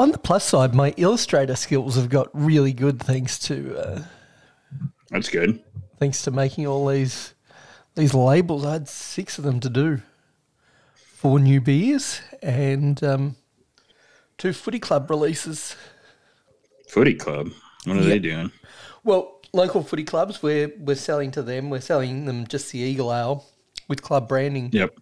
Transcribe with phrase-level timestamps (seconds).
[0.00, 4.02] on the plus side, my illustrator skills have got really good thanks to uh,
[5.10, 5.62] That's good.
[5.98, 7.34] thanks to making all these
[7.94, 8.64] these labels.
[8.64, 10.00] I had six of them to do.
[10.94, 13.36] Four new beers and um,
[14.38, 15.76] two footy club releases.
[16.88, 17.50] Footy club.
[17.84, 18.08] What are Yeah.
[18.08, 18.52] they doing?
[19.04, 21.68] Well, local footy clubs, we're we're selling to them.
[21.68, 23.44] We're selling them just the Eagle Ale
[23.88, 24.70] with club branding.
[24.72, 24.94] Yep.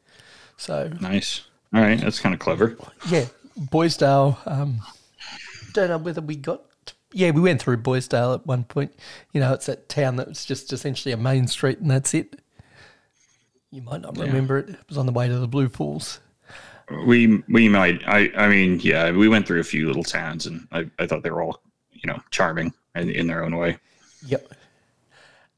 [0.56, 1.42] So Nice.
[1.74, 2.00] All right.
[2.00, 2.76] That's kind of clever.
[3.10, 3.26] yeah,
[3.58, 4.38] Boisdale.
[4.46, 4.80] Um,
[5.72, 6.62] don't know whether we got.
[7.12, 8.92] Yeah, we went through Boisdale at one point.
[9.32, 12.40] You know, it's that town that was just essentially a main street, and that's it.
[13.70, 14.70] You might not remember it.
[14.70, 16.20] It was on the way to the Blue Falls.
[17.06, 18.02] We we might.
[18.06, 19.10] I I mean, yeah.
[19.10, 21.60] We went through a few little towns, and I, I thought they were all
[21.92, 23.78] you know charming in, in their own way.
[24.26, 24.54] Yep.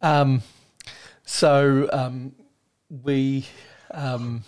[0.02, 0.42] Um,
[1.24, 2.32] so um,
[2.88, 3.46] we
[3.92, 4.42] um,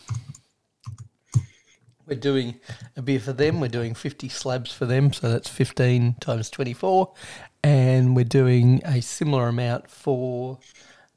[2.07, 2.61] we're doing
[2.97, 3.61] a beer for them.
[3.61, 7.13] We're doing fifty slabs for them, so that's fifteen times twenty four,
[7.63, 10.59] and we're doing a similar amount for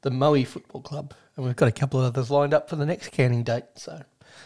[0.02, 2.86] the Moe Football Club, and we've got a couple of others lined up for the
[2.86, 3.64] next canning date.
[3.74, 4.02] So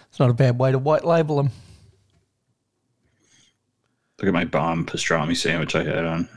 [0.09, 1.51] it's not a bad way to white label them.
[4.19, 6.29] Look at my bomb pastrami sandwich I had on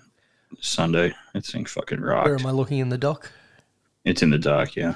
[0.62, 1.14] Sunday.
[1.34, 2.26] That thing fucking rock.
[2.26, 3.32] Where am I looking in the dock?
[4.06, 4.76] It's in the dock.
[4.76, 4.96] Yeah.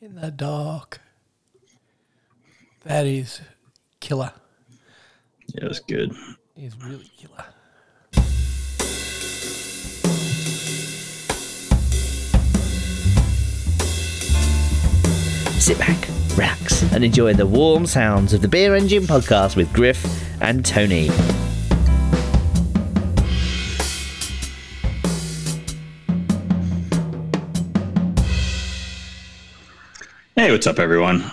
[0.00, 1.00] In the dock.
[2.84, 3.40] That is
[4.00, 4.32] killer.
[5.56, 6.14] Yeah, it's good.
[6.54, 7.44] Is really killer.
[15.58, 15.96] Sit back,
[16.36, 20.04] relax, and enjoy the warm sounds of the Beer Engine podcast with Griff
[20.42, 21.06] and Tony.
[30.34, 31.32] Hey, what's up, everyone?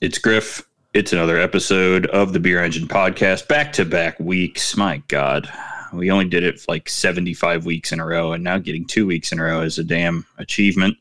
[0.00, 0.64] It's Griff.
[0.98, 3.46] It's another episode of the Beer Engine Podcast.
[3.46, 4.76] Back to back weeks.
[4.76, 5.48] My God.
[5.92, 9.30] We only did it like 75 weeks in a row, and now getting two weeks
[9.30, 10.96] in a row is a damn achievement.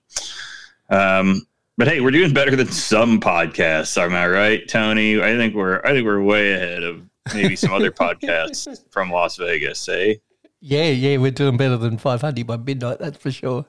[0.92, 1.48] Um,
[1.80, 5.20] but hey, we're doing better than some podcasts, am I right, Tony?
[5.20, 7.02] I think we're I think we're way ahead of
[7.34, 10.14] maybe some other podcasts from Las Vegas, eh?
[10.62, 13.66] Yeah, yeah, we're doing better than 500 by midnight, that's for sure.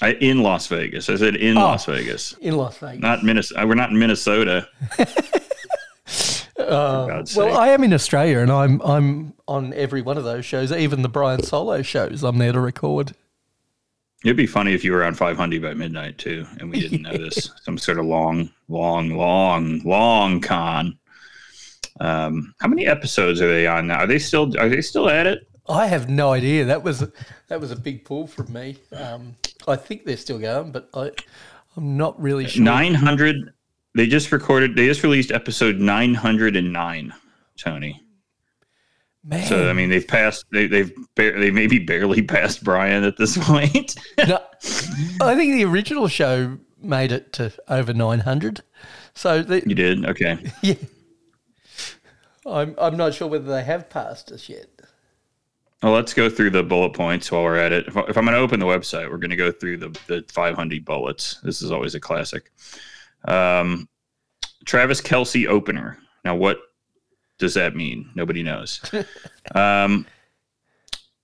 [0.00, 1.08] I, in Las Vegas.
[1.10, 1.62] I said in Oh.
[1.62, 2.34] Las Vegas.
[2.40, 3.00] In Las Vegas.
[3.00, 3.66] Not Minnesota.
[3.66, 4.68] We're not in Minnesota.
[6.58, 7.56] Uh, well.
[7.56, 11.08] I am in Australia and I'm I'm on every one of those shows, even the
[11.08, 12.22] Brian Solo shows.
[12.24, 13.14] I'm there to record.
[14.24, 17.16] It'd be funny if you were on 500 by midnight too, and we didn't know
[17.16, 17.52] this.
[17.62, 20.98] Some sort of long, long, long, long con.
[22.00, 24.00] Um, how many episodes are they on now?
[24.00, 24.52] Are they still?
[24.58, 25.47] Are they still at it?
[25.68, 26.64] I have no idea.
[26.64, 27.04] That was
[27.48, 28.78] that was a big pull from me.
[28.92, 29.36] Um,
[29.66, 31.10] I think they're still going, but I
[31.76, 32.64] I'm not really sure.
[32.64, 33.52] 900.
[33.94, 34.76] They just recorded.
[34.76, 37.12] They just released episode 909.
[37.56, 38.02] Tony.
[39.24, 40.44] Man, So I mean, they've passed.
[40.52, 43.94] They, they've bar- they maybe barely passed Brian at this point.
[44.16, 44.40] no,
[45.20, 48.62] I think the original show made it to over 900.
[49.14, 50.38] So the, you did okay.
[50.62, 50.74] yeah,
[52.46, 54.66] I'm I'm not sure whether they have passed us yet.
[55.82, 57.86] Well, let's go through the bullet points while we're at it.
[57.86, 60.24] If, if I'm going to open the website, we're going to go through the, the
[60.28, 61.40] 500 bullets.
[61.42, 62.50] This is always a classic.
[63.26, 63.88] Um,
[64.64, 65.98] Travis Kelce opener.
[66.24, 66.58] Now, what
[67.38, 68.10] does that mean?
[68.16, 68.80] Nobody knows.
[69.54, 70.04] um,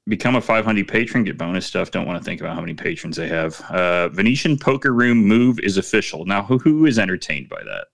[0.07, 1.91] become a 500 patron, get bonus stuff.
[1.91, 3.61] Don't want to think about how many patrons they have.
[3.63, 6.27] Uh, Venetian Poker Room move is official.
[6.27, 7.87] Now, who, who is entertained by that?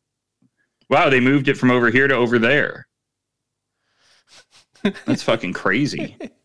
[0.91, 2.87] Wow, they moved it from over here to over there.
[5.07, 6.17] That's fucking crazy.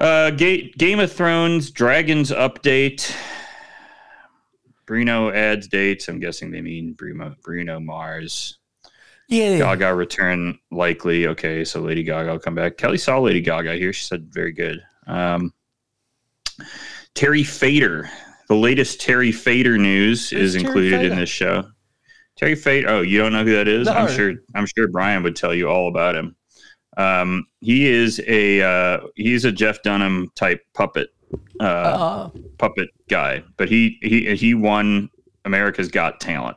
[0.00, 3.14] Uh, Ga- Game of Thrones Dragons update.
[4.86, 6.08] Bruno adds dates.
[6.08, 8.58] I'm guessing they mean Bruno, Bruno Mars.
[9.28, 11.28] Yeah, Gaga return likely.
[11.28, 12.76] Okay, so Lady Gaga will come back.
[12.76, 13.92] Kelly saw Lady Gaga here.
[13.92, 14.82] She said very good.
[15.06, 15.52] Um,
[17.14, 18.10] Terry Fator.
[18.48, 21.68] The latest Terry Fator news Who's is Terry included in this show.
[22.36, 22.88] Terry Fator.
[22.88, 23.86] Oh, you don't know who that is?
[23.86, 24.32] I'm sure.
[24.56, 26.34] I'm sure Brian would tell you all about him.
[26.96, 31.10] Um, he is a uh, he's a Jeff Dunham type puppet
[31.60, 35.10] uh, uh, puppet guy, but he he he won
[35.44, 36.56] America's Got Talent.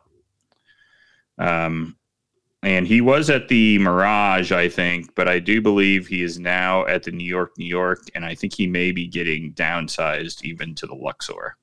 [1.37, 1.97] Um,
[2.63, 6.85] and he was at the Mirage, I think, but I do believe he is now
[6.85, 10.73] at the New York, New York, and I think he may be getting downsized even
[10.75, 11.57] to the Luxor.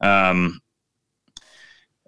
[0.00, 0.62] Um,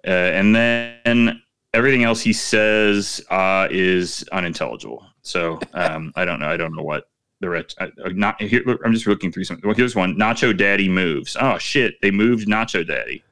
[0.05, 1.41] uh, and then
[1.75, 5.05] everything else he says uh, is unintelligible.
[5.23, 6.47] So um, I don't know.
[6.47, 7.09] I don't know what
[7.39, 7.75] the rest.
[7.79, 8.61] I, I- not here.
[8.65, 9.59] look, I'm just looking through some.
[9.63, 10.15] Well, here's one.
[10.15, 11.35] Nacho Daddy moves.
[11.39, 11.95] Oh shit!
[12.01, 13.23] They moved Nacho Daddy.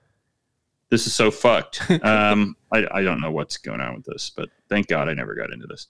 [0.90, 1.82] This is so fucked.
[2.04, 5.36] Um, I, I don't know what's going on with this, but thank God I never
[5.36, 5.88] got into this.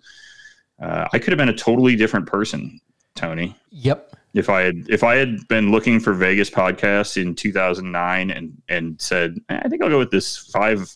[0.81, 2.80] Uh, I could have been a totally different person,
[3.15, 4.15] Tony, Yep.
[4.33, 9.00] if I had if I had been looking for Vegas podcasts in 2009 and and
[9.00, 10.92] said, "Eh, I think I'll go with this five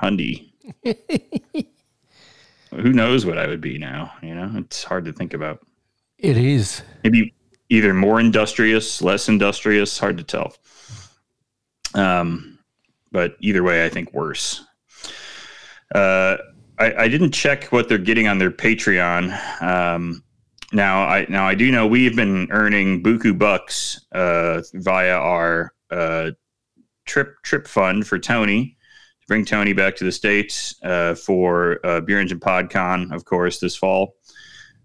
[0.00, 0.50] hundy.
[2.70, 4.12] Who knows what I would be now?
[4.22, 5.66] You know, it's hard to think about.
[6.18, 6.82] It is.
[7.02, 7.34] Maybe
[7.68, 9.98] either more industrious, less industrious.
[9.98, 10.54] Hard to tell.
[11.94, 12.58] Um,
[13.10, 14.64] but either way, I think worse.
[15.94, 16.36] Uh,
[16.78, 19.62] I, I didn't check what they're getting on their Patreon.
[19.62, 20.22] Um,
[20.72, 26.30] now I now I do know we've been earning buku bucks uh, via our uh,
[27.06, 28.79] trip trip fund for Tony to
[29.30, 33.76] bring Tony back to the states uh, for uh, Beer Engine PodCon, of course, this
[33.76, 34.16] fall.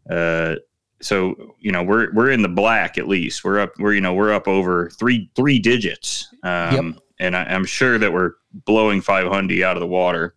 [0.07, 0.57] Uh,
[1.01, 3.44] so you know we're we're in the black at least.
[3.44, 7.65] We're up we're you know we're up over three three digits, um, and I, I'm
[7.65, 10.36] sure that we're blowing 500 out of the water.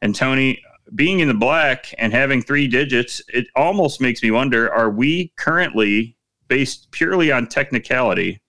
[0.00, 0.62] And Tony,
[0.94, 5.30] being in the black and having three digits, it almost makes me wonder: Are we
[5.36, 6.16] currently
[6.48, 8.40] based purely on technicality,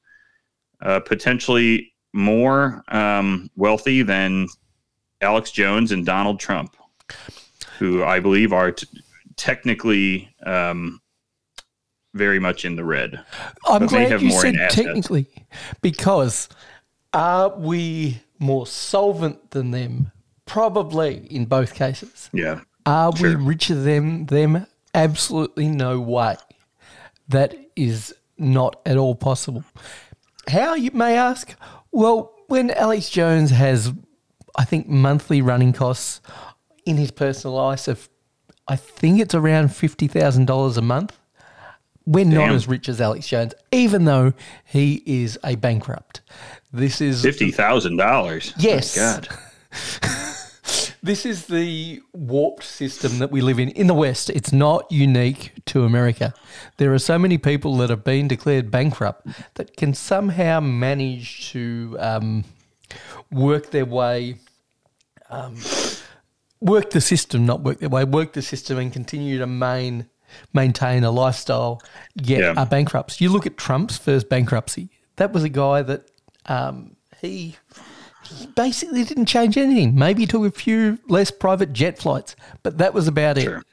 [0.82, 4.48] uh, potentially more um, wealthy than
[5.22, 6.76] Alex Jones and Donald Trump,
[7.80, 8.88] who I believe are t-
[9.36, 11.02] technically um,
[12.14, 13.24] very much in the red?
[13.66, 15.28] I'm glad you said technically,
[15.82, 16.50] because
[17.14, 20.12] are we more solvent than them?
[20.46, 22.30] Probably in both cases.
[22.32, 24.66] Yeah, Are we richer than them?
[24.94, 26.38] Absolutely no way.
[27.28, 29.66] That is not at all possible.
[30.48, 31.54] How, you may ask?
[31.92, 33.92] Well, when Alex Jones has,
[34.58, 36.22] I think, monthly running costs
[36.86, 38.10] in his personal life of,
[38.68, 41.18] I think it's around $50,000 a month,
[42.06, 42.56] we're not Damn.
[42.56, 44.34] as rich as Alex Jones, even though
[44.64, 46.22] he is a bankrupt.
[46.72, 48.54] This is fifty thousand dollars.
[48.58, 48.96] Yes.
[48.96, 49.28] God.
[51.04, 54.30] This is the warped system that we live in in the West.
[54.30, 56.34] It's not unique to America.
[56.78, 61.96] There are so many people that have been declared bankrupt that can somehow manage to
[62.00, 62.44] um,
[63.32, 64.36] work their way,
[65.30, 65.56] um,
[66.62, 70.08] work the system, not work their way, work the system and continue to main,
[70.54, 71.82] maintain a lifestyle,
[72.16, 72.54] yet Yeah.
[72.58, 73.22] are bankrupts.
[73.22, 74.90] You look at Trump's first bankruptcy.
[75.18, 76.10] That was a guy that
[76.46, 77.56] um, he
[78.30, 79.96] he basically didn't change anything.
[79.96, 83.60] Maybe he took a few less private jet flights, but that was about Sure.
[83.60, 83.66] it.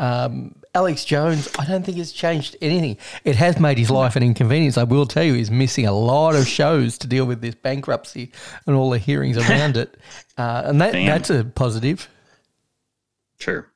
[0.00, 2.98] Um, Alex Jones, I don't think it's changed anything.
[3.24, 4.78] It has made his life an inconvenience.
[4.78, 8.30] I will tell you, he's missing a lot of shows to deal with this bankruptcy
[8.64, 9.96] and all the hearings around it,
[10.36, 11.06] uh, and that Damn.
[11.06, 12.08] that's a positive.
[13.40, 13.68] Sure.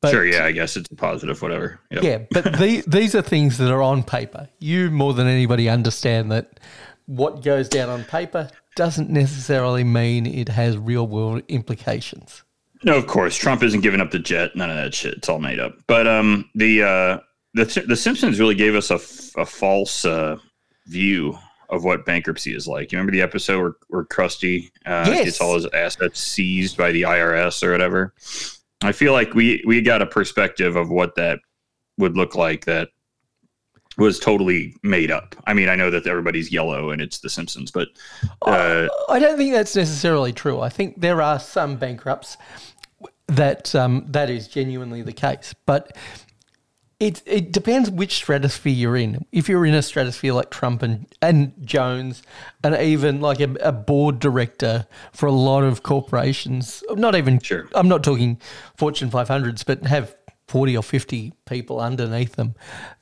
[0.00, 0.26] But, sure.
[0.26, 0.46] Yeah.
[0.46, 1.40] I guess it's a positive.
[1.42, 1.78] Whatever.
[1.92, 2.02] Yep.
[2.02, 4.48] Yeah, but the, these are things that are on paper.
[4.58, 6.58] You more than anybody understand that
[7.06, 12.42] what goes down on paper doesn't necessarily mean it has real world implications.
[12.82, 14.56] No, of course, Trump isn't giving up the jet.
[14.56, 15.14] None of that shit.
[15.14, 15.74] It's all made up.
[15.86, 17.18] But um, the uh,
[17.54, 20.36] the the Simpsons really gave us a, f- a false uh,
[20.86, 21.36] view
[21.68, 22.90] of what bankruptcy is like.
[22.90, 25.24] You remember the episode where, where Krusty uh, Yes.
[25.24, 28.14] gets all his assets seized by the IRS or whatever?
[28.82, 31.38] I feel like we we got a perspective of what that
[31.98, 32.88] would look like that
[34.00, 35.36] was totally made up.
[35.46, 37.88] I mean, I know that everybody's yellow and it's The Simpsons, but
[38.42, 40.60] uh, I don't think that's necessarily true.
[40.60, 42.36] I think there are some bankrupts
[43.26, 45.96] that um, that is genuinely the case, but
[47.00, 49.24] it it depends which stratosphere you're in.
[49.32, 52.22] If you're in a stratosphere like Trump and and Jones,
[52.62, 57.68] and even like a, a board director for a lot of corporations, not even Sure.
[57.74, 58.38] I'm not talking
[58.76, 60.14] Fortune 500s, but have
[60.50, 62.56] 40 or 50 people underneath them,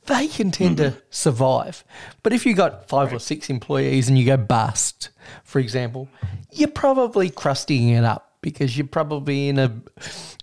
[0.05, 1.83] they can tend to survive.
[2.23, 5.09] But if you've got five or six employees and you go bust,
[5.45, 6.09] for example,
[6.53, 9.75] you're probably crusting it up because you're probably in a,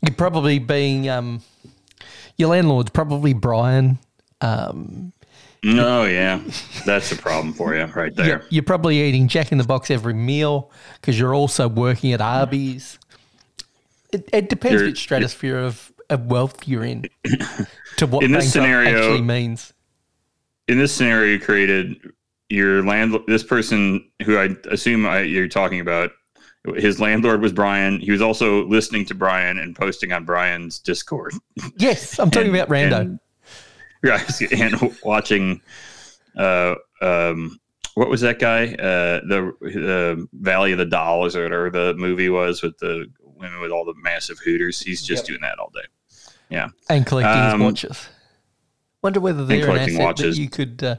[0.01, 1.43] you're probably being, um,
[2.37, 3.99] your landlord's probably Brian.
[4.41, 5.13] Um,
[5.63, 6.41] no, yeah,
[6.87, 8.25] that's a problem for you right there.
[8.25, 12.19] you're, you're probably eating Jack in the Box every meal because you're also working at
[12.21, 12.97] Arby's.
[14.11, 17.05] It, it depends You're- which stratosphere of, of wealth you're in
[17.97, 19.73] to what In this scenario- actually means.
[20.67, 22.11] in this scenario you created
[22.49, 26.11] your land this person who i assume I, you're talking about
[26.75, 31.33] his landlord was brian he was also listening to brian and posting on brian's discord
[31.77, 32.99] Yes, I'm talking And- about Rando.
[33.01, 33.19] and-
[34.03, 35.61] Right, and watching
[36.37, 37.59] uh um
[37.95, 42.29] what was that guy uh the the valley of the dolls or whatever the movie
[42.29, 45.27] was with the women with all the massive hooters he's just Yep.
[45.27, 45.87] doing that all day
[46.49, 48.07] yeah and collecting Um, his watches.
[49.01, 50.35] Wonder whether they're an asset watches.
[50.35, 50.95] that you could uh,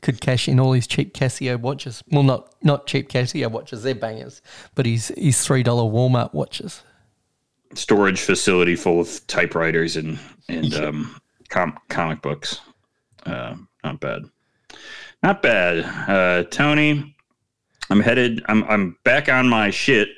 [0.00, 2.02] could cash in all his cheap Casio watches.
[2.10, 4.40] Well, not not cheap Casio watches; they're bangers.
[4.74, 6.82] But his his three dollar Walmart watches.
[7.74, 12.60] storage facility full of typewriters and and um, com- comic books.
[13.26, 14.22] Uh, not bad,
[15.22, 15.84] not bad.
[16.08, 17.14] Uh, Tony,
[17.90, 18.42] I'm headed.
[18.48, 20.08] I'm I'm back on my shit,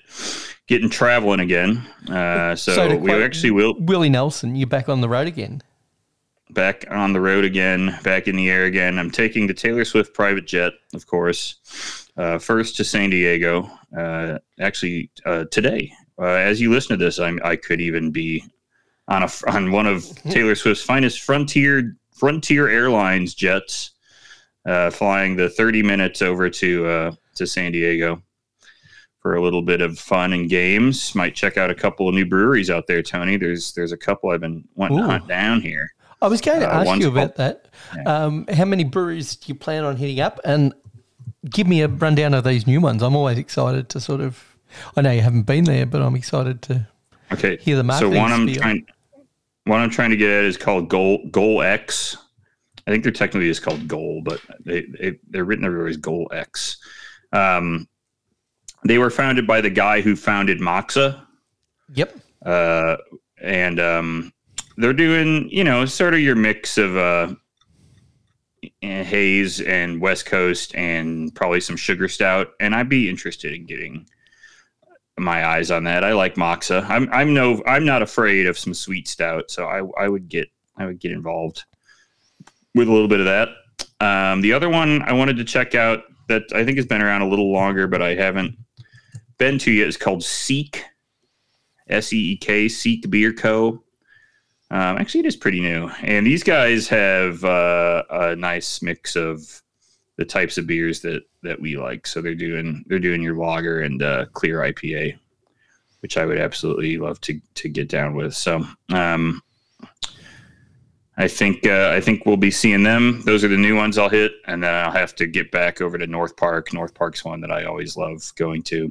[0.67, 1.79] getting traveling again.
[2.09, 5.63] Uh, so, So we actually will Willie Nelson, you're back on the road again.
[6.51, 8.99] back on the road again, back in the air again.
[8.99, 13.71] I'm taking the Taylor Swift private jet, of course, uh, first to San Diego.
[13.97, 18.45] Uh, actually, uh, today, uh, as you listen to this, I'm, I could even be
[19.09, 23.93] on a on one of Taylor Swift's finest Frontier Frontier Airlines jets,
[24.67, 28.23] uh, flying the 30 minutes over to uh, to San Diego.
[29.23, 32.27] For a little bit of fun and games, might check out a couple of new
[32.27, 33.37] breweries out there, Tony.
[33.37, 35.93] There's there's a couple I've been wanting to hunt down here.
[36.21, 37.67] I was going to Uh, ask you about that.
[38.05, 40.41] Um, how many breweries do you plan on hitting up?
[40.45, 40.75] And
[41.49, 43.01] give me a rundown of these new ones.
[43.03, 44.43] I'm always excited to sort of.
[44.97, 46.89] I know you haven't been there, but I'm excited to.
[47.33, 47.57] Okay.
[47.59, 48.61] Hear the so marketing one I'm spiel.
[48.61, 48.87] trying
[49.67, 52.17] one I'm trying to get at is called Goal Goal X.
[52.89, 56.29] I think they're technically is called Goal, but they, they they're written everywhere as Goal
[56.33, 56.79] X.
[57.33, 57.87] Um,
[58.85, 61.25] they were founded by the guy who founded Moxa,
[61.95, 62.17] Yep.
[62.45, 62.97] uh,
[63.41, 64.33] and um,
[64.77, 67.35] they're doing you know sort of your mix of uh,
[68.83, 72.49] eh, haze and West Coast and probably some sugar stout.
[72.61, 74.07] And I'd be interested in getting
[75.19, 76.05] my eyes on that.
[76.05, 76.85] I like Moxa.
[76.89, 80.49] I'm I'm no I'm not afraid of some sweet stout, so I I would get
[80.77, 81.65] I would get involved
[82.75, 83.49] with a little bit of that.
[84.01, 87.23] Um, the other one I wanted to check out that I think has been around
[87.23, 88.57] a little longer, but I haven't
[89.39, 90.85] been to yet is called Seek,
[91.89, 93.83] S E E K, Seek Beer Co.
[94.71, 99.63] Um, actually, it is pretty new, and these guys have uh, a nice mix of
[100.17, 102.07] the types of beers that that we like.
[102.07, 105.19] So they're doing they're doing your lager and uh, clear IPA,
[106.01, 108.35] which I would absolutely love to to get down with.
[108.35, 109.43] So um,
[111.17, 113.23] I think uh, I think we'll be seeing them.
[113.23, 115.99] Those are the new ones I'll hit, and then I'll have to get back over
[115.99, 116.73] to North Park.
[116.73, 118.91] North Park's one that I always love going to,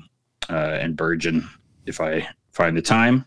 [0.56, 1.48] and Burgeon
[1.86, 3.26] if I find the time.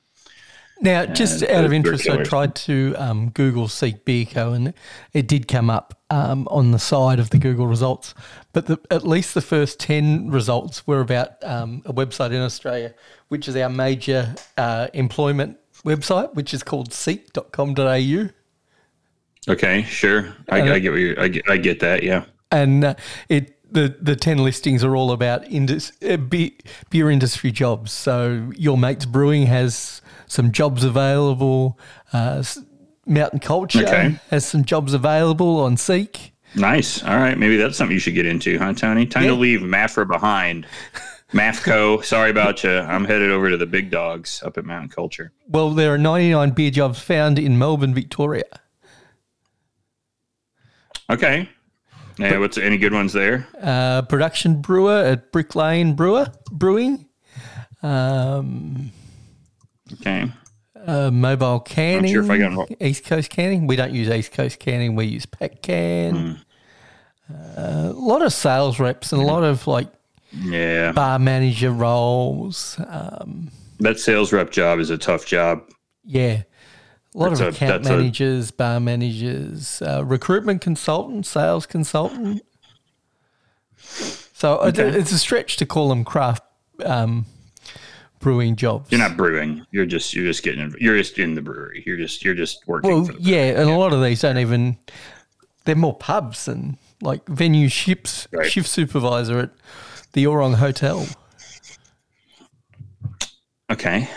[0.80, 4.52] Now, just Uh, out of interest, I tried to um, Google Seek Beer Co.
[4.52, 4.74] and
[5.12, 8.12] it did come up um, on the side of the Google results.
[8.52, 12.92] But the, at least the first 10 results were about um, a website in Australia,
[13.28, 18.28] which is our major uh, employment website, which is called seek.com.au.
[19.48, 20.34] Okay, sure.
[20.48, 21.50] I, Uh, I get I get.
[21.50, 22.02] I get that.
[22.02, 22.24] Yeah.
[22.50, 22.94] and uh,
[23.28, 27.92] it the the ten listings are all about indus, uh, beer industry jobs.
[27.92, 31.78] So your mates brewing has some jobs available.
[32.12, 32.42] Uh,
[33.06, 34.16] Mountain Culture Okay.
[34.30, 36.32] has some jobs available on Seek.
[36.54, 37.02] Nice.
[37.04, 37.36] All right.
[37.36, 39.04] Maybe that's something you should get into, huh, Tony?
[39.06, 39.34] Time to Yeah.
[39.34, 40.66] leave Maffra behind.
[41.32, 42.70] Mafco, sorry about you.
[42.70, 45.32] I'm headed over to the big dogs up at Mountain Culture.
[45.48, 48.44] Well, there are ninety nine beer jobs found in Melbourne, Victoria.
[51.10, 51.48] Okay.
[52.18, 53.46] Yeah, what's any good ones there?
[53.60, 57.06] Uh, production brewer at Brick Lane Brewer Brewing.
[57.82, 58.90] Um,
[60.00, 60.30] Okay.
[60.86, 62.12] uh, mobile canning.
[62.12, 62.76] sure if I got it.
[62.80, 63.66] East Coast canning.
[63.66, 64.94] We don't use East Coast canning.
[64.94, 66.14] We use Pack Can.
[67.28, 67.34] Hmm.
[67.34, 69.88] Uh, a lot of sales reps and a lot of like
[70.32, 70.92] Yeah.
[70.92, 72.78] bar manager roles.
[72.88, 75.62] Um, That sales rep job is a tough job.
[76.04, 76.42] yeah,
[77.14, 82.42] a lot That's of account a- managers, bar managers, uh, recruitment consultant, sales consultant.
[83.76, 84.88] So Okay.
[84.88, 86.42] it's a stretch to call them craft
[86.84, 87.26] um,
[88.18, 88.90] brewing jobs.
[88.90, 89.64] You're not brewing.
[89.70, 91.82] You're just you're just getting you're just in the brewery.
[91.86, 92.90] You're just you're just working.
[93.04, 94.76] Well, yeah, and a lot of these don't even.
[95.64, 98.50] They're more pubs and like venue ships Right.
[98.50, 99.50] shift supervisor at
[100.12, 101.06] the Orrong Hotel.
[103.70, 104.08] Okay.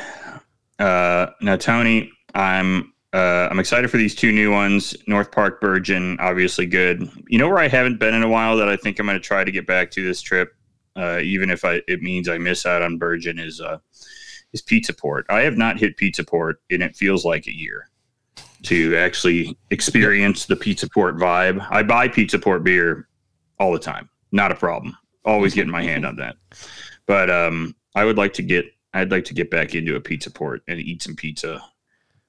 [0.80, 4.96] Uh, now, Tony, I'm uh, I'm excited for these two new ones.
[5.08, 7.10] North Park Burgeon, obviously good.
[7.28, 9.24] You know where I haven't been in a while that I think I'm going to
[9.24, 10.56] try to get back to this trip,
[10.96, 13.80] uh, even if I it means I miss out on Burgeon is uh,
[14.54, 15.26] is Pizza Port.
[15.30, 17.90] I have not hit Pizza Port, and it feels like a year
[18.64, 21.66] to actually experience the Pizza Port vibe.
[21.72, 23.08] I buy Pizza Port beer
[23.60, 24.96] all the time, not a problem.
[25.26, 26.36] Always getting my hand on that.
[27.08, 30.30] But um, I would like to get I'd like to get back into a pizza
[30.30, 31.62] port and eat some pizza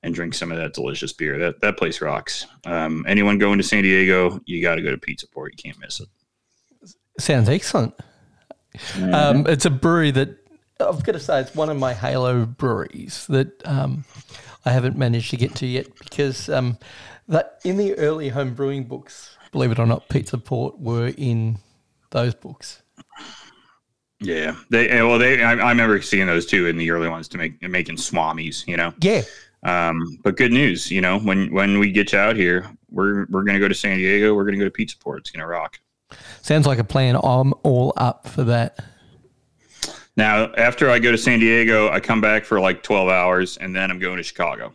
[0.03, 1.39] and drink some of that delicious beer.
[1.39, 2.47] That that place rocks.
[2.65, 5.53] Um, anyone going to San Diego, you got to go to Pizza Port.
[5.53, 6.09] You can't miss it.
[7.19, 7.95] Sounds excellent.
[9.03, 10.39] Um, it's a brewery that
[10.81, 14.05] I've got to say it's one of my halo breweries that um,
[14.65, 16.79] I haven't managed to get to yet because um,
[17.27, 21.59] that in the early home brewing books, believe it or not, Pizza Port were in
[22.11, 22.83] those books.
[24.21, 27.29] Yeah, they eh, well they I, I remember seeing those too in the early ones
[27.29, 28.93] to make making swamis, you know.
[29.01, 29.23] Yeah.
[29.63, 33.43] Um, but good news, you know, when when we get you out here, we're we're
[33.43, 34.35] gonna go to San Diego.
[34.35, 35.21] We're gonna go to Pizza Port.
[35.21, 35.81] It's gonna rock.
[36.43, 37.17] Sounds like a plan.
[37.17, 38.79] I'm all up for that.
[40.17, 43.75] Now, after I go to San Diego, I come back for like 12 hours, and
[43.75, 44.73] then I'm going to Chicago,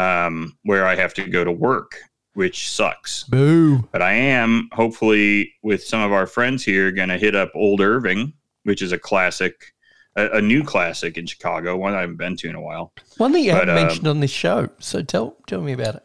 [0.00, 1.96] um, where I have to go to work,
[2.32, 3.22] which sucks.
[3.24, 3.88] Boo.
[3.92, 7.80] But I am hopefully with some of our friends here going to hit up Old
[7.80, 8.32] Irving,
[8.64, 9.73] which is a classic,
[10.16, 12.92] a, a, new classic in Chicago, one I haven't been to in a while.
[13.16, 14.68] One that you but, haven't uh, mentioned on this show.
[14.78, 16.02] So tell tell me about it.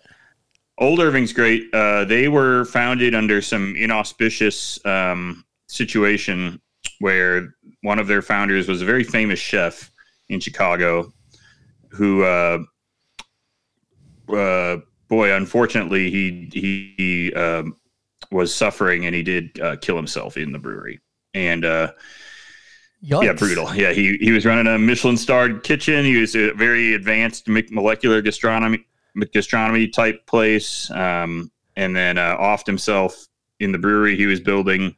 [0.78, 1.74] Old Irving's great.
[1.74, 6.62] Uh, they were founded under some inauspicious um, situation
[7.00, 9.92] where one of their founders was a very famous chef
[10.30, 11.12] in Chicago
[11.90, 12.60] who, uh,
[14.34, 17.76] uh, boy, unfortunately, he he, he um,
[18.32, 21.00] was suffering and he did uh, kill himself in the brewery.
[21.34, 21.66] And
[23.20, 23.74] uh, yeah, brutal.
[23.74, 26.04] Yeah, he he was running a Michelin starred kitchen.
[26.04, 28.86] He was a very advanced molecular gastronomy
[29.34, 33.28] gastronomy type place, um, and then uh, offed himself
[33.60, 34.96] in the brewery he was building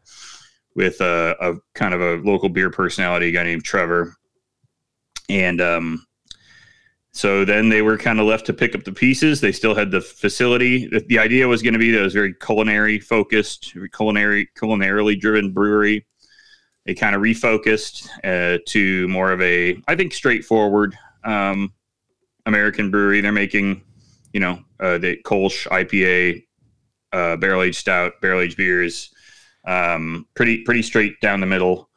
[0.76, 4.16] with a, a, kind of a local beer personality, a guy named Trevor.
[5.30, 6.06] And um,
[7.12, 9.42] so then they were kind of left to pick up the pieces.
[9.42, 10.88] They still had the facility.
[10.88, 15.20] The, the idea was going to be that it was very culinary focused, culinary, culinarily
[15.20, 16.06] driven brewery.
[16.86, 21.74] They kind of refocused uh, to more of a, I think, straightforward um,
[22.46, 23.22] American brewery.
[23.22, 23.84] They're making,
[24.34, 26.46] you know, uh, the Kolsch IPA,
[27.14, 29.12] uh, barrel aged stout, barrel aged beers
[29.66, 31.90] um, pretty pretty straight down the middle,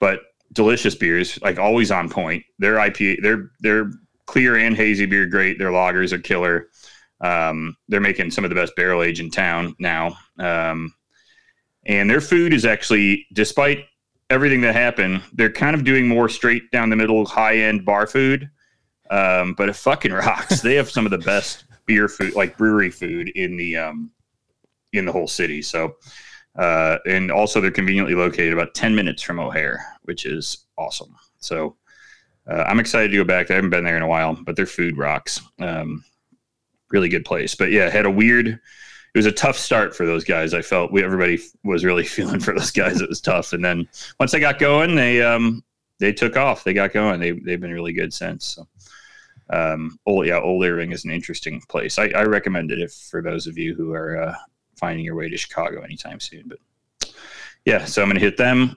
[0.00, 0.20] but
[0.52, 2.44] delicious beers, like always on point.
[2.58, 3.90] Their IPA, their their
[4.26, 5.58] clear and hazy beer, great.
[5.58, 6.68] Their lagers are killer.
[7.20, 10.16] Um, they're making some of the best barrel age in town now.
[10.38, 10.94] Um,
[11.86, 13.86] and their food is actually, despite
[14.30, 18.06] everything that happened, they're kind of doing more straight down the middle, high end bar
[18.06, 18.50] food.
[19.10, 20.60] Um, but it fucking rocks.
[20.60, 24.10] they have some of the best beer food, like brewery food in the um,
[24.92, 25.62] in the whole city.
[25.62, 25.96] So
[26.58, 31.14] uh, and also, they're conveniently located about 10 minutes from O'Hare, which is awesome.
[31.38, 31.76] So
[32.48, 33.50] uh, I'm excited to go back.
[33.50, 35.40] I haven't been there in a while, but their food rocks.
[35.60, 36.04] Um,
[36.90, 37.54] really good place.
[37.54, 38.58] But yeah, had a weird,
[39.18, 40.54] it was a tough start for those guys.
[40.54, 43.00] I felt we, everybody was really feeling for those guys.
[43.00, 43.52] It was tough.
[43.52, 43.88] And then
[44.20, 45.64] once they got going, they, um,
[45.98, 46.62] they took off.
[46.62, 47.18] They got going.
[47.18, 48.44] They, they've been really good since.
[48.44, 48.68] So
[49.50, 51.98] um, old, yeah, Old Irving is an interesting place.
[51.98, 54.34] I, I recommend it if for those of you who are uh,
[54.76, 56.44] finding your way to Chicago anytime soon.
[56.46, 56.58] But
[57.64, 58.76] yeah, so I'm going to hit them.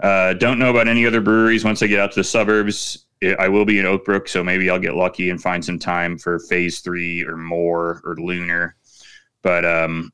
[0.00, 3.04] Uh, don't know about any other breweries once I get out to the suburbs.
[3.38, 6.38] I will be in Oakbrook, so maybe I'll get lucky and find some time for
[6.40, 8.76] phase three or more or lunar.
[9.42, 10.12] But um,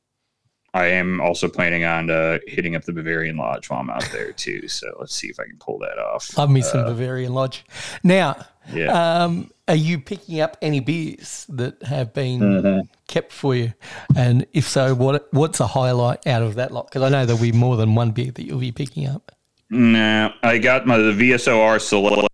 [0.74, 4.32] I am also planning on uh, hitting up the Bavarian Lodge while I'm out there
[4.32, 4.68] too.
[4.68, 6.36] So let's see if I can pull that off.
[6.36, 7.64] Love me some uh, Bavarian Lodge.
[8.02, 8.36] Now,
[8.72, 9.24] yeah.
[9.24, 12.80] Um, are you picking up any beers that have been mm-hmm.
[13.06, 13.72] kept for you?
[14.16, 16.88] And if so, what what's a highlight out of that lot?
[16.88, 19.32] Because I know there'll be more than one beer that you'll be picking up.
[19.70, 22.28] No, I got my the VSOR select.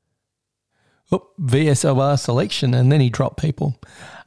[1.13, 3.79] Oh, VSOR selection, and then he dropped people.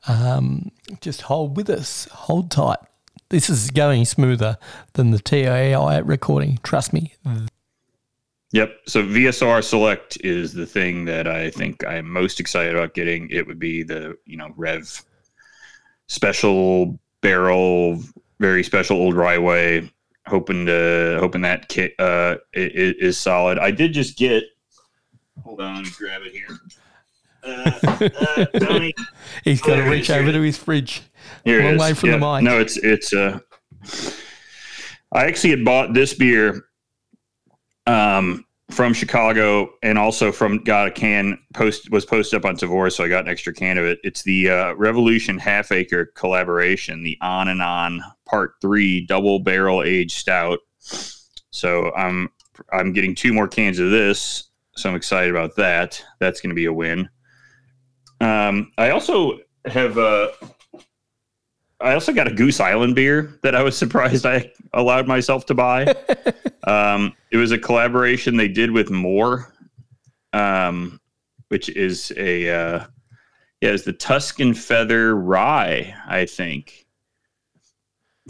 [0.07, 2.79] Um, just hold with us, hold tight.
[3.29, 4.57] This is going smoother
[4.93, 6.59] than the TAI recording.
[6.63, 7.13] Trust me.
[8.53, 8.71] Yep.
[8.87, 13.29] So VSR Select is the thing that I think I'm most excited about getting.
[13.29, 15.03] It would be the you know Rev
[16.07, 18.01] special barrel,
[18.39, 19.89] very special old Rye
[20.27, 23.59] Hoping to hoping that kit uh, is, is solid.
[23.59, 24.43] I did just get.
[25.41, 26.47] Hold on, grab it here.
[27.47, 28.09] Uh,
[28.53, 28.91] uh,
[29.43, 31.01] He's got to reach over to his fridge.
[31.43, 31.81] Here Long it is.
[31.81, 32.17] way from yeah.
[32.17, 32.43] the mic.
[32.43, 33.13] No, it's it's.
[33.13, 33.39] Uh,
[35.13, 36.65] I actually had bought this beer
[37.85, 42.91] um, from Chicago and also from got a can post was posted up on Tavour,
[42.91, 43.99] so I got an extra can of it.
[44.03, 49.83] It's the uh, Revolution Half Acre collaboration, the On and On Part Three Double Barrel
[49.83, 50.59] Aged Stout.
[51.51, 52.29] So I'm
[52.73, 56.03] I'm getting two more cans of this, so I'm excited about that.
[56.19, 57.09] That's going to be a win.
[58.21, 60.29] Um, I also have uh,
[61.79, 65.53] I also got a Goose Island beer that I was surprised I allowed myself to
[65.53, 65.93] buy.
[66.63, 69.53] um, it was a collaboration they did with Moore,
[70.33, 70.99] um,
[71.49, 72.85] which is a uh,
[73.61, 76.85] yeah, it's the Tuscan Feather Rye, I think.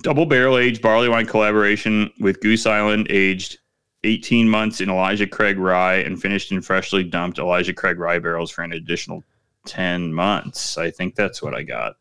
[0.04, 3.58] Double barrel aged barley wine collaboration with Goose Island, aged
[4.04, 8.52] 18 months in Elijah Craig rye and finished in freshly dumped Elijah Craig rye barrels
[8.52, 9.24] for an additional
[9.68, 10.78] 10 months.
[10.78, 11.98] I think that's what I got.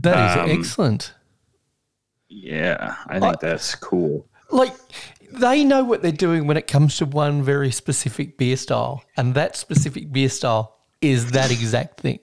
[0.00, 1.14] That is um, excellent.
[2.28, 4.26] Yeah, I think I, that's cool.
[4.50, 4.74] Like
[5.32, 9.34] they know what they're doing when it comes to one very specific beer style, and
[9.34, 12.18] that specific beer style is that exact thing.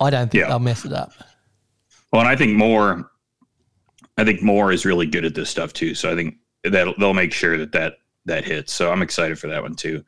[0.00, 0.48] I don't think Yeah.
[0.48, 1.12] they'll mess it up.
[2.12, 3.10] Well, and I think more,
[4.16, 5.94] I think more is really good at this stuff too.
[5.94, 7.94] So I think that they'll make sure that that
[8.24, 8.72] that hits.
[8.72, 10.04] So I'm excited for that one too.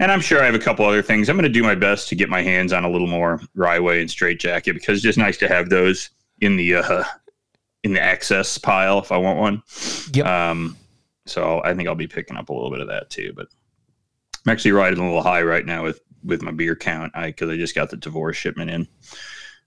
[0.00, 1.28] And I'm sure I have a couple other things.
[1.28, 4.00] I'm going to do my best to get my hands on a little more Ryway
[4.00, 7.04] and Straight Jacket because it's just nice to have those in the uh,
[7.82, 9.62] in the access pile if I want one.
[10.12, 10.26] Yep.
[10.26, 10.76] Um,
[11.26, 13.32] so I think I'll be picking up a little bit of that too.
[13.34, 13.48] But
[14.46, 17.12] I'm actually riding a little high right now with with my beer count.
[17.14, 18.88] I because I just got the divorce shipment in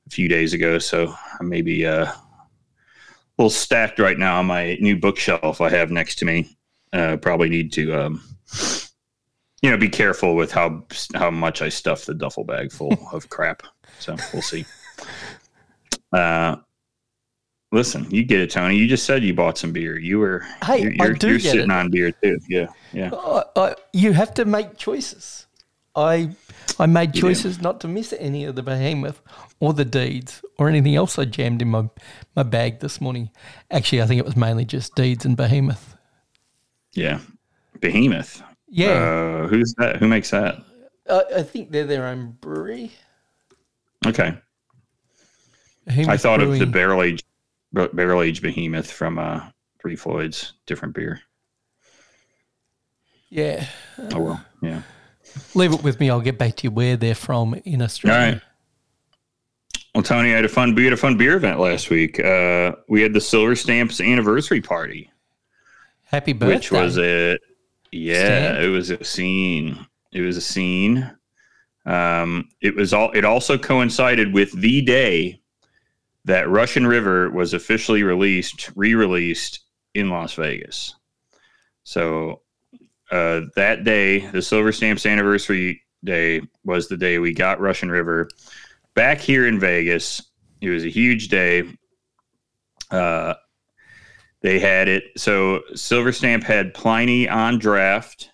[0.07, 2.15] a few days ago, so I may be uh, a
[3.37, 6.57] little stacked right now on my new bookshelf I have next to me.
[6.93, 7.93] Uh, probably need to.
[7.93, 8.23] Um,
[9.61, 13.29] you know, be careful with how how much I stuff the duffel bag full of
[13.29, 13.63] crap.
[13.99, 14.65] So we'll see.
[16.11, 16.57] Uh,
[17.71, 18.75] listen, you get it, Tony.
[18.75, 19.97] You just said you bought some beer.
[19.99, 21.73] You were Hey, you're, I you're, do you're get sitting it.
[21.73, 22.39] on beer too.
[22.49, 23.11] Yeah, yeah.
[23.13, 25.45] I, I, you have to make choices.
[25.95, 26.31] I
[26.79, 29.21] I made choices not to miss any of the behemoth
[29.59, 31.89] or the deeds or anything else I jammed in my
[32.35, 33.29] my bag this morning.
[33.69, 35.95] Actually, I think it was mainly just deeds and behemoth.
[36.93, 37.19] Yeah.
[37.81, 38.41] Behemoth.
[38.73, 38.87] Yeah,
[39.43, 39.97] Uh, who's that?
[39.97, 40.63] Who makes that?
[41.09, 42.91] I, I think they're their own brewery.
[44.07, 44.33] Okay.
[45.85, 47.23] Behemoth I thought of the barrel age
[47.73, 49.41] barrel age behemoth from uh
[49.81, 51.19] Three Floyds, different beer.
[53.29, 53.65] yeah.
[54.11, 54.45] Oh well.
[54.61, 54.81] Yeah.
[55.55, 56.09] Leave it with me.
[56.09, 58.33] I'll get back to you where they're from in Australia.
[58.33, 58.41] right.
[59.95, 62.19] Well, Tony, I had a fun we had a fun beer event last week.
[62.23, 65.11] Uh we had the Silver Stamps anniversary party.
[66.05, 66.55] Happy birthday!
[66.55, 67.37] which was a
[67.91, 68.59] yeah Stamp?
[68.59, 69.85] it was a scene.
[70.11, 71.09] It was a scene.
[71.85, 75.41] Um it was all it also coincided with the day
[76.25, 79.61] that russian river was officially released re-released
[79.95, 80.95] in las vegas.
[81.83, 82.41] So
[83.11, 88.29] uh that day the silver stamps anniversary day was the day we got russian river
[88.93, 90.21] back here in vegas.
[90.61, 91.63] It was a huge day.
[92.91, 93.33] Uh
[94.41, 95.03] they had it.
[95.17, 98.31] So Silver Stamp had Pliny on draft,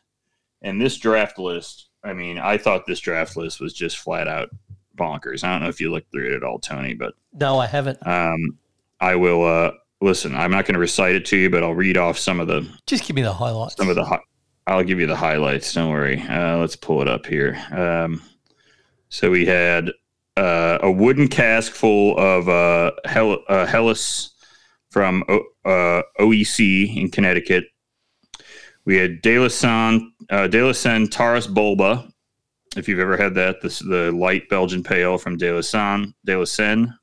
[0.62, 1.90] and this draft list.
[2.04, 4.50] I mean, I thought this draft list was just flat out
[4.98, 5.44] bonkers.
[5.44, 8.06] I don't know if you looked through it at all, Tony, but no, I haven't.
[8.08, 8.58] um,
[9.00, 10.36] I will uh, listen.
[10.36, 12.68] I'm not going to recite it to you, but I'll read off some of the
[12.88, 13.76] Just give me the highlights.
[13.76, 14.06] some of the.
[14.06, 14.20] Hi-
[14.66, 15.74] I'll give you the highlights.
[15.74, 16.22] Don't worry.
[16.22, 17.58] Uh, let's pull it up here.
[17.72, 18.22] Um,
[19.10, 19.92] so we had
[20.36, 24.32] uh, a wooden cask full of uh, Hel- uh, Hellas
[24.92, 27.66] from o- uh, OEC in Connecticut.
[28.86, 29.48] We had De La
[30.30, 32.12] uh, Taras Boulba.
[32.76, 35.62] If you've ever had that, this the light Belgian pale from De La
[36.26, 36.94] De La Senne.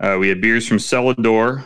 [0.00, 1.64] Uh, we had beers from Celador,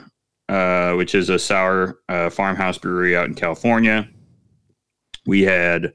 [0.51, 4.09] uh, which is a sour uh, farmhouse brewery out in California.
[5.25, 5.95] We had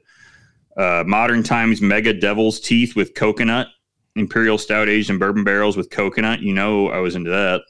[0.76, 3.68] uh, Modern Times Mega Devil's Teeth with coconut,
[4.16, 6.40] Imperial Stout aged in bourbon barrels with coconut.
[6.40, 7.62] You know, I was into that.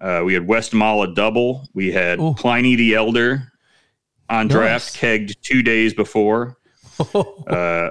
[0.00, 1.68] Uh, we had Westmalle Double.
[1.74, 2.34] We had Ooh.
[2.34, 3.52] Pliny the Elder
[4.28, 6.56] on draft, kegged two days before.
[7.48, 7.88] Uh,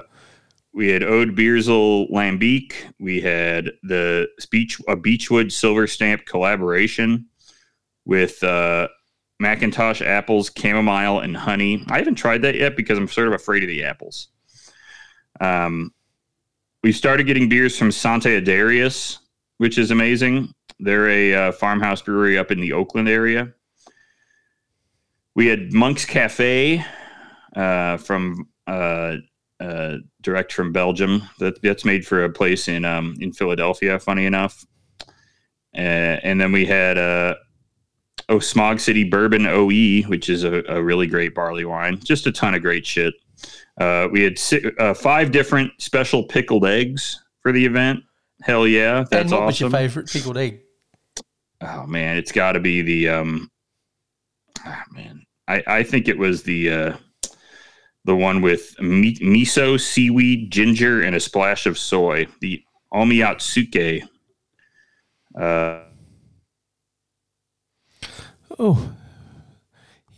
[0.72, 2.74] we had Oud Beersel Lambic.
[3.00, 7.26] We had the speech a Beechwood Silver Stamp collaboration
[8.04, 8.86] with uh,
[9.40, 11.84] Macintosh apples, chamomile, and honey.
[11.88, 14.28] I haven't tried that yet because I'm sort of afraid of the apples.
[15.40, 15.92] Um,
[16.84, 19.18] we started getting beers from Sante Adairius,
[19.58, 20.54] which is amazing.
[20.82, 23.52] They're a uh, farmhouse brewery up in the Oakland area.
[25.34, 26.84] We had Monk's Cafe
[27.54, 29.16] uh, from uh,
[29.60, 31.22] uh, direct from Belgium.
[31.38, 33.98] That that's made for a place in um, in Philadelphia.
[33.98, 34.64] Funny enough,
[35.76, 37.34] uh, and then we had uh,
[38.28, 41.98] oh Smog City Bourbon OE, which is a, a really great barley wine.
[42.00, 43.14] Just a ton of great shit.
[43.78, 48.00] Uh, we had si- uh, five different special pickled eggs for the event.
[48.42, 50.62] Hell yeah, that's and what was your favorite pickled egg?
[51.62, 53.50] Oh man, it's got to be the um.
[54.64, 56.96] ah, man, I I think it was the uh,
[58.04, 62.26] the one with mi- miso, seaweed, ginger, and a splash of soy.
[62.40, 64.02] The omiyatsuke.
[65.38, 65.80] Uh,
[68.58, 68.92] Oh,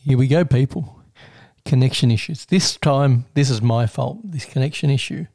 [0.04, 1.00] here we go, people.
[1.64, 2.46] Connection issues.
[2.46, 4.18] This time, this is my fault.
[4.24, 5.26] This connection issue.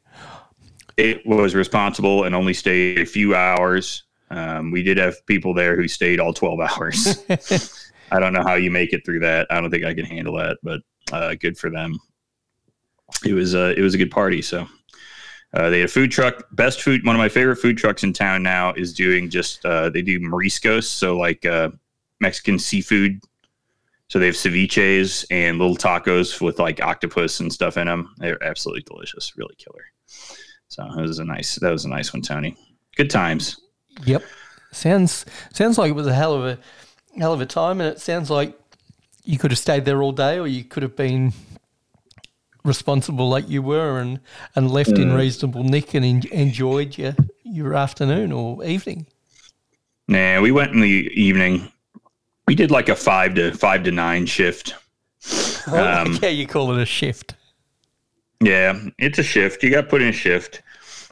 [0.98, 4.02] it was responsible and only stayed a few hours.
[4.30, 7.24] Um, we did have people there who stayed all twelve hours.
[8.10, 9.46] I don't know how you make it through that.
[9.50, 10.80] I don't think I can handle that, but
[11.12, 11.98] uh, good for them.
[13.24, 14.42] It was uh, it was a good party.
[14.42, 14.66] So
[15.54, 16.44] uh, they had a food truck.
[16.52, 17.04] Best food.
[17.06, 20.20] One of my favorite food trucks in town now is doing just uh, they do
[20.20, 21.70] mariscos, so like uh,
[22.20, 23.20] Mexican seafood
[24.08, 28.14] So they have ceviches and little tacos with like octopus and stuff in them.
[28.18, 29.84] They're absolutely delicious, really killer.
[30.68, 32.56] So it was a nice that was a nice one, Tony.
[32.96, 33.58] Good times.
[34.04, 34.22] Yep.
[34.72, 36.58] Sounds sounds like it was a hell of a
[37.18, 38.58] hell of a time, and it sounds like
[39.24, 41.32] you could have stayed there all day, or you could have been
[42.64, 44.20] responsible like you were, and
[44.54, 49.06] and left in reasonable nick and en- enjoyed your your afternoon or evening.
[50.06, 51.70] Nah, we went in the evening.
[52.46, 54.74] We did like a five to five to nine shift.
[55.66, 57.34] Um, yeah, you call it a shift.
[58.40, 59.62] Yeah, it's a shift.
[59.62, 60.62] You got put in a shift.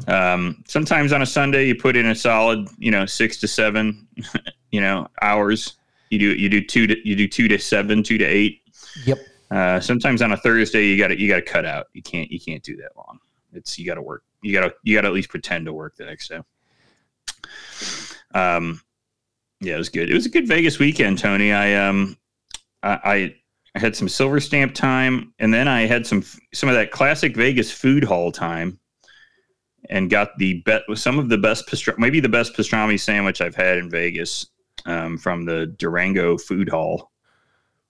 [0.09, 4.07] Um, sometimes on a Sunday you put in a solid, you know, six to seven,
[4.71, 5.77] you know, hours.
[6.11, 8.63] You do you do two to you do two to seven, two to eight.
[9.05, 9.19] Yep.
[9.51, 11.87] Uh, sometimes on a Thursday you got to you got to cut out.
[11.93, 13.19] You can't you can't do that long.
[13.53, 14.23] It's you got to work.
[14.43, 16.41] You got to you got to at least pretend to work the next day.
[18.35, 18.81] Um,
[19.61, 20.11] yeah, it was good.
[20.11, 21.53] It was a good Vegas weekend, Tony.
[21.53, 22.17] I um,
[22.83, 23.35] I, I
[23.75, 27.37] I had some silver stamp time, and then I had some some of that classic
[27.37, 28.79] Vegas food hall time,
[29.91, 33.55] and got the bet some of the best pastr- maybe the best pastrami sandwich I've
[33.55, 34.47] had in Vegas
[34.85, 37.13] um, from the Durango Food Hall.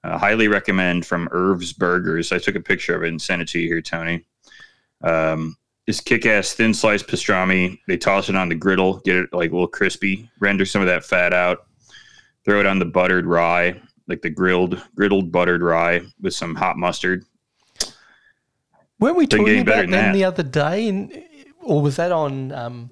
[0.04, 2.30] Uh, highly recommend from Irv's Burgers.
[2.30, 4.24] I took a picture of it and sent it to you here, Tony.
[5.02, 5.56] Um,
[5.87, 7.78] this kick-ass thin sliced pastrami.
[7.87, 10.87] They toss it on the griddle, get it like a little crispy, render some of
[10.88, 11.66] that fat out,
[12.44, 16.76] throw it on the buttered rye, like the grilled griddled buttered rye with some hot
[16.76, 17.24] mustard.
[18.98, 20.12] Weren't we talking about than them that.
[20.12, 21.12] the other day, and
[21.66, 22.90] or was that on um,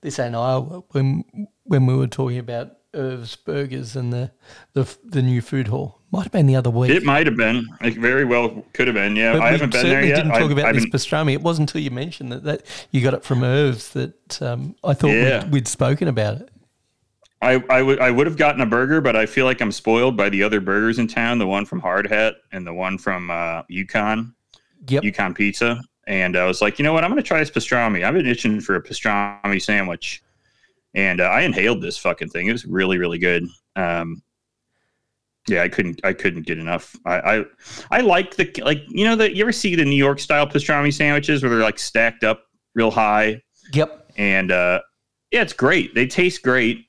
[0.00, 1.24] this and I when
[1.64, 4.30] when we were talking about Irv's Burgers and the
[4.74, 5.98] the the new food hall?
[6.10, 6.90] Might have been the other week.
[6.90, 7.66] It might have been.
[7.80, 9.16] It very well could have been.
[9.16, 10.16] Yeah, But I haven't been there yet.
[10.16, 11.32] didn't talk I've- about I've this pastrami.
[11.32, 14.92] It wasn't until you mentioned that, that you got it from Irv's that um, I
[14.92, 15.44] thought Yeah.
[15.44, 16.50] we'd, we'd spoken about it.
[17.40, 20.16] I, I would I would have gotten a burger, but I feel like I'm spoiled
[20.16, 21.38] by the other burgers in town.
[21.38, 24.34] The one from Hard Hat and the one from uh, Yukon,
[24.88, 25.02] Yep.
[25.04, 25.80] Yukon Pizza.
[26.06, 27.04] And I was like, you know what?
[27.04, 28.04] I'm going to try this pastrami.
[28.04, 30.22] I've been itching for a pastrami sandwich,
[30.94, 32.48] and uh, I inhaled this fucking thing.
[32.48, 33.46] It was really really good.
[33.76, 34.22] Um,
[35.48, 36.96] yeah, I couldn't I couldn't get enough.
[37.04, 37.44] I I,
[37.90, 40.92] I like the like you know that you ever see the New York style pastrami
[40.92, 43.40] sandwiches where they're like stacked up real high
[43.72, 44.12] Yep.
[44.16, 44.80] and uh,
[45.30, 45.94] yeah, it's great.
[45.94, 46.86] They taste great,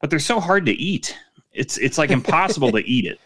[0.00, 1.16] but they're so hard to eat.
[1.52, 3.20] It's it's like impossible to eat it.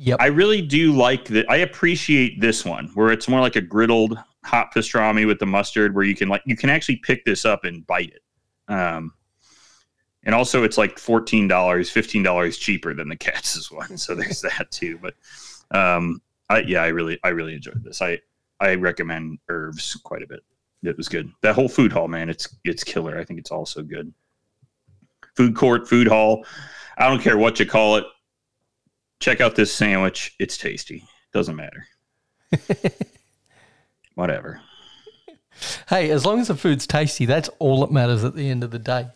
[0.00, 0.18] Yep.
[0.20, 1.50] I really do like that.
[1.50, 5.92] I appreciate this one where it's more like a griddled hot pastrami with the mustard,
[5.92, 8.72] where you can like you can actually pick this up and bite it.
[8.72, 9.12] Um,
[10.22, 14.40] and also it's like fourteen dollars, fifteen dollars cheaper than the Katz's one, so there's
[14.42, 15.00] that too.
[15.02, 15.14] But
[15.76, 18.00] um, I yeah, I really I really enjoyed this.
[18.00, 18.20] I
[18.60, 20.40] I recommend Irv's quite a bit.
[20.84, 21.28] It was good.
[21.42, 23.18] That whole food hall, man, it's it's killer.
[23.18, 24.14] I think it's also good.
[25.34, 26.46] Food court, food hall.
[26.98, 28.04] I don't care what you call it.
[29.20, 30.34] Check out this sandwich.
[30.38, 31.04] It's tasty.
[31.32, 31.86] Doesn't matter.
[34.14, 34.60] Whatever.
[35.88, 38.70] Hey, as long as the food's tasty, that's all that matters at the end of
[38.70, 39.08] the day.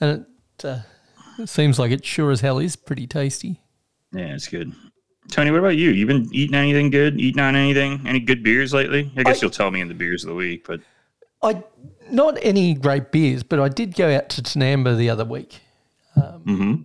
[0.00, 0.26] And
[0.58, 0.80] it, uh,
[1.38, 3.60] it seems like it sure as hell is pretty tasty.
[4.12, 4.72] Yeah, it's good.
[5.28, 5.90] Tony, what about you?
[5.90, 7.20] You been eating anything good?
[7.20, 8.06] Eating on anything?
[8.06, 9.10] Any good beers lately?
[9.16, 10.80] I guess I- you'll tell me in the beers of the week, but
[11.42, 11.62] I
[12.10, 15.60] not any great beers, but I did go out to Tinamba the other week,
[16.16, 16.82] mm-hmm.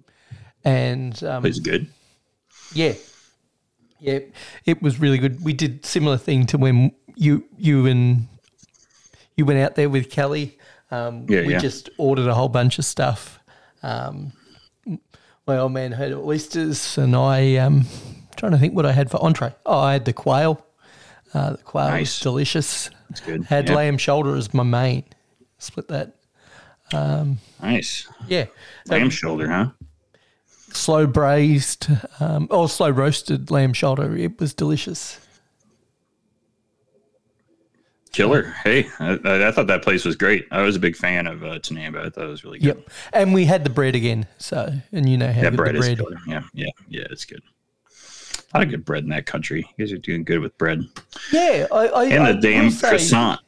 [0.65, 1.87] and um, it's good.
[2.73, 2.93] Yeah,
[3.99, 4.19] yeah,
[4.65, 5.43] it was really good.
[5.43, 8.27] We did similar thing to when you you and
[9.35, 10.57] you went out there with Kelly.
[10.89, 11.59] Um, Yeah, we yeah.
[11.59, 13.39] just ordered a whole bunch of stuff.
[13.81, 14.33] Um,
[15.47, 17.85] my old man had oysters, and I um,
[18.35, 19.53] trying to think what I had for entree.
[19.65, 20.65] Oh, I had the quail.
[21.33, 22.89] Uh, the quail was delicious.
[23.09, 23.45] It's good.
[23.45, 23.75] Had yeah.
[23.75, 25.05] lamb shoulder as my main.
[25.59, 26.15] Split that.
[27.61, 28.07] Nice.
[28.27, 28.47] Yeah.
[28.87, 29.69] Lamb shoulder, huh?
[30.73, 31.87] Slow braised,
[32.19, 34.15] um, or slow roasted lamb shoulder.
[34.15, 35.19] It was delicious.
[38.11, 38.53] Killer.
[38.63, 40.45] Hey, I, I thought that place was great.
[40.51, 42.05] I was a big fan of uh, Tinamba.
[42.05, 42.65] I thought it was really good.
[42.77, 42.89] Yep.
[43.13, 44.27] And we had the bread again.
[44.37, 45.97] So, and you know how good bread the is bread.
[45.97, 46.17] killer.
[46.27, 47.07] Yeah, yeah, yeah.
[47.09, 47.41] It's good.
[48.53, 49.65] A lot of good bread in that country.
[49.77, 50.83] You guys are doing good with bread
[51.31, 51.67] Yeah.
[51.71, 53.39] I, I, and the damn croissant.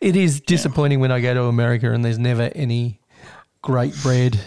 [0.00, 3.00] It is disappointing when I go to America and there's never any
[3.62, 4.40] great bread.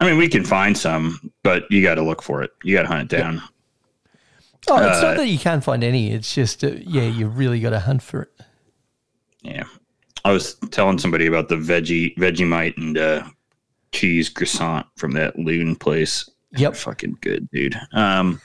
[0.00, 2.50] I mean, we can find some, but you got to look for it.
[2.62, 3.42] You got to hunt it down.
[4.68, 6.10] Oh, it's Uh, not that you can't find any.
[6.12, 8.32] It's just, uh, yeah, you really got to hunt for it.
[9.42, 9.64] Yeah.
[10.24, 13.24] I was telling somebody about the veggie Vegemite and uh,
[13.92, 16.28] cheese croissant from that Lune place.
[16.56, 16.76] Yep.
[16.76, 17.78] Fucking good, dude.
[17.92, 18.40] Um,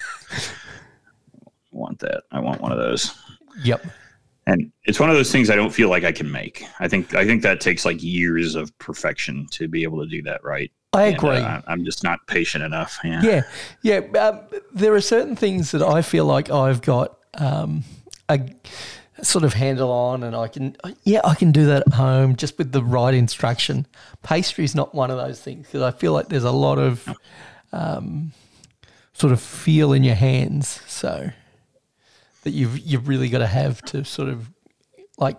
[1.71, 2.23] want that?
[2.31, 3.15] I want one of those.
[3.63, 3.85] Yep.
[4.47, 6.65] And it's one of those things I don't feel like I can make.
[6.79, 10.23] I think I think that takes like years of perfection to be able to do
[10.23, 10.71] that right.
[10.93, 11.37] I And, agree.
[11.37, 12.97] uh, I'm just not patient enough.
[13.03, 13.21] Yeah.
[13.21, 13.41] Yeah,
[13.83, 14.19] yeah.
[14.19, 14.39] Um,
[14.73, 17.83] there are certain things that I feel like I've got um,
[18.27, 18.39] a
[19.21, 22.57] sort of handle on, and I can, yeah, I can do that at home just
[22.57, 23.85] with the right instruction.
[24.23, 27.07] Pastry is not one of those things because I feel like there's a lot of
[27.71, 28.31] um,
[29.13, 31.29] sort of feel in your hands, so
[32.43, 34.49] that you've you've really got to have to sort of
[35.19, 35.37] like.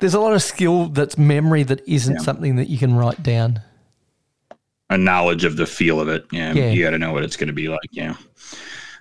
[0.00, 2.20] There's a lot of skill that's memory that isn't Yeah.
[2.20, 3.62] something that you can write down.
[4.90, 6.26] A knowledge of the feel of it.
[6.32, 6.70] Yeah, Yeah.
[6.70, 7.88] you got to know what it's going to be like.
[7.92, 8.16] Yeah.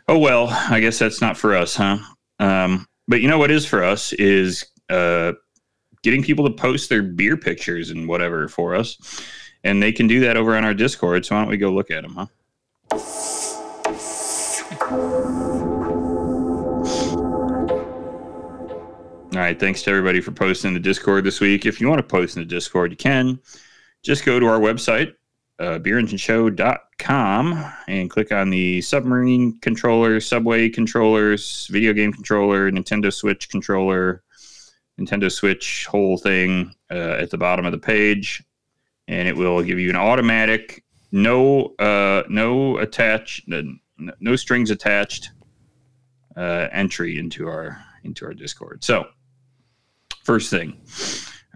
[0.08, 1.98] Oh well, I guess that's not for us, huh?
[2.40, 5.34] Um, but you know what is for us is uh,
[6.04, 8.98] getting people to post their beer pictures and whatever for us,
[9.64, 11.26] and they can do that over on our Discord.
[11.26, 12.28] So why don't we go look at them, huh?
[19.32, 21.66] All right, thanks to everybody for posting in the Discord this week.
[21.66, 23.40] If you want to post in the Discord, you can.
[24.04, 25.14] Just go to our website,
[25.60, 25.80] uh,
[27.88, 34.24] and click on the submarine controller, subway controllers, video game controller, Nintendo Switch controller,
[35.00, 38.44] Nintendo Switch whole thing uh, at the bottom of the page,
[39.08, 43.64] and it will give you an automatic, no, uh, no attach, no,
[44.20, 45.32] no strings attached
[46.38, 48.82] uh, entry into our into our Discord.
[48.84, 49.08] So,
[50.24, 50.80] first thing,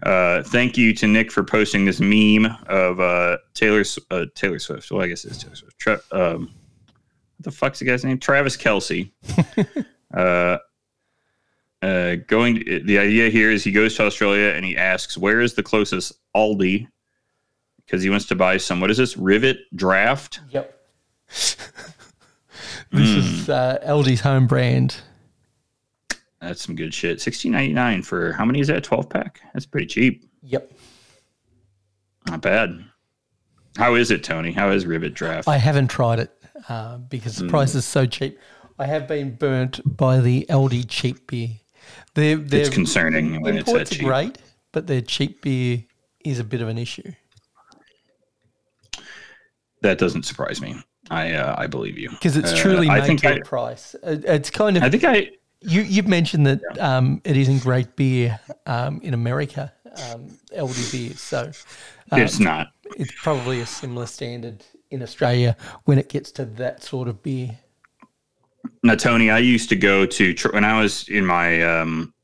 [0.04, 4.90] uh, thank you to Nick for posting this meme of uh, Taylor uh, Taylor Swift.
[4.90, 5.78] Well, I guess it's Taylor Swift.
[5.78, 6.50] Tra- um,
[7.36, 8.18] what the fuck's the guy's name?
[8.18, 9.10] Travis Kelce.
[10.14, 10.58] uh,
[11.80, 12.62] uh, going.
[12.84, 16.12] the idea here is he goes to Australia and he asks, "Where is the closest
[16.36, 16.86] Aldi?"
[17.84, 18.80] Because he wants to buy some.
[18.80, 19.16] What is this?
[19.16, 20.40] Rivet draft.
[20.50, 20.80] Yep.
[21.28, 21.56] this
[22.92, 24.96] is uh, Aldi's home brand.
[26.44, 27.20] That's some good shit.
[27.20, 28.84] Sixteen ninety nine for how many is that?
[28.84, 29.40] Twelve pack.
[29.52, 30.24] That's pretty cheap.
[30.42, 30.72] Yep.
[32.26, 32.84] Not bad.
[33.76, 34.52] How is it, Tony?
[34.52, 35.48] How is Rivet draft?
[35.48, 36.30] I haven't tried it
[36.68, 38.38] uh, because the price is so cheap.
[38.78, 41.48] I have been burnt by the Aldi cheap beer.
[42.14, 44.04] They're, they're, it's concerning when it's that cheap.
[44.04, 44.38] great,
[44.72, 45.84] but their cheap beer
[46.24, 47.12] is a bit of an issue.
[49.82, 50.76] That doesn't surprise me.
[51.10, 53.94] I uh, I believe you Because it's Uh, truly I think I, price.
[54.02, 55.30] It's kind of I think I
[55.64, 55.82] you.
[55.82, 61.14] You've mentioned that um, it isn't great beer um, in America, um, Aldi beer.
[61.16, 61.50] So
[62.10, 62.68] um, it's not.
[62.96, 67.58] it's probably a similar standard in Australia when it gets to that sort of beer.
[68.82, 72.14] Now, Tony, I used to go to when I was in my um,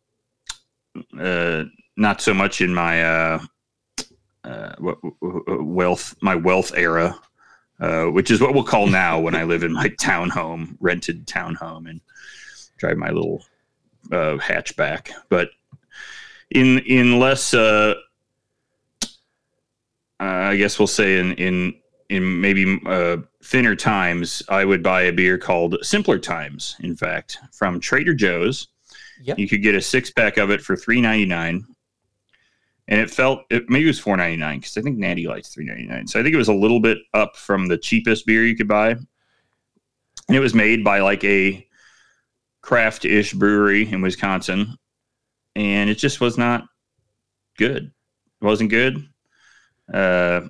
[1.19, 1.65] uh,
[1.97, 3.39] not so much in my uh,
[4.45, 4.75] uh,
[5.21, 7.19] wealth, my wealth era,
[7.81, 11.89] uh, which is what we'll call now when I live in my townhome, rented townhome,
[11.89, 12.01] and
[12.81, 13.45] drive my little
[14.11, 15.11] uh, hatchback.
[15.29, 15.51] But
[16.51, 17.95] in in less, uh,
[20.19, 21.75] I guess we'll say in in
[22.09, 26.77] in maybe uh, thinner times, I would buy a beer called Simpler Times.
[26.81, 28.69] In fact, from Trader Joe's,
[29.23, 29.39] Yep.
[29.39, 31.65] you could get a six pack of it for three ninety nine,
[32.89, 35.51] and it felt it, maybe it was four ninety nine because I think Natty Light's
[35.51, 36.07] three ninety nine.
[36.07, 38.67] So I think it was a little bit up from the cheapest beer you could
[38.69, 39.07] buy, and
[40.29, 41.67] it was made by like a
[42.63, 44.77] craft ish brewery in Wisconsin,
[45.57, 46.65] and it just was not
[47.57, 47.91] good.
[48.41, 49.07] It wasn't good.
[49.93, 50.43] Uh,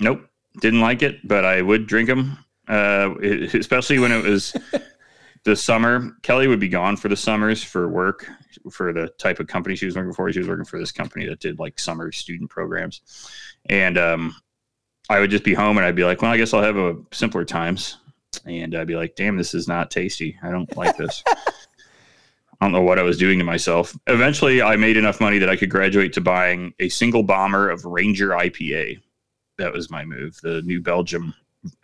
[0.00, 0.22] nope,
[0.60, 4.54] didn't like it, but I would drink them, uh, it- especially when it was
[5.44, 6.12] the summer.
[6.22, 8.26] Kelly would be gone for the summers for work
[8.70, 10.30] for the type of company she was working for.
[10.32, 13.02] She was working for this company that did like summer student programs,
[13.68, 14.34] and um,
[15.08, 16.96] I would just be home and I'd be like, well, I guess I'll have a
[17.12, 17.96] simpler times,
[18.44, 20.38] and I'd be like, damn, this is not tasty.
[20.42, 21.22] I don't like this.
[22.60, 23.96] I don't know what I was doing to myself.
[24.06, 27.84] Eventually, I made enough money that I could graduate to buying a single bomber of
[27.86, 29.00] Ranger IPA.
[29.56, 30.38] That was my move.
[30.42, 31.34] The New Belgium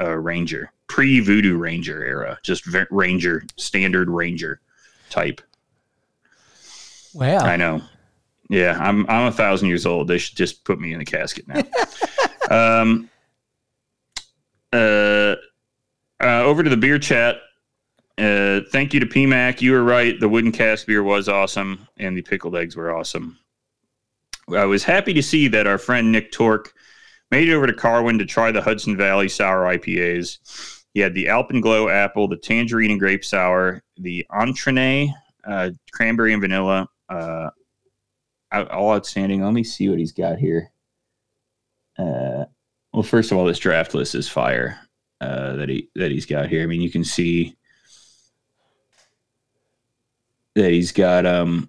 [0.00, 4.60] uh, Ranger, pre Voodoo Ranger era, just v- Ranger, standard Ranger
[5.08, 5.40] type.
[7.14, 7.38] Wow.
[7.38, 7.80] I know.
[8.48, 10.08] Yeah, I'm I'm a thousand years old.
[10.08, 11.62] They should just put me in a casket now.
[12.82, 13.10] um,
[14.72, 15.34] uh,
[16.22, 17.36] uh, over to the beer chat.
[18.18, 19.60] Uh, thank you to PMAC.
[19.60, 20.18] You were right.
[20.18, 23.38] The wooden cast beer was awesome, and the pickled eggs were awesome.
[24.56, 26.72] I was happy to see that our friend Nick Torque
[27.30, 30.84] made it over to Carwyn to try the Hudson Valley Sour IPAs.
[30.94, 35.12] He had the Alpenglow Apple, the Tangerine and Grape Sour, the Entrene
[35.44, 36.88] uh, Cranberry and Vanilla.
[37.08, 37.50] Uh,
[38.52, 39.42] all outstanding.
[39.42, 40.70] Let me see what he's got here.
[41.98, 42.44] Uh,
[42.92, 44.85] well, first of all, this draft list is fire
[45.20, 46.62] uh, that he that he's got here.
[46.62, 47.56] I mean, you can see
[50.54, 51.68] that he's got um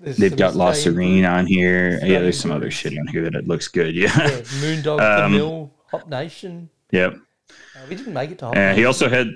[0.00, 1.98] There's They've got La Sirène on here.
[2.02, 3.94] Yeah, there's some other shit on here that it looks good.
[3.94, 4.12] Yeah.
[4.16, 6.68] Yeah, Moondog, Um, the Mill, Hop Nation.
[6.90, 7.14] yep.
[7.14, 8.78] Uh, we didn't make it to Hop Uh, Nation.
[8.78, 9.28] he also had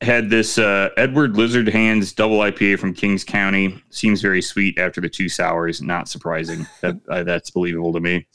[0.00, 3.82] had this uh, Edward Lizard Hands double IPA from Kings County.
[3.90, 5.82] Seems very sweet after the two sours.
[5.82, 6.66] Not surprising.
[6.80, 8.26] that uh, that's believable to me.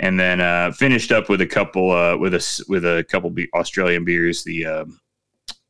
[0.00, 3.48] And then uh, finished up with a couple uh, with a with a couple be-
[3.52, 4.44] Australian beers.
[4.44, 4.84] The uh,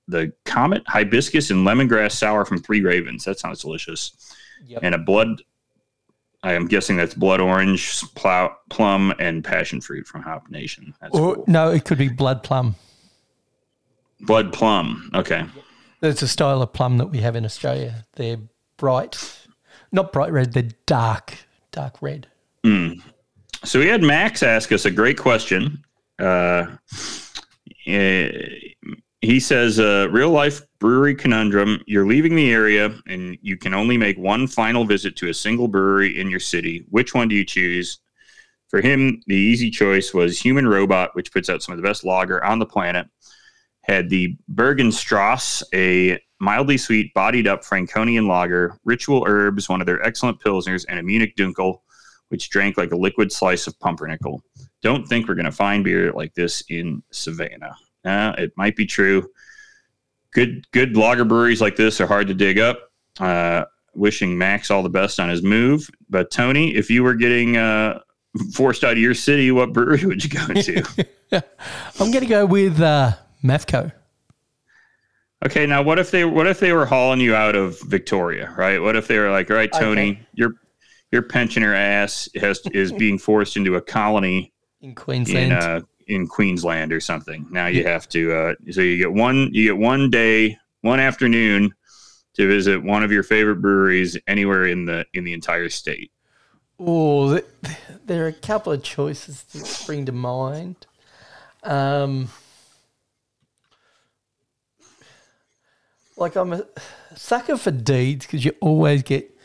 [0.06, 3.24] the Comet Hibiscus and Lemongrass Sour from Three Ravens.
[3.24, 4.34] That sounds delicious.
[4.66, 4.80] Yep.
[4.82, 5.42] And a blood.
[6.42, 10.94] I am guessing that's blood orange, plow, plum, and passion fruit from Hop Nation.
[11.00, 11.44] That's or, cool.
[11.48, 12.76] No, it could be blood plum.
[14.20, 15.10] Blood plum.
[15.14, 15.46] Okay.
[16.00, 18.04] There's a style of plum that we have in Australia.
[18.14, 18.38] They're
[18.76, 19.46] bright,
[19.90, 20.52] not bright red.
[20.52, 21.38] They're dark,
[21.72, 22.28] dark red.
[23.64, 25.82] So we had Max ask us a great question.
[26.18, 26.66] Uh,
[27.86, 28.30] eh,
[29.20, 33.96] he says, uh, "Real life brewery conundrum: You're leaving the area, and you can only
[33.96, 36.84] make one final visit to a single brewery in your city.
[36.90, 37.98] Which one do you choose?"
[38.68, 42.04] For him, the easy choice was Human Robot, which puts out some of the best
[42.04, 43.08] lager on the planet.
[43.82, 50.02] Had the Bergenstrasse, a mildly sweet, bodied up Franconian lager, Ritual Herbs, one of their
[50.02, 51.80] excellent pilsners, and a Munich Dunkel,
[52.28, 54.42] which drank like a liquid slice of pumpernickel.
[54.82, 57.76] Don't think we're going to find beer like this in Savannah.
[58.04, 59.28] Uh, it might be true.
[60.32, 62.90] Good, good lager breweries like this are hard to dig up.
[63.18, 63.64] Uh,
[63.94, 65.88] wishing Max all the best on his move.
[66.08, 68.00] But Tony, if you were getting uh,
[68.52, 70.82] forced out of your city, what brewery would you go to?
[72.00, 73.12] I'm going to go with uh,
[73.42, 73.90] Mafco.
[75.44, 78.80] okay, now what if they what if they were hauling you out of Victoria, right?
[78.80, 80.26] What if they were like, all right, Tony, Okay.
[80.34, 80.52] your
[81.10, 85.52] your pensioner ass has is being forced into a colony in in Queensland.
[85.52, 87.46] uh, in Queensland or something.
[87.50, 91.72] Now you have to uh, so you get one you get one day, one afternoon
[92.34, 96.10] to visit one of your favorite breweries anywhere in the in the entire state.
[96.80, 97.40] Oh,
[98.04, 100.86] there are a couple of choices that spring to mind.
[101.64, 102.28] Um,
[106.16, 106.64] like I'm a
[107.16, 109.36] sucker for deeds because you always get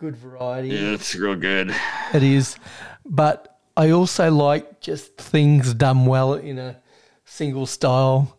[0.00, 0.68] good variety.
[0.68, 1.74] Yeah, it's real good.
[2.14, 2.56] It is,
[3.04, 6.80] but I also like just things done well in a
[7.24, 8.38] single style.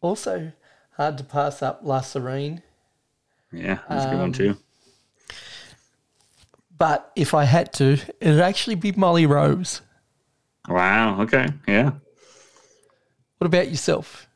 [0.00, 0.52] Also,
[0.96, 2.62] hard to pass up La Sirène.
[3.52, 4.56] Yeah, that's a good one Um, too.
[6.76, 9.80] But if I had to, it'd actually be Molly Rose.
[10.68, 11.22] Wow.
[11.22, 11.48] Okay.
[11.66, 11.92] Yeah.
[13.38, 14.28] What about yourself?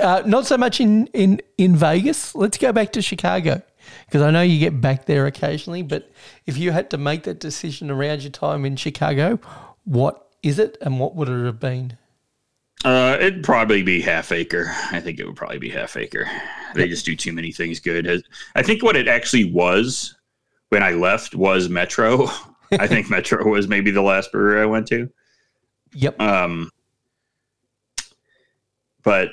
[0.00, 2.34] Uh, not so much in, in, in Vegas.
[2.34, 3.62] Let's go back to Chicago
[4.06, 5.82] because I know you get back there occasionally.
[5.82, 6.10] But
[6.46, 9.38] if you had to make that decision around your time in Chicago,
[9.84, 11.96] what is it and what would it have been?
[12.84, 14.74] Uh, it'd probably be half acre.
[14.90, 16.28] I think it would probably be half acre.
[16.74, 18.24] They just do too many things good.
[18.56, 20.16] I think what it actually was
[20.70, 22.28] when I left was Metro.
[22.72, 25.08] I think Metro was maybe the last brewery I went to.
[25.94, 26.20] Yep.
[26.20, 26.70] Um,
[29.02, 29.30] but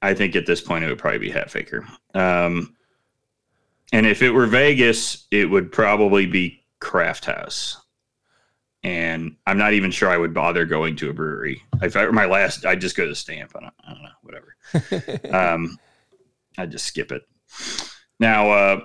[0.00, 1.86] I think at this point it would probably be half acre.
[2.14, 2.74] Um,
[3.92, 7.80] and if it were Vegas, it would probably be Craft House.
[8.84, 11.62] And I'm not even sure I would bother going to a brewery.
[11.82, 13.52] If I were my last, I'd just go to Stamp.
[13.56, 15.36] I don't, I don't know, whatever.
[15.54, 15.76] um,
[16.56, 17.22] I'd just skip it.
[18.20, 18.80] Now, uh,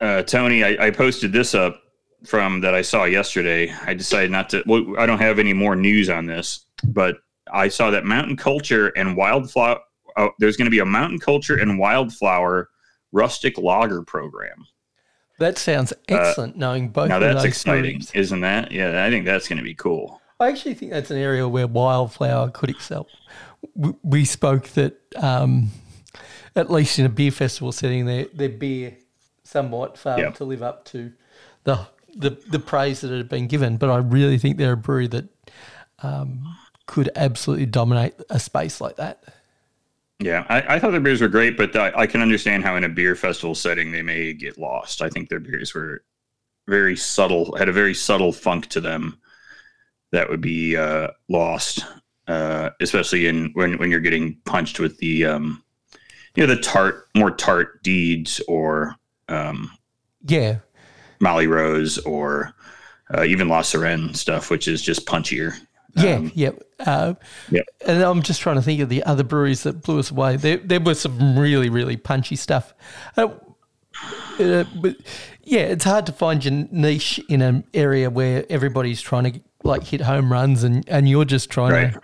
[0.00, 1.80] uh, Tony, I, I posted this up
[2.24, 3.72] from that I saw yesterday.
[3.84, 4.62] I decided not to.
[4.66, 7.18] Well, I don't have any more news on this, but
[7.52, 9.80] I saw that mountain culture and wildflower.
[10.16, 12.68] Oh, there's going to be a mountain culture and wildflower
[13.12, 14.66] rustic lager program.
[15.38, 18.70] That sounds excellent, knowing both Now that's exciting, isn't that?
[18.70, 20.20] Yeah, I think that's going to be cool.
[20.38, 23.08] I actually think that's an area where wildflower could excel.
[23.74, 25.70] We, we spoke that, um,
[26.54, 28.96] at least in a beer festival setting, their their beer
[29.42, 30.34] somewhat failed Yep.
[30.36, 31.12] to live up to
[31.64, 33.76] the, the the praise that it had been given.
[33.76, 35.28] But I really think they're a brewery that
[36.02, 36.56] um,
[36.86, 39.24] could absolutely dominate a space like that.
[40.20, 42.84] Yeah, I, I thought their beers were great, but I, I can understand how in
[42.84, 45.02] a beer festival setting they may get lost.
[45.02, 46.04] I think their beers were
[46.68, 49.18] very subtle, had a very subtle funk to them
[50.12, 51.84] that would be uh, lost,
[52.28, 55.62] uh, especially in when when you're getting punched with the um,
[56.34, 58.94] you know the tart, more tart deeds or
[59.28, 59.70] um,
[60.26, 60.58] Yeah,
[61.20, 62.54] Molly Rose or
[63.12, 65.54] uh, even La Sirène stuff, which is just punchier.
[65.96, 66.50] Yeah, Um, yeah.
[66.80, 67.14] Uh,
[67.50, 67.64] Yep.
[67.86, 70.36] And I'm just trying to think of the other breweries that blew us away.
[70.36, 72.74] There, there was some really, really punchy stuff.
[73.16, 73.28] Uh,
[74.40, 74.96] uh, but
[75.44, 79.84] yeah, it's hard to find your niche in an area where everybody's trying to like
[79.84, 81.92] hit home runs and, and you're just trying Right.
[81.92, 82.00] to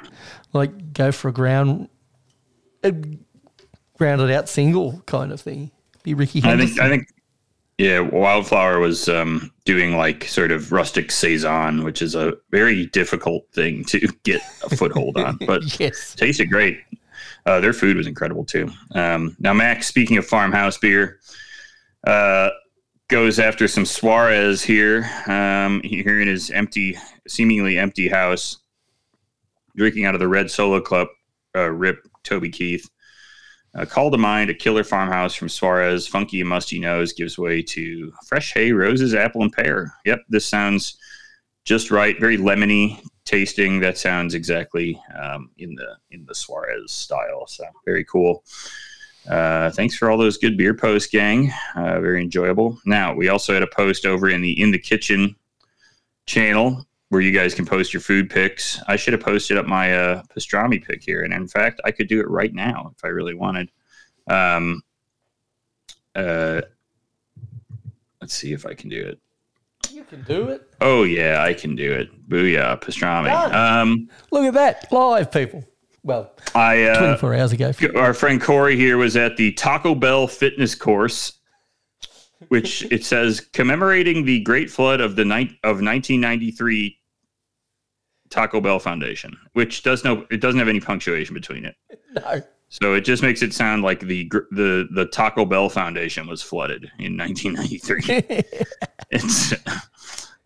[0.53, 1.89] like go for a ground,
[2.85, 2.95] a
[3.99, 5.71] grounded out single kind of thing.
[6.03, 7.09] Be Ricky I think I think
[7.77, 13.47] yeah, Wildflower was um, doing like sort of rustic saison, which is a very difficult
[13.53, 16.17] thing to get a foothold on, but yes.
[16.17, 16.81] tasted great.
[17.47, 18.69] Uh, their food was incredible too.
[18.97, 21.21] Um, now, Max, speaking of farmhouse beer,
[22.05, 22.51] uh,
[23.07, 25.09] goes after some Suarez here.
[25.29, 26.99] Um, here in his empty,
[27.29, 28.59] seemingly empty house,
[29.77, 31.07] drinking out of the red Solo Club.
[31.55, 32.91] Uh, rip Toby Keith.
[33.75, 36.07] Uh, call to mind a killer farmhouse from Suarez.
[36.07, 39.95] Funky and musty nose gives way to fresh hay, roses, apple, and pear.
[40.05, 40.99] Yep, this sounds
[41.65, 42.19] just right.
[42.19, 43.79] Very lemony tasting.
[43.79, 47.47] That sounds exactly um, in the in the Suarez style.
[47.47, 48.45] So very cool.
[49.29, 51.53] Uh, thanks for all those good beer posts, gang.
[51.77, 52.79] Uh, very enjoyable.
[52.87, 55.37] Now we also had a post over in the in the kitchen
[56.27, 58.81] channel where you guys can post your food picks.
[58.87, 62.09] I should have posted up my uh, pastrami pick here, and in fact, I could
[62.09, 63.71] do it right now if I really wanted.
[64.29, 64.83] Um,
[66.15, 66.63] uh,
[68.21, 69.21] let's see if I can do it.
[69.91, 70.69] You can do it.
[70.81, 72.29] Oh yeah, I can do it.
[72.29, 73.31] Booyah, pastrami.
[73.53, 74.93] Um, Look at that.
[74.93, 75.65] Live, people.
[76.05, 77.73] Well, I uh, 24 hours ago.
[77.97, 81.41] our friend Corey here was at the Taco Bell fitness course,
[82.49, 87.00] which it says commemorating the Great Flood of the night of 1993
[88.31, 91.77] Taco Bell Foundation, which does no it doesn't have any punctuation between it.
[92.15, 92.43] No.
[92.69, 96.91] So it just makes it sound like the the the Taco Bell Foundation was flooded
[96.99, 98.45] in 1993.
[99.11, 99.55] it's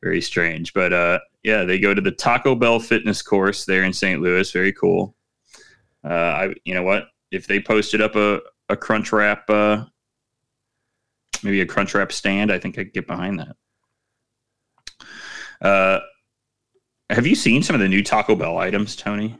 [0.02, 3.92] very strange, but uh, yeah, they go to the Taco Bell fitness course there in
[3.92, 4.22] St.
[4.22, 4.50] Louis.
[4.50, 5.14] Very cool.
[6.02, 7.08] Uh, I you know what?
[7.30, 9.84] If they posted up a a Crunch Wrap, uh,
[11.42, 13.56] maybe a Crunch Wrap stand, I think I'd get behind that.
[15.60, 16.00] Uh,
[17.10, 19.38] have you seen some of the new Taco Bell items, Tony?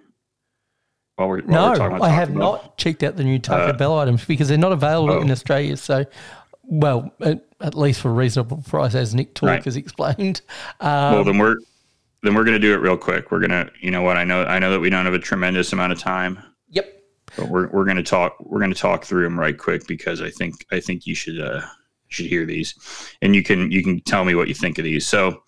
[1.17, 2.39] While we're, while No, we're talking about I have Bell?
[2.39, 5.21] not checked out the new Taco Uh, Bell items because they're not available oh.
[5.21, 5.77] in Australia.
[5.77, 6.05] So,
[6.65, 9.65] well, at, at least for a reasonable price, as Nick Talk Right.
[9.65, 10.43] has explained.
[10.81, 11.57] Um, well, then we're
[12.23, 13.31] then we're gonna do it real quick.
[13.31, 14.17] We're gonna, you know what?
[14.17, 16.39] I know I know that we don't have a tremendous amount of time,
[16.71, 17.03] yep.
[17.37, 20.67] but we're we're gonna talk we're gonna talk through them right quick because I think
[20.73, 21.61] I think you should uh
[22.09, 22.75] should hear these,
[23.21, 25.07] and you can you can tell me what you think of these.
[25.07, 25.43] So,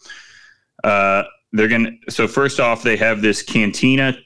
[0.85, 1.23] uh,
[1.53, 1.93] they're gonna.
[2.09, 4.17] So first off, they have this cantina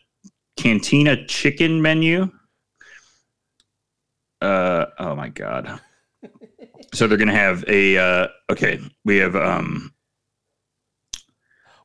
[0.56, 2.30] cantina chicken menu.
[4.40, 5.80] Uh oh my god.
[6.92, 8.80] So they're gonna have a uh okay.
[9.04, 9.92] We have um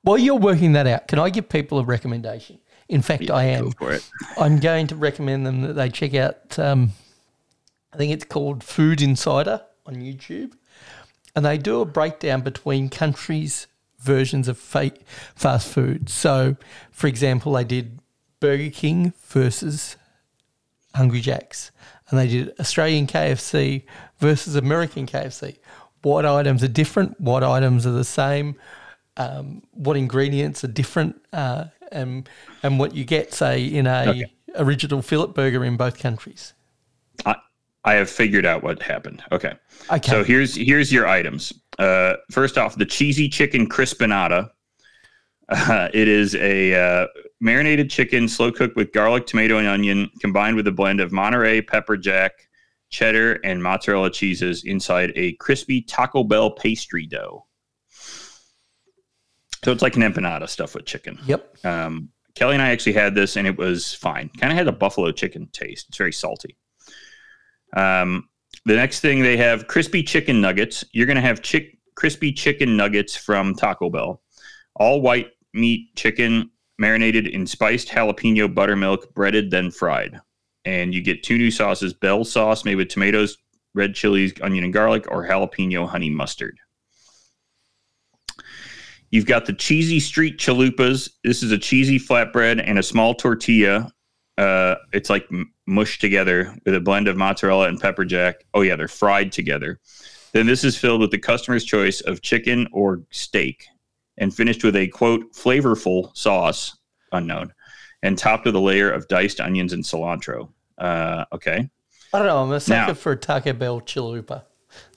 [0.02, 2.58] While you're working that out, can I give people a recommendation?
[2.90, 3.92] In fact, I go am.
[3.92, 4.10] it.
[4.38, 6.58] I'm going to recommend them that they check out.
[6.58, 6.94] Um,
[7.94, 10.54] I think it's called Food Insider on YouTube,
[11.36, 13.68] and they do a breakdown between countries'
[14.06, 14.92] versions of fa-
[15.36, 16.10] fast food.
[16.10, 16.56] So,
[16.92, 18.00] for example, they did
[18.40, 19.98] Burger King versus
[20.94, 21.72] Hungry Jack's,
[22.10, 23.84] and they did Australian KFC
[24.20, 25.58] versus American KFC.
[26.04, 27.20] What items are different?
[27.20, 28.56] What items are the same?
[29.18, 31.16] Um, what ingredients are different?
[31.34, 32.30] Uh, and
[32.64, 34.26] and what you get, say, in a Okay.
[34.56, 36.54] original fillet burger in both countries.
[37.26, 37.36] I,
[37.86, 39.24] I have figured out what happened.
[39.32, 39.54] Okay.
[39.92, 40.10] Okay.
[40.10, 41.54] So here's here's your items.
[41.78, 44.50] Uh, first off, the cheesy chicken crispanada.
[45.48, 47.08] Uh, it is a uh,
[47.40, 51.62] marinated chicken, slow cooked with garlic, tomato, and onion, combined with a blend of Monterey
[51.62, 52.32] pepper jack,
[52.90, 57.46] cheddar, and mozzarella cheeses inside a crispy Taco Bell pastry dough.
[59.64, 61.20] So it's like an empanada stuffed with chicken.
[61.28, 61.64] Yep.
[61.64, 64.30] Um, Kelly and I actually had this, and it was fine.
[64.40, 65.86] Kind of had a buffalo chicken taste.
[65.90, 66.58] It's very salty.
[67.74, 68.30] Um,
[68.66, 70.84] the next thing they have crispy chicken nuggets.
[70.92, 74.22] You're going to have chick crispy chicken nuggets from Taco Bell,
[74.76, 80.20] all white meat chicken marinated in spiced jalapeno buttermilk, breaded then fried.
[80.66, 83.38] And you get two new sauces: Bell sauce made with tomatoes,
[83.74, 86.58] red chilies, onion and garlic, or jalapeno honey mustard.
[89.12, 91.10] You've got the cheesy street chalupas.
[91.24, 93.92] This is a cheesy flatbread and a small tortilla.
[94.38, 95.30] Uh, it's like
[95.66, 98.46] mushed together with a blend of mozzarella and pepper jack.
[98.54, 99.80] Oh yeah, they're fried together.
[100.34, 103.66] Then this is filled with the customer's choice of chicken or steak,
[104.18, 106.78] and finished with a quote flavorful sauce
[107.12, 107.54] unknown,
[108.04, 110.50] and topped with a layer of diced onions and cilantro.
[110.78, 111.70] Uh, okay,
[112.14, 112.44] I don't know.
[112.44, 114.44] I'm a sucker for Taco Bell chalupa.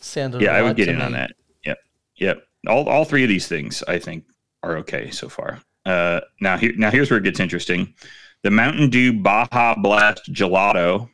[0.00, 1.30] Sounded yeah, I would get in on that.
[1.64, 1.78] Yep,
[2.16, 2.42] yep.
[2.66, 4.24] All all three of these things I think
[4.62, 5.60] are okay so far.
[5.86, 7.94] Uh, now here now here's where it gets interesting.
[8.42, 11.08] The Mountain Dew Baja Blast Gelato.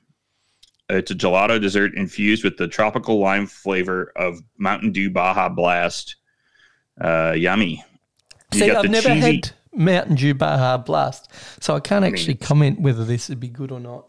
[0.90, 6.16] It's a gelato dessert infused with the tropical lime flavor of Mountain Dew Baja Blast.
[7.00, 7.82] Uh, yummy.
[8.52, 12.80] You See, I've never cheesy- had Mountain Dew Baja Blast, so I can't actually comment
[12.80, 14.06] whether this would be good or not.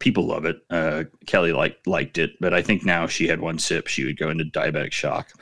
[0.00, 0.58] people love it.
[0.70, 4.04] Uh, Kelly liked liked it, but I think now if she had one sip, she
[4.04, 5.32] would go into diabetic shock.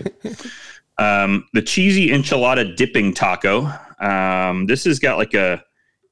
[0.99, 3.71] um, the cheesy enchilada dipping taco.
[4.01, 5.63] Um, this has got like a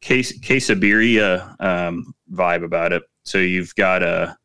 [0.05, 3.03] case quesabirria um, vibe about it.
[3.25, 4.37] So you've got a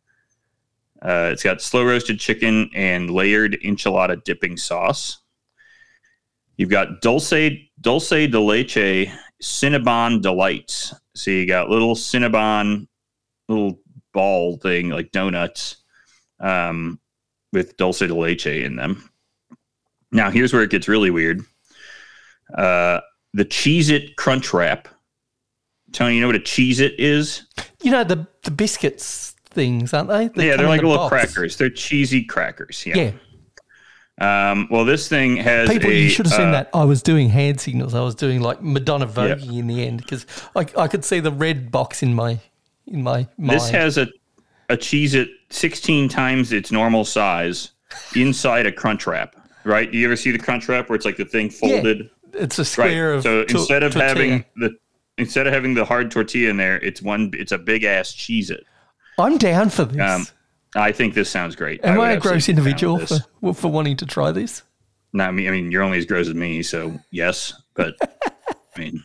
[1.01, 5.19] uh, it's got slow roasted chicken and layered enchilada dipping sauce.
[6.57, 7.51] You've got dulce
[7.81, 10.93] dulce de leche cinnabon delights.
[11.13, 12.87] So you got little cinnabon,
[13.47, 13.79] little
[14.13, 15.77] ball thing like donuts,
[16.39, 16.99] um,
[17.53, 19.09] with dulce de leche in them.
[20.11, 21.41] Now here's where it gets really weird.
[22.53, 23.01] Uh,
[23.33, 24.87] the Cheez It Crunch Wrap.
[25.91, 27.43] Tony, you know what a cheese It is?
[27.81, 30.27] You know the the biscuits things, aren't they?
[30.29, 31.09] They yeah, they're like a little box.
[31.11, 31.57] crackers.
[31.57, 32.85] They're cheesy crackers.
[32.85, 32.97] Yeah.
[32.97, 33.11] Yeah.
[34.21, 36.69] Um, well, this thing has People, a, you should have seen uh, that.
[36.73, 37.95] I was doing hand signals.
[37.95, 40.25] I was doing like Madonna voguing in the end because
[40.57, 42.37] I, I could see the red box in my
[42.85, 43.51] in my mind.
[43.51, 44.07] This has a
[44.67, 47.71] a cheese it 16 times its normal size
[48.15, 49.35] inside a crunch wrap.
[49.63, 49.89] Right?
[49.91, 52.09] Do You ever see the crunch wrap where it's like the thing folded?
[52.33, 52.67] it's a Right.
[52.67, 54.07] square of so tor- instead of tortilla.
[54.09, 54.75] having the
[55.19, 57.31] instead of having the hard tortilla in there, it's one.
[57.33, 58.65] It's a big ass cheese it.
[59.17, 60.01] I'm down for this.
[60.01, 60.25] Um,
[60.75, 61.83] I think this sounds great.
[61.83, 64.63] Am would I, a gross individual for, for wanting to try this?
[65.13, 68.79] No, I mean, I mean, you're only as gross as me, so yes, but I
[68.79, 69.03] mean.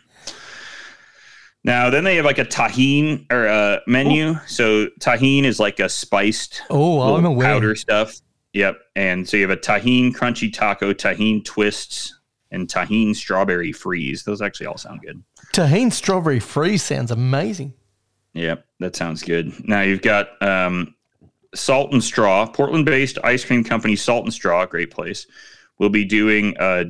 [1.67, 4.35] Now, then they have like a Tajín or a menu.
[4.47, 7.55] So Tajín is like a spiced Oh, I'm aware.
[7.55, 8.21] powder stuff.
[8.53, 8.77] Yep.
[8.95, 12.19] And so you have a Tajín crunchy taco, Tajín twists,
[12.51, 14.25] and Tajín strawberry freeze.
[14.25, 15.25] Those actually all sound good.
[15.55, 17.75] Tajín strawberry freeze sounds amazing.
[18.33, 19.53] Yep, that sounds good.
[19.69, 20.97] Now you've got um,
[21.55, 25.29] Salt and Straw, Portland-based ice cream company Salt and Straw, great place.
[25.79, 26.87] We'll be doing a,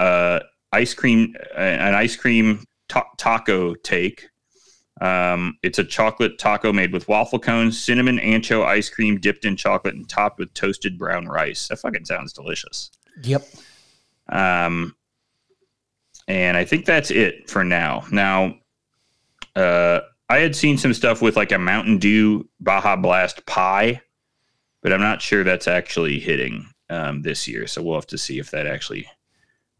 [0.00, 4.28] a ice cream an ice cream ta- taco take.
[5.00, 9.56] Um, it's a chocolate taco made with waffle cones, cinnamon ancho ice cream dipped in
[9.56, 11.68] chocolate and topped with toasted brown rice.
[11.68, 12.90] That fucking sounds delicious.
[13.22, 13.46] Yep.
[14.28, 14.94] Um,
[16.28, 18.04] and I think that's it for now.
[18.12, 18.54] Now,
[19.56, 24.02] uh, I had seen some stuff with like a Mountain Dew Baja Blast pie,
[24.82, 27.66] but I'm not sure that's actually hitting um, this year.
[27.66, 29.08] So we'll have to see if that actually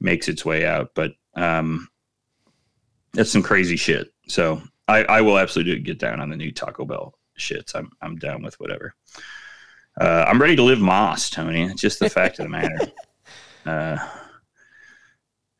[0.00, 0.92] makes its way out.
[0.94, 1.88] But um,
[3.12, 4.10] that's some crazy shit.
[4.26, 7.74] So I, I will absolutely get down on the new Taco Bell shits.
[7.74, 8.94] I'm I'm down with whatever.
[10.00, 11.64] Uh, I'm ready to live Más, Tony.
[11.64, 12.78] It's just the fact of the matter.
[13.66, 13.98] Uh,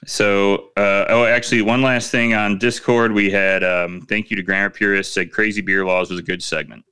[0.09, 4.42] so, uh, oh, actually, one last thing on Discord, we had um, thank you to
[4.42, 6.84] Grammar Purist said crazy beer laws was a good segment.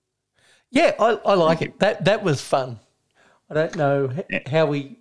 [0.70, 1.78] Yeah, I, I like it.
[1.78, 2.78] That that was fun.
[3.48, 4.12] I don't know
[4.46, 4.98] how we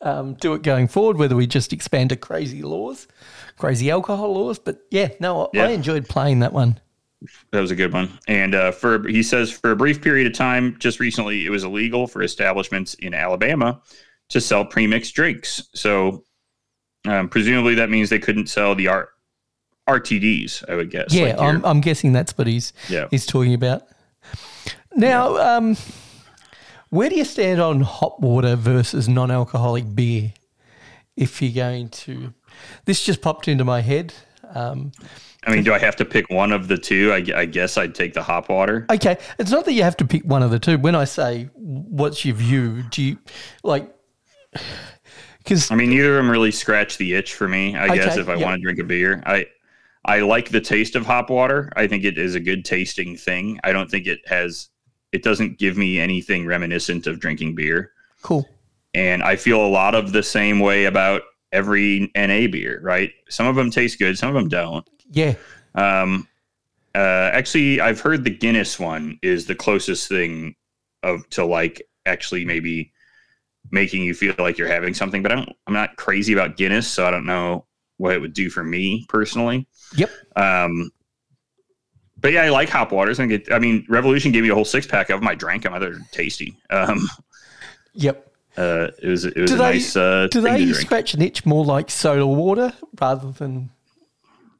[0.00, 3.08] um, do it going forward, whether we just expand to crazy laws,
[3.56, 4.60] crazy alcohol laws.
[4.60, 5.64] But yeah, no, I, Yeah.
[5.64, 6.78] I enjoyed playing that one.
[7.50, 8.16] That was a good one.
[8.28, 11.64] And uh, for he says for a brief period of time, just recently, it was
[11.64, 13.80] illegal for establishments in Alabama
[14.28, 15.68] to sell premixed drinks.
[15.74, 16.22] So
[17.10, 19.10] um, presumably that means they couldn't sell the R-
[19.88, 20.68] RTDs.
[20.68, 21.12] I would guess.
[21.12, 23.08] Yeah, like I'm, I'm guessing that's what he's yeah.
[23.10, 23.82] he's talking about.
[24.94, 25.76] Now, um,
[26.90, 30.32] where do you stand on hop water versus non-alcoholic beer?
[31.16, 32.32] If you're going to,
[32.84, 34.14] this just popped into my head.
[34.54, 34.92] Um,
[35.44, 37.12] I mean, do I have to pick one of the two?
[37.12, 38.86] I, I guess I'd take the hop water.
[38.90, 40.78] okay, it's not that you have to pick one of the two.
[40.78, 43.18] When I say what's your view, do you
[43.62, 43.92] like?
[45.48, 47.74] Because I mean, neither of them really scratch the itch for me.
[47.74, 48.44] I guess if I yep.
[48.44, 49.46] want to drink a beer, I
[50.04, 51.72] I like the taste of hop water.
[51.76, 53.58] I think it is a good tasting thing.
[53.64, 54.68] I don't think it has.
[55.12, 57.92] It doesn't give me anything reminiscent of drinking beer,
[58.22, 58.46] cool.
[58.94, 61.22] and I feel a lot of the same way about
[61.52, 62.80] every NA beer.
[62.82, 63.12] Right?
[63.30, 64.86] Some of them taste good, some of them don't.
[65.10, 65.34] Yeah,
[65.74, 66.28] Um,
[66.94, 70.54] uh, actually, I've heard the Guinness one is the closest thing
[71.02, 72.92] of to like actually maybe
[73.70, 75.22] making you feel like you're having something.
[75.22, 75.52] But I don't.
[75.66, 77.66] I'm not crazy about Guinness, so I don't know
[77.96, 79.66] what it would do for me personally.
[79.96, 80.10] Yep.
[80.36, 80.90] Um,
[82.20, 83.20] but yeah, I like hop waters.
[83.20, 85.28] I think it, I mean, Revolution gave me a whole six pack of them.
[85.28, 85.78] I drank them.
[85.80, 86.56] They're tasty.
[86.70, 87.08] Um,
[87.94, 88.30] yep.
[88.56, 90.76] uh, it was it was Do a they- nice uh, Do to they drink.
[90.76, 93.70] scratch an itch more like soda water rather than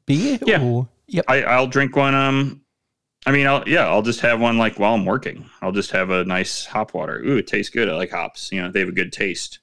[0.05, 0.39] beer?
[0.45, 0.61] Yeah.
[0.63, 1.25] Or, yep.
[1.27, 2.15] I, I'll drink one.
[2.15, 2.61] Um,
[3.29, 5.47] I mean, I'll yeah, I'll just have one like while I'm working.
[5.61, 7.19] I'll just have a nice hop water.
[7.19, 7.87] Ooh, it tastes good.
[7.87, 8.51] I like hops.
[8.51, 9.59] You know, they have a good taste.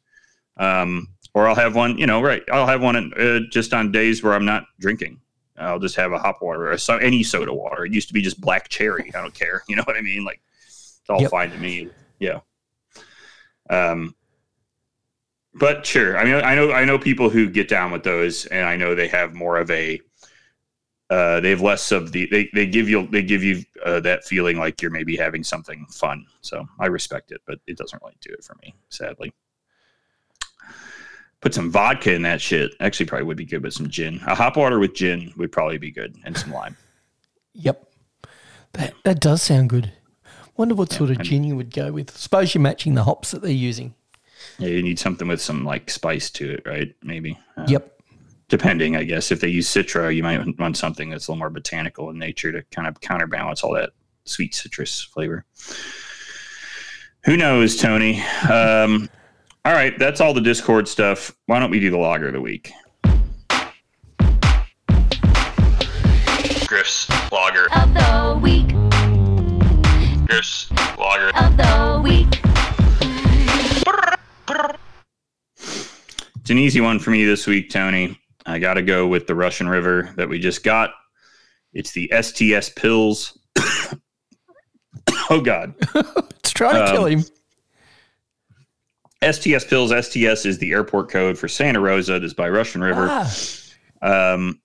[0.57, 1.99] Um, or I'll have one.
[1.99, 2.45] You know, right?
[2.53, 5.21] I'll have one uh, just on days where I'm not drinking.
[5.59, 7.85] I'll just have a hop water or so, any soda water.
[7.87, 9.11] It used to be just black cherry.
[9.13, 9.65] I don't care.
[9.69, 10.25] You know what I mean?
[10.25, 11.31] Like it's all Yep.
[11.33, 11.91] fine to me.
[12.21, 12.39] Yeah.
[13.69, 14.15] Um.
[15.55, 18.65] But sure, I mean, I know I know people who get down with those, and
[18.65, 20.01] I know they have more of a
[21.11, 24.25] uh, they have less of the they, they give you they give you uh, that
[24.25, 26.27] feeling like you're maybe having something fun.
[26.41, 29.33] So I respect it, but it doesn't really do it for me, sadly.
[31.41, 32.73] Put some vodka in that shit.
[32.81, 34.21] Actually, probably would be good with some gin.
[34.27, 36.77] A hop water with gin would probably be good, and some lime.
[37.59, 37.89] Yep.
[38.75, 39.91] That that does sound good.
[40.59, 42.15] Wonder what sort of gin you would go with.
[42.15, 43.95] Suppose you're matching the hops that they're using.
[44.59, 46.95] Yeah, you need something with some like spice to it, right?
[47.03, 47.39] Maybe.
[47.57, 47.96] Uh, Yep.
[48.49, 49.33] Depending, I guess.
[49.33, 52.53] If they use Citra, you might want something that's a little more botanical in nature
[52.53, 53.91] to kind of counterbalance all that
[54.25, 55.45] sweet citrus flavor.
[57.25, 58.21] Who knows, Tony?
[58.49, 59.11] Um,
[59.65, 61.35] all right, that's all the Discord stuff.
[61.47, 62.71] Why don't we do the lager of the week?
[66.69, 67.67] Griff's lager.
[67.75, 68.69] of the week,
[70.29, 71.37] Griff's lager.
[71.37, 72.41] of the week.
[76.41, 78.21] It's an easy one for me this week, Tony.
[78.47, 80.91] I got to go with the Russian River that we just got.
[81.73, 83.37] It's the STS Pils.
[85.31, 85.75] oh God,
[86.41, 87.21] It's trying to kill Um, him.
[89.23, 89.91] STS Pils.
[90.05, 92.21] STS is the airport code for Santa Rosa.
[92.21, 93.09] This is by Russian River.
[93.11, 93.33] Ah,
[94.03, 94.61] Um,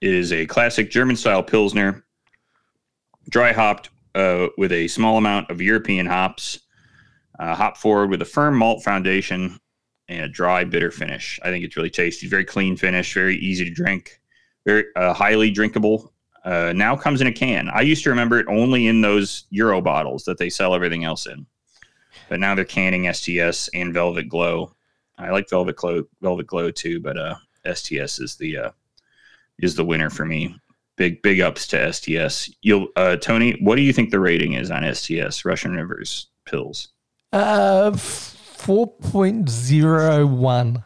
[0.00, 2.04] it is a classic German style pilsner,
[3.30, 6.60] dry hopped uh, with a small amount of European hops.
[7.38, 9.58] Uh, hop forward with a firm malt foundation
[10.08, 11.38] and a dry bitter finish.
[11.42, 12.28] I think it's really tasty.
[12.28, 14.20] Very clean finish, very easy to drink,
[14.64, 16.12] very uh, highly drinkable.
[16.44, 17.68] Uh, now comes in a can.
[17.68, 21.26] I used to remember it only in those Euro bottles that they sell everything else
[21.26, 21.44] in,
[22.28, 24.72] but now they're canning STS and Velvet Glow.
[25.18, 27.34] I like Velvet Glow, Velvet Glow too, but uh,
[27.74, 28.70] STS is the uh,
[29.58, 30.54] is the winner for me.
[30.96, 32.50] Big big ups to STS.
[32.62, 36.88] You'll uh, Tony, what do you think the rating is on STS Russian Rivers Pils?
[37.32, 37.96] Uh,
[38.58, 40.84] 4.01.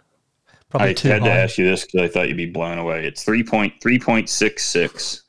[0.68, 1.29] Probably I too had high.
[1.29, 3.05] to ask you this because I thought you'd be blown away.
[3.07, 5.21] It's 3.3.66.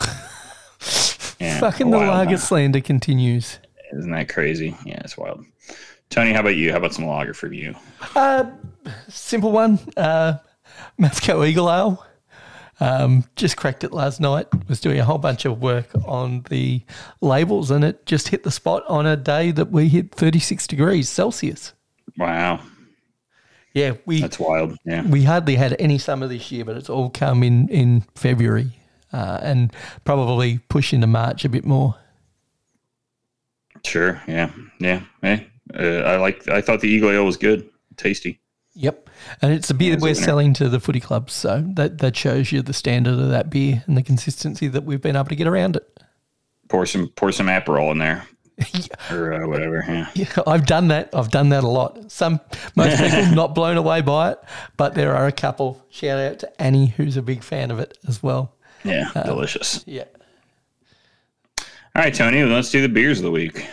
[1.60, 3.58] Fucking the Lagerslander slander continues.
[3.92, 4.76] Isn't that crazy?
[4.84, 5.44] Yeah, it's wild.
[6.10, 6.72] Tony, how about you?
[6.72, 7.74] How about some lager for you?
[8.16, 8.50] Uh,
[9.08, 9.78] simple one.
[9.96, 10.38] Uh,
[11.00, 12.04] Eagle Ale.
[12.80, 14.48] Um, just cracked it last night.
[14.68, 16.82] Was doing a whole bunch of work on the
[17.20, 21.08] labels, and it just hit the spot on a day that we hit 36 degrees
[21.08, 21.74] Celsius.
[22.18, 22.60] Wow,
[23.74, 24.76] Yeah, we that's wild.
[24.84, 28.72] Yeah, we hardly had any summer this year, but it's all come in in February,
[29.12, 29.72] uh, and
[30.04, 31.94] probably push into March a bit more.
[33.84, 34.20] sure.
[34.26, 35.02] Yeah, yeah.
[35.22, 36.48] Hey, uh, I like.
[36.48, 38.40] I thought the Eagle Ale was good, tasty.
[38.74, 39.10] Yep,
[39.42, 42.52] and it's a beer a we're selling to the footy clubs, so that that shows
[42.52, 45.46] you the standard of that beer and the consistency that we've been able to get
[45.46, 46.00] around it.
[46.68, 48.26] Pour some pour some Aperol in there,
[49.10, 49.84] or uh, whatever.
[49.86, 50.06] Yeah.
[50.14, 51.10] Yeah, I've done that.
[51.14, 52.10] I've done that a lot.
[52.10, 52.40] Some
[52.76, 54.38] most people not blown away by it,
[54.76, 55.84] but there are a couple.
[55.90, 58.54] Shout out to Annie, who's a big fan of it as well.
[58.84, 59.84] Yeah, delicious.
[59.86, 60.04] Yeah.
[61.58, 63.66] All right, Tony, let's do the beers of the week.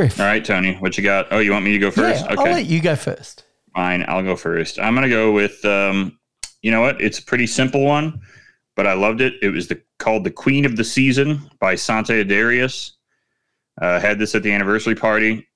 [0.00, 0.18] Griff.
[0.18, 1.26] All right, Tony, what you got?
[1.30, 2.24] Oh, you want me to go first?
[2.24, 3.44] Yeah, I'll let you go first.
[3.74, 4.78] Fine, I'll go first.
[4.78, 6.18] I'm gonna go with um,
[6.62, 7.02] you know what?
[7.02, 8.22] It's a pretty simple one,
[8.76, 9.34] but I loved it.
[9.42, 12.92] It was the called the Queen of the Season by Sante Adairius.
[13.78, 15.46] Uh, had this at the anniversary party.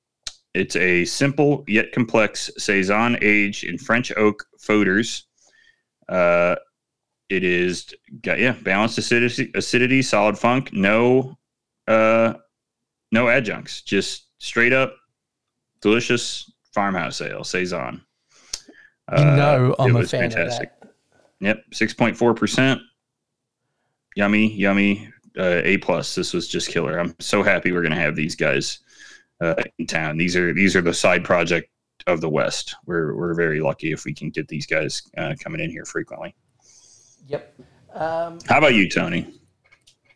[0.53, 5.23] It's a simple yet complex saison aged in French oak foeders.
[6.07, 6.57] Uh,
[7.31, 11.39] it is got yeah balanced acidity, acidity, solid funk, no
[11.89, 12.35] uh,
[13.11, 14.95] no adjuncts, just straight up
[15.81, 18.03] delicious farmhouse ale saison.
[19.17, 20.79] You know I'm Uh, it a was fan of that.
[21.41, 22.81] Yep, six point four percent.
[24.17, 25.09] Yummy, yummy.
[25.37, 26.15] Uh, a plus.
[26.15, 26.99] This was just killer.
[26.99, 28.79] I'm so happy we're gonna have these guys
[29.41, 30.17] uh, in town.
[30.17, 31.69] These are these are the side project
[32.07, 32.77] of the West.
[32.87, 36.35] We're we're very lucky if we can get these guys uh, coming in here frequently.
[37.27, 37.61] Yep.
[37.95, 39.35] Um, How about you, Tony?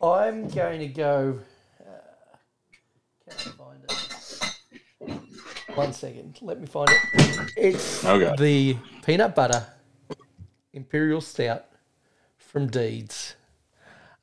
[0.01, 1.39] I'm going to go.
[1.79, 2.37] Uh,
[3.29, 3.99] can I find it?
[5.75, 6.39] One second.
[6.41, 7.51] Let me find it.
[7.55, 9.65] It's Oh, the peanut butter
[10.73, 11.65] imperial stout
[12.37, 13.35] from Deeds.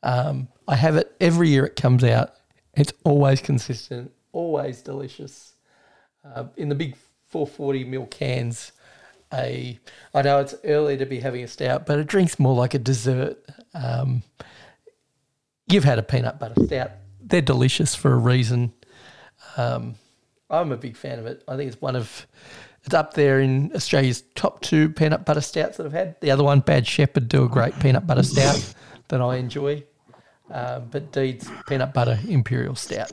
[0.03, 1.67] Um, I have it every year.
[1.67, 2.35] It comes out.
[2.75, 5.55] It's always consistent, always delicious.
[6.25, 8.73] Uh, in the big 440 ml cans.
[9.33, 9.79] A,
[10.15, 12.79] I know it's early to be having a stout, but it drinks more like a
[12.79, 13.39] dessert.
[13.75, 14.23] Um,
[15.69, 16.93] you've had a peanut butter stout.
[17.21, 18.73] They're delicious for a reason.
[19.57, 19.97] Um,
[20.51, 21.43] I'm a big fan of it.
[21.49, 22.27] I think it's one of
[22.85, 26.21] it's up there in Australia's top two peanut butter stouts that I've had.
[26.21, 28.75] The other one, Bad Shepherd, do a great peanut butter stout
[29.09, 29.83] that I enjoy.
[30.51, 33.11] Uh, but Deed's peanut butter imperial stout.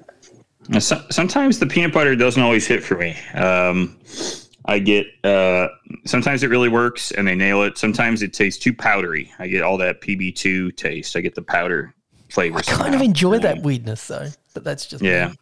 [0.70, 3.18] Now, so- sometimes the peanut butter doesn't always hit for me.
[3.34, 3.98] Um,
[4.66, 5.68] I get uh,
[6.06, 7.78] sometimes it really works and they nail it.
[7.78, 9.32] Sometimes it tastes too powdery.
[9.40, 11.16] I get all that PB2 taste.
[11.16, 11.94] I get the powder
[12.30, 12.60] flavor.
[12.60, 12.96] I kind somehow.
[12.96, 15.10] of enjoy that weirdness though, but that's just me.
[15.10, 15.34] Yeah,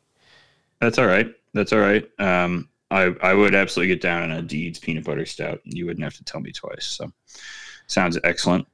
[0.80, 1.28] that's all right.
[1.54, 2.08] That's all right.
[2.20, 5.62] Um, I I would absolutely get down on a Deeds peanut butter stout.
[5.64, 6.86] You wouldn't have to tell me twice.
[6.86, 7.12] So,
[7.88, 8.68] sounds excellent.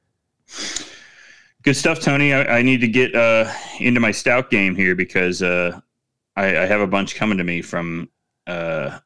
[1.62, 2.32] Good stuff, Tony.
[2.32, 5.80] I, I need to get uh, into my stout game here because uh,
[6.36, 8.08] I, I have a bunch coming to me from
[8.46, 8.98] uh,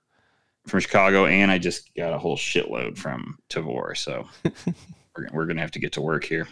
[0.66, 3.97] from Chicago, and I just got a whole shitload from Tavour.
[3.97, 4.29] So
[5.16, 6.47] we're, we're gonna have to get to work here.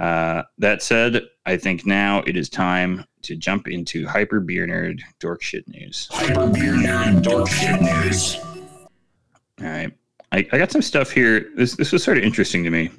[0.00, 5.00] Uh, that said, I think now it is time to jump into hyper beer nerd
[5.18, 6.08] dork shit news.
[6.10, 8.36] Hyper Beer Nerd Dork Shit News.
[9.60, 9.92] All right,
[10.32, 11.50] I, I got some stuff here.
[11.54, 12.90] This this was sort of interesting to me.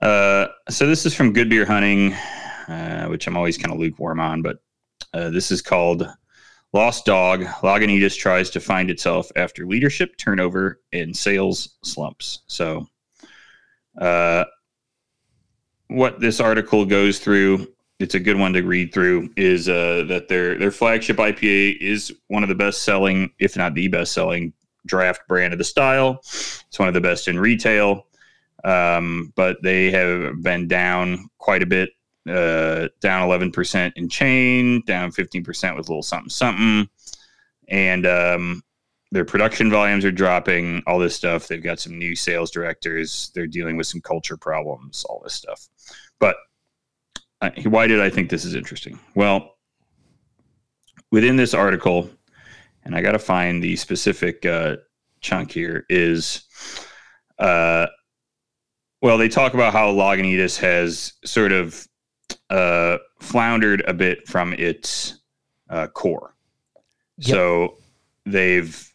[0.00, 2.14] Uh, so this is from Good Beer Hunting,
[2.68, 4.62] uh, which I'm always kind of lukewarm on, but
[5.12, 6.08] uh, this is called
[6.72, 7.42] Lost Dog.
[7.42, 12.40] Lagunitas tries to find itself after leadership turnover and sales slumps.
[12.46, 12.86] So,
[14.00, 14.44] uh,
[15.88, 17.66] what this article goes through,
[17.98, 22.14] it's a good one to read through, is uh, that their their flagship IPA is
[22.28, 24.52] one of the best selling, if not the best selling,
[24.86, 26.20] draft brand of the style.
[26.22, 28.06] It's one of the best in retail,
[28.64, 31.90] um, but they have been down quite a bit.
[32.28, 36.86] Uh, down 11% in chain, down 15% with a little something something,
[37.68, 38.62] and um,
[39.10, 40.82] their production volumes are dropping.
[40.86, 41.48] All this stuff.
[41.48, 43.30] They've got some new sales directors.
[43.34, 45.04] They're dealing with some culture problems.
[45.04, 45.68] All this stuff.
[46.18, 46.36] But
[47.40, 48.98] uh, why did I think this is interesting?
[49.14, 49.56] Well,
[51.10, 52.10] within this article,
[52.84, 54.76] and I got to find the specific uh,
[55.20, 56.42] chunk here is,
[57.38, 57.86] uh,
[59.00, 61.86] well, they talk about how Lagunitas has sort of
[62.50, 65.20] uh, floundered a bit from its
[65.70, 66.34] uh, core.
[67.18, 67.28] Yep.
[67.28, 67.76] So
[68.26, 68.87] they've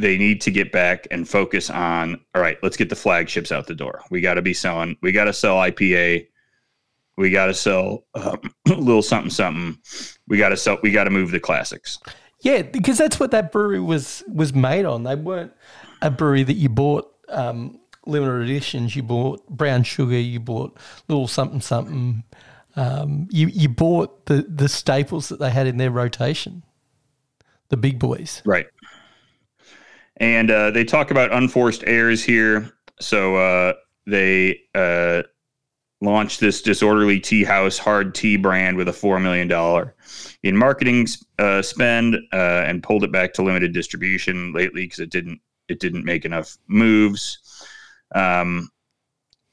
[0.00, 3.66] they need to get back and focus on all right let's get the flagships out
[3.66, 6.26] the door we got to be selling we got to sell ipa
[7.16, 8.38] we got to sell um,
[8.68, 9.76] a little something something
[10.28, 11.98] we got to sell we got to move the classics
[12.42, 15.02] Yeah, because that's what that brewery was was made on.
[15.02, 15.52] They weren't
[16.00, 18.96] a brewery that you bought um, limited editions.
[18.96, 20.18] You bought brown sugar.
[20.18, 20.76] You bought
[21.08, 22.24] little something something.
[22.76, 26.62] Um, you you bought the the staples that they had in their rotation,
[27.68, 28.40] the big boys.
[28.46, 28.66] right
[30.20, 32.70] and uh, they talk about unforced errors here.
[33.00, 33.72] So uh,
[34.06, 35.22] they uh,
[36.02, 39.92] launched this disorderly tea house hard tea brand with a $4 million
[40.42, 41.08] in marketing
[41.38, 45.78] uh, spend uh, and pulled it back to limited distribution lately because it didn't it
[45.78, 47.64] didn't make enough moves.
[48.14, 48.68] Um,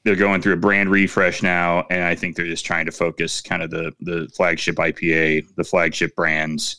[0.04, 3.42] they're going through a brand refresh now and i think they're just trying to focus
[3.42, 6.76] kind of the the flagship ipa the flagship brands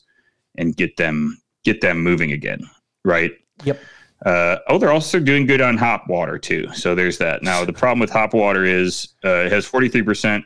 [0.58, 2.60] and get them get them moving again
[3.06, 3.34] right
[3.64, 3.80] Yep.
[4.26, 6.68] uh, oh, they're also doing good on hop water too.
[6.74, 7.44] So there's that.
[7.44, 10.44] Now the problem with hop water is uh, it has 43%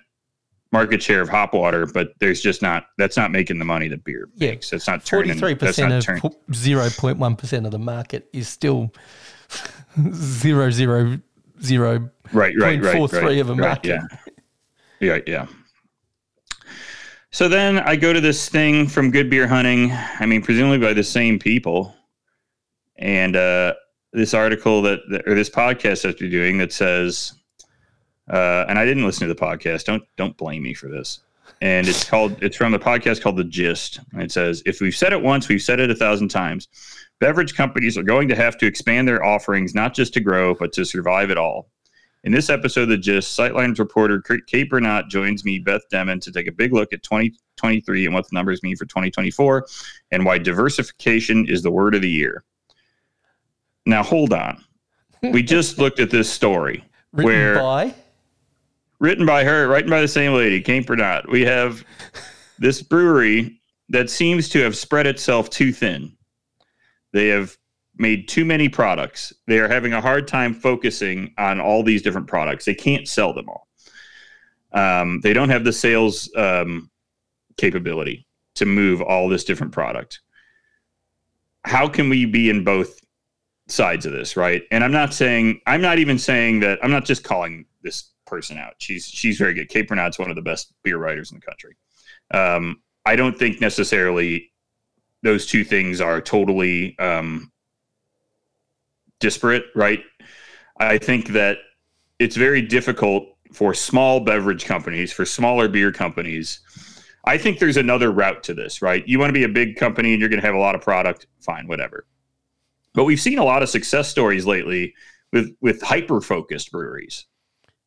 [0.71, 4.03] market share of hop water, but there's just not that's not making the money that
[4.03, 4.49] beer Yeah.
[4.51, 4.69] makes.
[4.71, 5.37] That's not turning.
[5.37, 5.93] three That's percent
[6.23, 8.91] of zero point one percent of the market is still
[10.13, 11.19] zero zero
[11.61, 13.87] zero Right, right, right, 0.43 right, of a right, market.
[13.89, 14.07] Yeah,
[14.99, 15.45] yeah, yeah.
[17.31, 19.91] So then I go to this thing from Good Beer Hunting.
[19.91, 21.93] I mean, presumably by the same people,
[22.97, 23.73] and uh,
[24.11, 27.33] this article that, or this podcast that you're doing that says,
[28.31, 29.85] uh, and I didn't listen to the podcast.
[29.85, 31.19] Don't don't blame me for this.
[31.61, 33.99] And it's called it's from a podcast called The Gist.
[34.13, 36.67] And it says, if we've said it once, we've said it a thousand times.
[37.19, 40.73] Beverage companies are going to have to expand their offerings not just to grow, but
[40.73, 41.69] to survive it all.
[42.25, 46.31] In this episode of The Gist, Sightlines reporter Kate Bernat joins me, Beth Demmon, to
[46.31, 49.65] take a big look at 2023 and what the numbers mean for 2024
[50.11, 52.45] and why diversification is the word of the year.
[53.85, 54.63] Now, hold on.
[55.21, 57.95] We just looked at this story written Where- by
[58.99, 61.29] written by her, written by the same lady, Kate Bernat.
[61.29, 61.83] We have
[62.57, 63.59] this brewery
[63.89, 66.15] that seems to have spread itself too thin.
[67.11, 67.57] They have
[67.97, 69.33] made too many products.
[69.45, 72.63] They are having a hard time focusing on all these different products.
[72.63, 73.67] They can't sell them all.
[74.71, 76.89] Um, they don't have the sales um,
[77.57, 78.25] capability
[78.55, 80.21] to move all this different product.
[81.65, 82.99] How can we be in both
[83.67, 84.63] sides of this, right?
[84.71, 88.57] And I'm not saying I'm not even saying that I'm not just calling this person
[88.57, 88.73] out.
[88.77, 89.69] She's she's very good.
[89.69, 91.75] Kate Bernat's one of the best beer writers in the country.
[92.31, 94.51] Um, I don't think necessarily
[95.21, 97.51] those two things are totally um,
[99.19, 100.03] disparate, right?
[100.77, 101.59] I think that
[102.19, 106.59] it's very difficult for small beverage companies, for smaller beer companies.
[107.25, 109.07] I think there's another route to this, right?
[109.07, 110.81] You want to be a big company and you're going to have a lot of
[110.81, 112.05] product, fine, whatever.
[112.93, 114.93] But we've seen a lot of success stories lately
[115.31, 117.25] with with hyper focused breweries,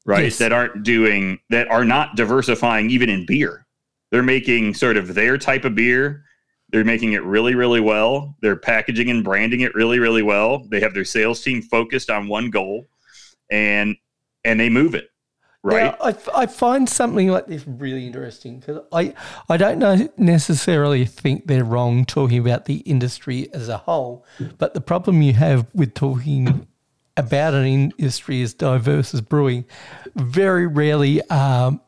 [0.05, 0.25] right?
[0.25, 0.39] Yes.
[0.39, 3.67] That aren't doing that are not diversifying even in beer.
[4.11, 6.25] They're making sort of their type of beer.
[6.71, 8.37] They're making it really, really well.
[8.43, 10.67] They're packaging and branding it really, really well.
[10.69, 12.87] They have their sales team focused on one goal,
[13.51, 13.97] and
[14.45, 15.09] and they move it
[15.67, 15.97] right.
[15.99, 19.15] Now, I, I find something like this really interesting because I,
[19.49, 24.25] I don't know necessarily think they're wrong talking about the industry as a whole,
[24.59, 26.67] but the problem you have with talking
[27.17, 29.65] about an industry as diverse as brewing,
[30.15, 31.81] very rarely um,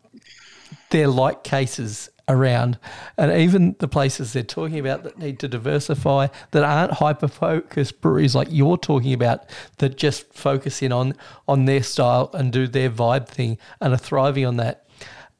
[0.91, 2.79] they're like cases around.
[3.17, 8.01] And even the places they're talking about that need to diversify, that aren't hyper focused
[8.01, 9.49] breweries like you're talking about,
[9.79, 11.15] that just focus in on,
[11.47, 14.87] on their style and do their vibe thing and are thriving on that,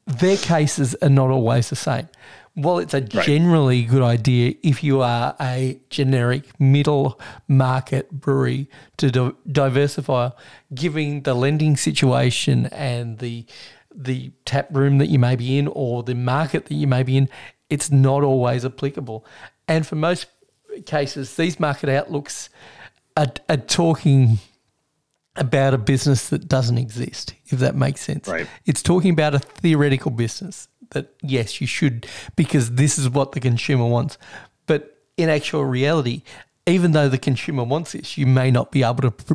[0.05, 2.09] their cases are not always the same.
[2.55, 7.17] While it's a generally good idea if you are a generic middle
[7.47, 8.67] market brewery
[8.97, 10.31] to di- diversify,
[10.73, 13.45] giving the lending situation and the
[13.93, 17.17] the tap room that you may be in or the market that you may be
[17.17, 17.29] in,
[17.69, 19.25] it's not always applicable.
[19.67, 20.27] And for most
[20.85, 22.49] cases, these market outlooks
[23.17, 24.39] are, are talking
[25.35, 28.27] about a business that doesn't exist, if that makes sense.
[28.27, 28.47] Right.
[28.65, 33.39] It's talking about a theoretical business that, yes, you should, because this is what the
[33.39, 34.17] consumer wants.
[34.65, 36.23] But in actual reality,
[36.65, 39.33] even though the consumer wants this, you may not be able to pr-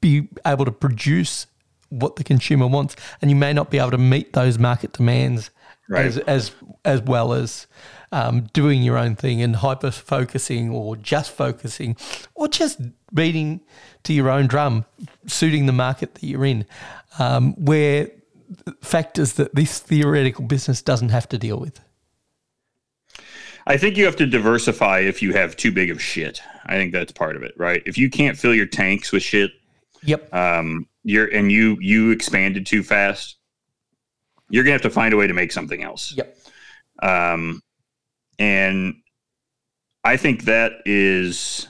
[0.00, 1.46] be able to produce
[1.88, 5.50] what the consumer wants, and you may not be able to meet those market demands
[5.88, 6.06] Right.
[6.06, 6.50] as as
[6.84, 7.68] as well as
[8.10, 11.96] um, doing your own thing and hyper focusing or just focusing
[12.34, 12.80] or just
[13.14, 13.60] beating
[14.02, 14.84] to your own drum,
[15.26, 16.66] suiting the market that you're in,
[17.20, 18.10] um, where
[18.82, 21.80] factors that this theoretical business doesn't have to deal with.
[23.68, 26.40] I think you have to diversify if you have too big of shit.
[26.66, 27.82] I think that's part of it, right?
[27.86, 29.50] If you can't fill your tanks with shit,
[30.02, 30.32] Yep.
[30.32, 33.36] um, you're and you you expanded too fast,
[34.50, 36.14] you're gonna have to find a way to make something else.
[36.16, 36.36] Yep.
[37.00, 37.62] Um,
[38.40, 38.96] and
[40.02, 41.68] I think that is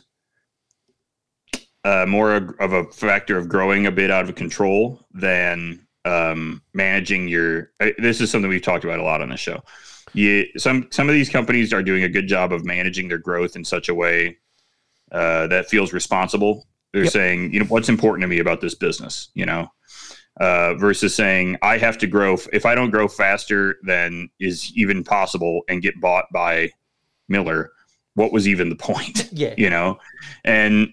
[1.85, 7.29] uh, more of a factor of growing a bit out of control than um, managing
[7.29, 7.71] your.
[7.81, 9.63] uh, This is something we've talked about a lot on the show.
[10.15, 13.55] You, some some of these companies are doing a good job of managing their growth
[13.55, 14.39] in such a way
[15.13, 16.67] uh, that feels responsible.
[16.93, 17.13] They're Yep.
[17.13, 19.69] saying, you know, what's important to me about this business, you know,
[20.41, 22.39] uh, versus saying I have to grow.
[22.53, 26.71] If I don't grow faster than is even possible and get bought by
[27.29, 27.73] Miller,
[28.15, 29.29] what was even the point?
[29.33, 29.55] Yeah.
[29.59, 29.99] you know,
[30.45, 30.89] and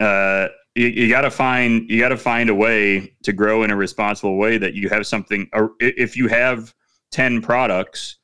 [0.00, 3.70] uh, you, you got to find you got to find a way to grow in
[3.70, 5.48] a responsible way that you have something.
[5.52, 6.74] Or if you have
[7.10, 8.16] ten products,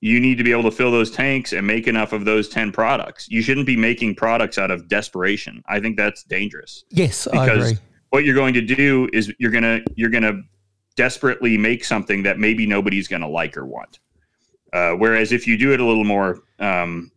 [0.00, 2.70] you need to be able to fill those tanks and make enough of those ten
[2.72, 3.28] products.
[3.28, 5.62] You shouldn't be making products out of desperation.
[5.66, 7.82] I think that's dangerous Yes, I because agree.
[8.10, 10.42] what you're going to do is you're gonna you're gonna
[10.96, 13.98] desperately make something that maybe nobody's gonna like or want.
[14.72, 17.10] Uh, whereas if you do it a little more um,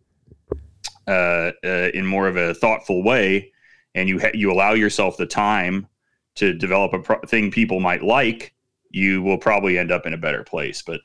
[1.08, 3.52] uh, uh, in more of a thoughtful way,
[3.96, 5.88] and you ha- you allow yourself the time
[6.36, 8.54] to develop a pro- thing people might like,
[8.90, 10.82] you will probably end up in a better place.
[10.82, 11.02] But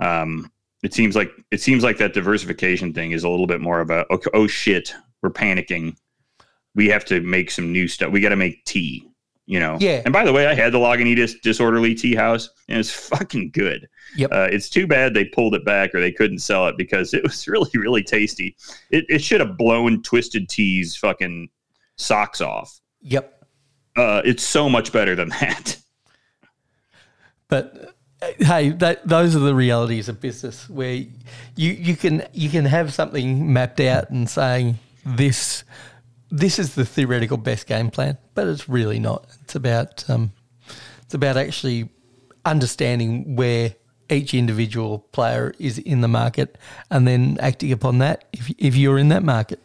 [0.00, 0.50] um,
[0.82, 3.90] it seems like it seems like that diversification thing is a little bit more of
[3.90, 5.96] a okay, oh shit, we're panicking.
[6.74, 8.12] We have to make some new stuff.
[8.12, 9.08] We got to make tea,
[9.46, 9.76] you know.
[9.80, 10.02] Yeah.
[10.04, 13.88] And by the way, I had the Lagunitas Disorderly Tea House, and it's fucking good.
[14.16, 14.32] Yep.
[14.32, 17.22] Uh, it's too bad they pulled it back or they couldn't sell it because it
[17.22, 18.56] was really, really tasty.
[18.90, 21.48] It, it should have blown Twisted Tea's fucking
[21.96, 22.80] socks off.
[23.02, 23.44] Yep.
[23.96, 25.76] Uh, it's so much better than that.
[27.48, 27.94] But
[28.38, 32.92] hey, that, those are the realities of business where you you can you can have
[32.92, 35.64] something mapped out and saying this
[36.30, 39.26] this is the theoretical best game plan, but it's really not.
[39.42, 40.32] It's about um,
[41.02, 41.88] it's about actually
[42.44, 43.74] understanding where
[44.08, 46.56] each individual player is in the market
[46.90, 49.60] and then acting upon that if if you're in that market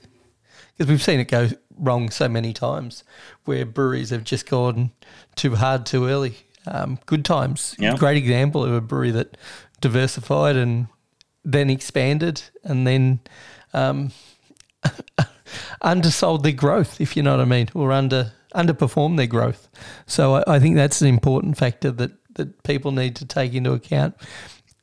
[0.77, 3.03] because we've seen it go wrong so many times
[3.45, 4.91] where breweries have just gone
[5.35, 6.37] too hard too early.
[6.67, 7.95] Um, good times, Yeah.
[7.95, 9.37] great example of a brewery that
[9.81, 10.87] diversified and
[11.43, 13.19] then expanded and then
[13.73, 14.11] um,
[15.81, 19.67] undersold their growth, if you know what I mean, or under underperformed their growth.
[20.07, 23.71] So I, I think that's an important factor that that people need to take into
[23.73, 24.15] account.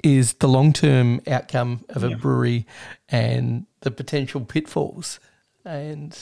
[0.05, 2.67] is the long term outcome of a brewery
[3.09, 5.21] and the potential pitfalls.
[5.65, 6.17] And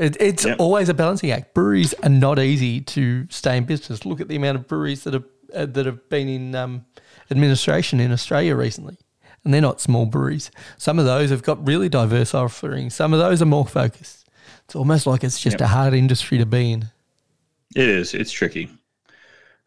[0.00, 0.56] it, it's Yep.
[0.58, 1.54] always a balancing act.
[1.54, 4.04] Breweries are not easy to stay in business.
[4.04, 5.24] Look at the amount of breweries that have
[5.54, 6.84] uh, that have been in um,
[7.30, 8.96] administration in Australia recently,
[9.44, 10.50] and they're not small breweries.
[10.78, 12.94] Some of those have got really diverse offerings.
[12.94, 14.28] Some of those are more focused.
[14.64, 15.60] It's almost like it's just Yep.
[15.62, 16.86] a hard industry to be in.
[17.74, 18.14] It is.
[18.14, 18.68] It's tricky.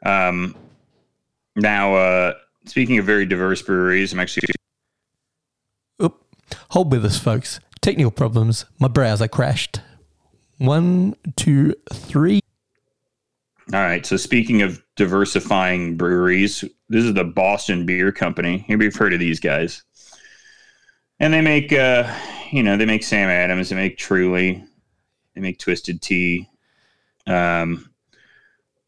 [0.06, 0.56] Um,
[1.58, 2.34] now, uh,
[2.66, 4.48] speaking of very diverse breweries, I'm actually
[6.02, 6.24] Oop.
[6.70, 7.60] Hold with us, folks.
[7.82, 8.66] Technical problems.
[8.80, 9.82] My browser crashed.
[10.64, 12.40] One, two, three.
[13.74, 14.06] all right.
[14.06, 18.64] So, speaking of diversifying breweries, this is the Boston Beer Company.
[18.70, 19.84] Maybe you've heard of these guys,
[21.20, 22.10] and they make, uh,
[22.50, 24.64] you know, they make Sam Adams, they make Truly,
[25.36, 26.48] they make Twisted Tea.
[27.28, 27.90] Um,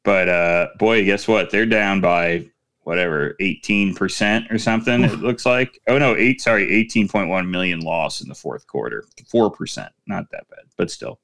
[0.05, 1.51] but uh, boy, guess what?
[1.51, 2.45] They're down by
[2.83, 5.77] whatever, 18% or something, it looks like.
[5.89, 9.03] Oh, no, eight, sorry, 18.1 million loss in the fourth quarter.
[9.17, 9.89] 4%.
[10.07, 11.19] Not that bad, but still.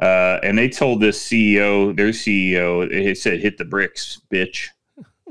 [0.00, 4.68] Uh, and they told this CEO, their CEO, they said, hit the bricks, bitch.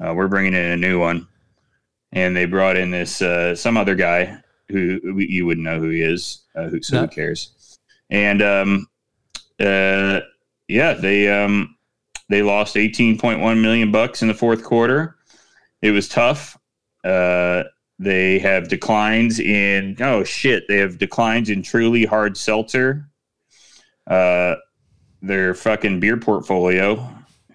[0.04, 1.28] Uh, we're bringing in a new one.
[2.12, 4.38] And they brought in this, uh, some other guy
[4.70, 6.44] who who you wouldn't know who he is.
[6.56, 7.02] Uh, who, so No.
[7.02, 7.78] who cares?
[8.10, 8.88] And, um,
[9.60, 10.22] uh,
[10.68, 11.76] yeah, they, um,
[12.30, 15.18] they lost 18.1 million bucks in the fourth quarter.
[15.82, 16.58] It was tough.
[17.04, 17.64] Uh,
[17.98, 23.09] they have declines in oh shit, they have declines in truly hard seltzer.
[24.10, 24.56] Uh,
[25.22, 27.08] their fucking beer portfolio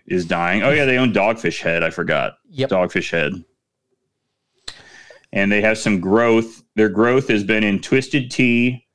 [0.06, 0.62] is dying.
[0.62, 1.82] Oh yeah, they own Dogfish Head.
[1.82, 2.70] I forgot Yep.
[2.70, 3.32] Dogfish Head.
[5.32, 6.62] And they have some growth.
[6.76, 8.86] Their growth has been in twisted tea,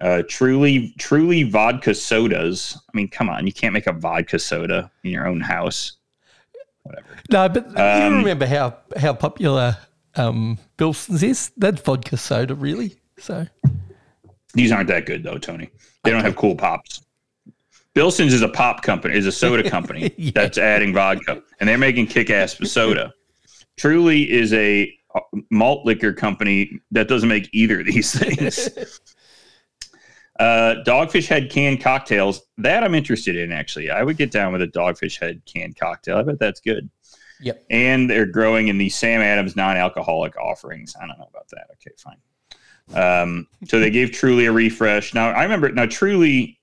[0.00, 2.76] uh, truly, truly vodka sodas.
[2.92, 5.92] I mean, come on, you can't make a vodka soda in your own house.
[6.82, 7.06] Whatever.
[7.30, 9.76] No, but you Um, remember how how popular
[10.16, 11.52] um, Bilson's is?
[11.56, 12.96] That's vodka soda, really.
[13.18, 13.46] So
[14.54, 15.70] These aren't that good though, Tony.
[16.04, 17.02] They don't have cool pops.
[17.94, 20.30] Bilson's is a pop company, is a soda company Yeah.
[20.34, 23.12] that's adding vodka, and they're making kick-ass soda.
[23.76, 28.68] Truly is a uh, malt liquor company that doesn't make either of these things.
[30.40, 33.52] uh, Dogfish Head canned cocktails that I'm interested in.
[33.52, 36.16] Actually, I would get down with a Dogfish Head canned cocktail.
[36.16, 36.88] I bet that's good.
[37.40, 37.64] Yep.
[37.70, 40.94] And they're growing in the Sam Adams non-alcoholic offerings.
[41.00, 41.66] I don't know about that.
[41.72, 42.16] Okay, fine.
[42.94, 45.14] Um, so they gave Truly a refresh.
[45.14, 45.70] Now I remember.
[45.70, 46.58] Now Truly,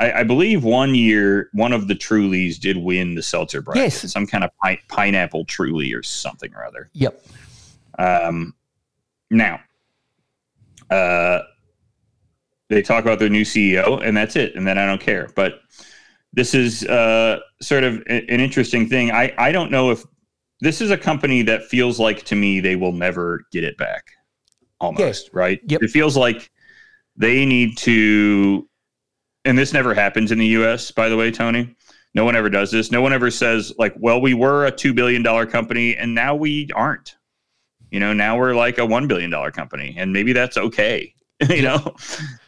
[0.00, 3.82] I, I believe one year one of the Trulies did win the seltzer bracket.
[3.84, 4.12] Yes.
[4.12, 6.90] Some kind of pi- pineapple Truly or something or other.
[6.92, 7.24] yep.
[7.98, 8.54] Um,
[9.30, 9.60] now,
[10.90, 11.40] uh,
[12.68, 14.54] they talk about their new CEO, and that's it.
[14.56, 15.30] And then I don't care.
[15.36, 15.60] But
[16.32, 19.10] this is uh, sort of a- an interesting thing.
[19.12, 20.02] I, I don't know if
[20.60, 24.10] this is a company that feels like to me they will never get it back.
[24.80, 25.60] Almost right.
[25.66, 25.82] Yep.
[25.82, 26.50] It feels like
[27.16, 28.68] they need to,
[29.44, 30.90] and this never happens in the U.S.
[30.90, 31.74] By the way, Tony.
[32.14, 32.92] No one ever does this.
[32.92, 36.34] No one ever says like, "Well, we were a two billion dollar company, and now
[36.34, 37.16] we aren't."
[37.90, 41.14] You know, now we're like a one billion dollar company, and maybe that's okay.
[41.48, 41.94] you know,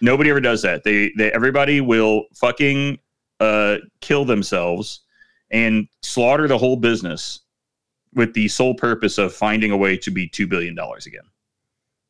[0.01, 0.85] nobody ever does that.
[0.85, 2.99] They, they, everybody will fucking
[3.41, 5.01] uh, kill themselves
[5.51, 7.41] and slaughter the whole business
[8.15, 11.23] with the sole purpose of finding a way to be two billion dollars again.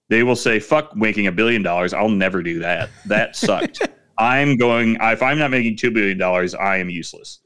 [0.09, 1.93] They will say, "Fuck making a billion dollars.
[1.93, 2.91] I'll never do that.
[3.07, 3.81] That sucked.
[4.19, 4.97] I'm going.
[5.01, 7.41] If I'm not making two billion dollars, I am useless."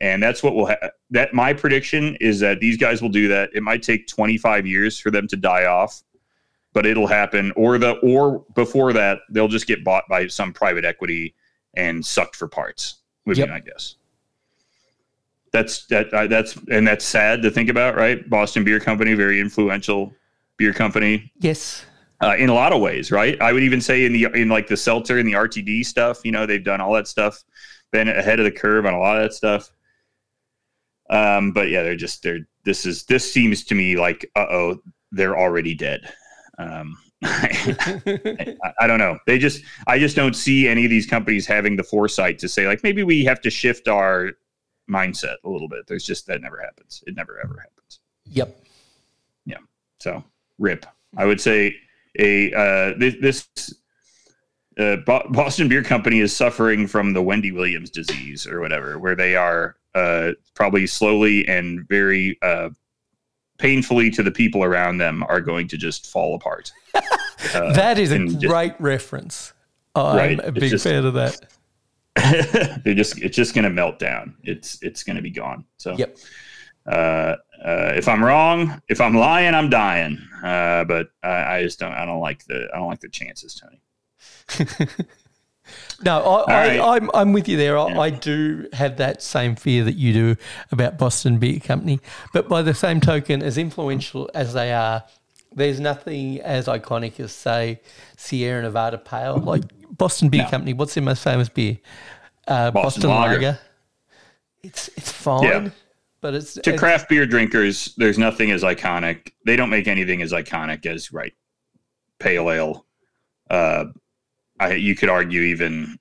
[0.00, 3.50] And that's what will ha- that my prediction is that these guys will do that.
[3.54, 6.02] It might take 25 years for them to die off,
[6.72, 7.52] but it'll happen.
[7.56, 11.34] Or the or before that, they'll just get bought by some private equity
[11.74, 12.96] and sucked for parts.
[13.24, 13.46] Would Yep.
[13.46, 13.94] be my guess.
[15.52, 16.12] That's that.
[16.12, 18.28] Uh, that's and that's sad to think about, right?
[18.28, 20.12] Boston Beer Company, very influential
[20.56, 21.84] beer company Yes.
[22.22, 23.40] Uh, in a lot of ways, right?
[23.40, 26.32] I would even say in the in like the seltzer and the RTD stuff, you
[26.32, 27.44] know, they've done all that stuff,
[27.92, 29.70] been ahead of the curve on a lot of that stuff.
[31.10, 34.82] Um, but yeah, they're just they're this is this seems to me like uh oh,
[35.12, 36.12] they're already dead.
[36.58, 39.18] Um, I, I don't know.
[39.26, 42.66] They just I just don't see any of these companies having the foresight to say
[42.66, 44.32] like maybe we have to shift our
[44.90, 45.86] mindset a little bit.
[45.86, 47.02] There's just that never happens.
[47.06, 48.00] It never ever happens.
[48.26, 48.56] Yep.
[49.46, 49.58] Yeah.
[50.00, 50.24] So
[50.58, 50.86] rip.
[51.16, 51.76] I would say
[52.18, 53.74] a uh, this, this
[54.78, 59.36] uh, Boston Beer Company is suffering from the Wendy Williams disease or whatever, where they
[59.36, 62.70] are uh, probably slowly and very uh,
[63.58, 66.72] painfully to the people around them are going to just fall apart.
[67.52, 69.52] That is a just- great reference.
[69.94, 71.40] I'm Right, a big just- fan of that.
[72.84, 74.34] they're just it's just going to melt down.
[74.44, 75.64] It's it's going to be gone.
[75.76, 76.16] So Yep.
[76.86, 80.18] Uh, uh, if I'm wrong, if I'm lying, I'm dying.
[80.42, 81.92] Uh, but I, I just don't.
[81.92, 82.68] I don't like the.
[82.72, 84.86] I don't like the chances, Tony.
[86.04, 86.80] No, I, I, right.
[86.80, 87.78] I'm, I'm with you there.
[87.78, 88.00] I, Yeah.
[88.00, 90.36] I do have that same fear that you do
[90.70, 92.00] about Boston Beer Company.
[92.32, 95.04] But by the same token, as influential as they are,
[95.52, 97.80] there's nothing as iconic as, say,
[98.16, 99.38] Sierra Nevada Pale.
[99.38, 100.50] Like Boston Beer No.
[100.50, 101.78] Company, what's their most famous beer?
[102.46, 103.32] Uh, Boston Boston, Lager.
[103.34, 103.58] Lager.
[104.62, 105.70] It's, it's fine, Yeah.
[106.24, 106.54] But it's.
[106.54, 109.32] To it's- craft beer drinkers, there's nothing as iconic.
[109.44, 111.34] They don't make anything as iconic as right
[112.18, 112.86] pale ale.
[113.50, 113.84] Uh,
[114.58, 115.98] I, you could argue even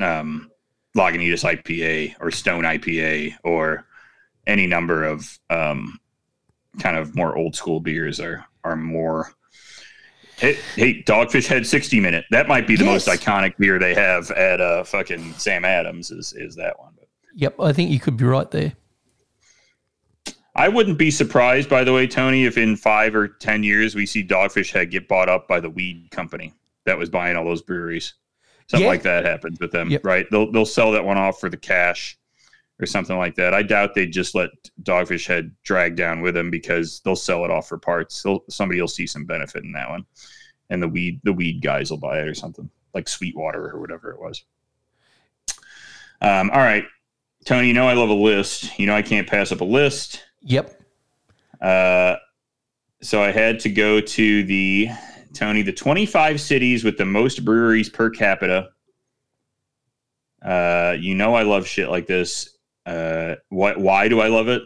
[0.00, 0.50] um,
[0.96, 3.86] Lagunitas IPA or Stone IPA or
[4.48, 6.00] any number of um,
[6.80, 9.32] kind of more old school beers are are more.
[10.38, 12.24] Hey, hey, Dogfish Head 60 minute.
[12.32, 16.10] That might be the most iconic beer they have at uh, fucking Sam Adams.
[16.10, 16.88] Is is that one?
[17.36, 18.72] Yep, I think you could be right there.
[20.54, 24.04] I wouldn't be surprised, by the way, Tony, if in five or ten years we
[24.04, 26.52] see Dogfish Head get bought up by the weed company
[26.84, 28.14] that was buying all those breweries.
[28.68, 28.90] Something Yeah.
[28.90, 30.04] like that happens with them, Yep.
[30.04, 30.26] right?
[30.30, 32.18] They'll they'll sell that one off for the cash
[32.80, 33.54] or something like that.
[33.54, 34.50] I doubt they'd just let
[34.82, 38.22] Dogfish Head drag down with them because they'll sell it off for parts.
[38.22, 40.04] They'll, somebody will see some benefit in that one,
[40.70, 44.10] and the weed the weed guys will buy it or something like Sweetwater or whatever
[44.10, 44.44] it was.
[46.20, 46.84] Um, all right,
[47.46, 47.68] Tony.
[47.68, 48.78] You know I love a list.
[48.78, 50.22] You know I can't pass up a list.
[50.44, 50.80] Yep.
[51.60, 52.16] Uh,
[53.00, 54.88] so I had to go to the
[55.34, 58.68] Tony, the 25 cities with the most breweries per capita.
[60.44, 62.56] Uh, you know I love shit like this.
[62.84, 63.78] Uh, what?
[63.78, 64.62] Why do I love it?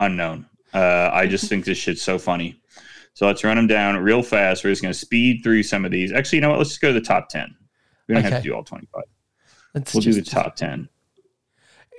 [0.00, 0.46] Unknown.
[0.74, 2.60] Uh, I just think this shit's so funny.
[3.14, 4.62] So let's run them down real fast.
[4.64, 6.12] We're just going to speed through some of these.
[6.12, 6.58] Actually, you know what?
[6.58, 7.54] Let's just go to the top 10.
[8.08, 9.04] We don't have to do all 25.
[9.74, 10.88] Let's We'll do the top 10.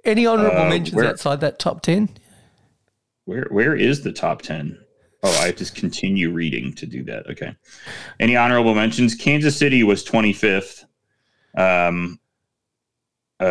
[0.03, 2.09] Any honourable Uh, mentions where- outside that top 10?
[3.27, 4.79] Where where is the top ten?
[5.21, 7.27] Oh, I have to continue reading to do that.
[7.29, 7.53] Okay.
[8.21, 9.15] Any honorable mentions?
[9.15, 10.85] Kansas City was twenty fifth.
[11.55, 12.19] Um.
[13.39, 13.43] Uh,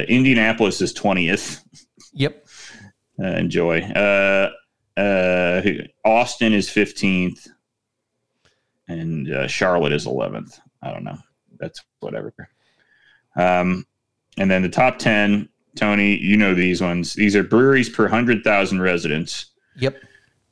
[0.00, 1.62] uh, Indianapolis is twentieth.
[2.14, 2.46] Yep.
[3.22, 3.82] Uh, enjoy.
[3.82, 4.50] Uh,
[4.96, 5.62] uh,
[6.04, 7.46] Austin is fifteenth,
[8.88, 10.58] and uh, Charlotte is eleventh.
[10.82, 11.18] I don't know.
[11.58, 12.34] That's whatever.
[13.36, 13.86] Um,
[14.38, 15.48] and then the top ten.
[15.76, 17.14] Tony, you know these ones.
[17.14, 19.46] These are breweries per hundred thousand residents.
[19.76, 19.96] Yep.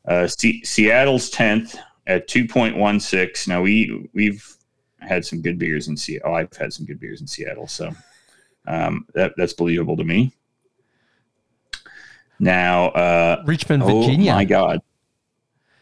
[0.06, 1.76] Uh, Se- Seattle's tenth
[2.06, 3.46] at two point one six.
[3.48, 4.46] Now we we've
[5.00, 6.32] had some good beers in Seattle.
[6.32, 7.92] Oh, I've had some good beers in Seattle, so
[8.66, 10.32] um, that that's believable to me.
[12.40, 14.32] Now, uh, Richmond, oh Virginia.
[14.32, 14.80] my God,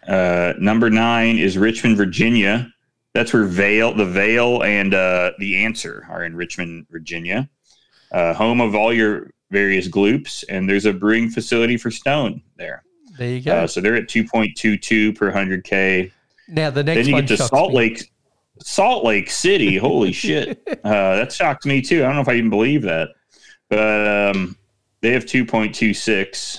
[0.08, 2.72] uh, number nine is Richmond, Virginia.
[3.12, 7.48] That's where Veil, the Veil, and uh, the Answer are in Richmond, Virginia,
[8.12, 10.42] uh, home of all your various gloops.
[10.44, 12.82] And there's a brewing facility for Stone there.
[13.18, 13.56] There you go.
[13.56, 16.12] Uh, so they're at 2.22 per 100K.
[16.48, 17.76] now, the next Then you one get to Salt me.
[17.78, 18.10] Lake,
[18.60, 19.76] Salt Lake City.
[19.76, 20.60] Holy shit.
[20.84, 22.02] Uh, that shocked me too.
[22.02, 23.08] I don't know if I even believe that.
[23.68, 24.56] But um,
[25.00, 26.58] they have 2.26.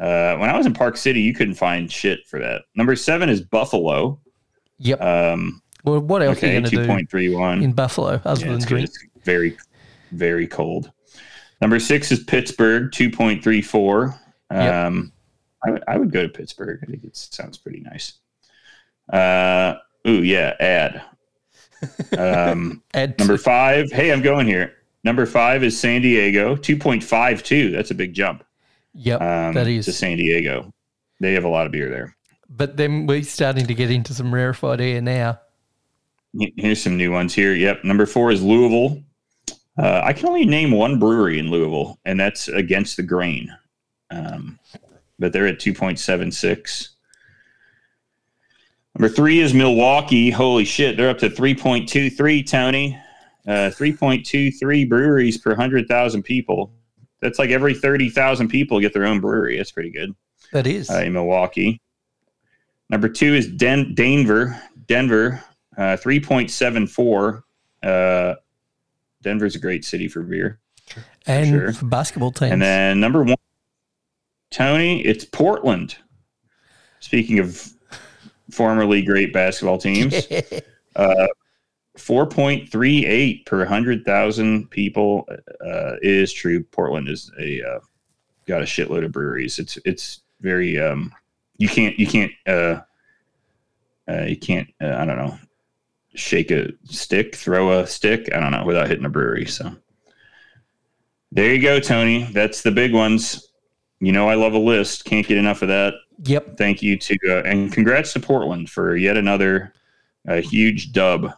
[0.00, 2.62] Uh, when I was in Park City, you couldn't find shit for that.
[2.74, 4.18] Number seven is Buffalo.
[4.78, 5.00] Yep.
[5.00, 7.62] Um, well, what else okay, are you going to do 2.31.
[7.62, 8.90] in Buffalo other Yeah, than it's, drink?
[9.24, 9.56] Very,
[10.10, 10.92] very cold.
[11.60, 14.18] Number six is Pittsburgh, 2.34.
[14.50, 14.74] Yep.
[14.74, 15.12] Um,
[15.66, 16.80] I, would- I would go to Pittsburgh.
[16.82, 18.14] I think it sounds pretty nice.
[19.12, 19.74] Uh,
[20.08, 21.02] ooh, yeah, ad.
[22.16, 23.90] Um, Add number to- five.
[23.92, 24.74] Hey, I'm going here.
[25.04, 27.72] Number five is San Diego, 2.52.
[27.72, 28.44] That's a big jump
[28.94, 29.82] Yep, um, that to.
[29.84, 30.72] San Diego.
[31.20, 32.16] They have a lot of beer there.
[32.48, 35.40] But then we're starting to get into some rarefied air now.
[36.56, 37.54] Here's some new ones here.
[37.54, 37.84] Yep.
[37.84, 39.02] Number four is Louisville.
[39.78, 43.54] Uh, I can only name one brewery in Louisville, and that's Against the Grain.
[44.10, 44.58] Um,
[45.18, 46.88] but they're at 2.76.
[48.98, 50.30] Number three is Milwaukee.
[50.30, 52.98] Holy shit, they're up to 3.23, Tony.
[53.46, 56.72] Uh, 3.23 breweries per 100,000 people.
[57.20, 59.56] That's like every 30,000 people get their own brewery.
[59.56, 60.14] That's pretty good
[60.52, 60.90] That is.
[60.90, 61.80] uh, in Milwaukee.
[62.90, 64.60] Number two is Den- Denver.
[64.86, 65.42] Denver,
[65.78, 67.42] uh, 3.74.
[69.22, 70.58] Denver's a great city for beer.
[71.26, 71.72] and sure.
[71.72, 72.52] for basketball teams.
[72.52, 73.36] And then number one,
[74.50, 75.96] Tony, it's Portland.
[77.00, 77.72] Speaking of
[78.50, 80.14] formerly great basketball teams,
[80.96, 81.26] uh,
[81.96, 85.28] 4.38 per 100,000 people
[85.64, 86.62] uh, is true.
[86.64, 87.80] Portland is a uh,
[88.46, 89.58] got a shitload of breweries.
[89.58, 91.12] It's it's very um,
[91.56, 92.80] you can't you can't uh,
[94.08, 95.38] uh, you can't uh, I don't know
[96.14, 99.46] shake a stick, throw a stick I don't know without hitting a brewery.
[99.46, 99.74] So
[101.32, 102.24] There you go, Tony.
[102.32, 103.48] That's the big ones.
[104.00, 105.04] You know, I love a list.
[105.04, 105.94] Can't get enough of that.
[106.24, 106.56] Yep.
[106.56, 109.72] Thank you to, uh, and congrats to Portland for yet another
[110.28, 111.32] uh, huge dub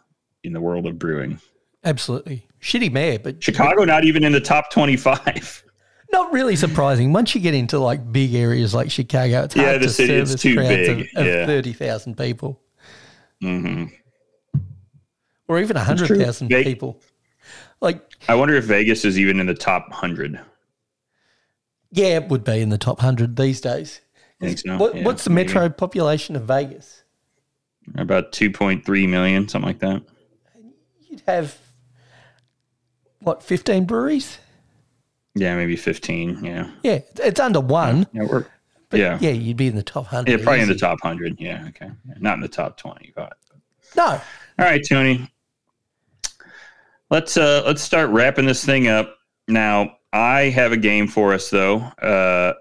[0.44, 1.40] in the world of brewing.
[1.84, 2.46] Absolutely.
[2.60, 5.64] Shitty mayor, but Chicago, not even in the top 25.
[6.12, 7.12] not really surprising.
[7.12, 10.08] Once you get into like big areas like Chicago, it's hard Yeah, the to city,
[10.24, 11.46] service too crowds big, of, of yeah.
[11.46, 12.60] 30,000 people
[13.40, 13.86] hmm
[15.52, 15.80] or even true.
[15.84, 17.00] 100,000 They- people.
[17.80, 20.40] Like, I wonder if Vegas is even in the top 100.
[21.90, 24.00] yeah, it would be in the top 100 these days.
[24.40, 24.76] Think so?
[24.76, 25.48] What, Yeah, what's the maybe.
[25.48, 27.02] metro population of Vegas?
[27.96, 30.02] About 2.3 million, something like that.
[31.10, 31.58] You'd have,
[33.18, 34.38] what, 15 breweries?
[35.34, 36.44] Yeah, maybe 15.
[36.44, 36.70] Yeah.
[36.82, 38.06] Yeah, it's under one.
[38.12, 38.46] Yeah, we're,
[38.90, 39.18] But yeah.
[39.20, 40.30] yeah, you'd be in the top 100.
[40.30, 41.40] Yeah, probably in the top 100.
[41.40, 41.90] Yeah, okay.
[42.20, 43.32] Not in the top 20, but
[43.96, 44.04] No.
[44.06, 44.20] All
[44.58, 45.28] right, Tony.
[47.12, 49.18] Let's uh let's start wrapping this thing up.
[49.46, 51.76] Now, I have a game for us though.
[52.00, 52.54] Uh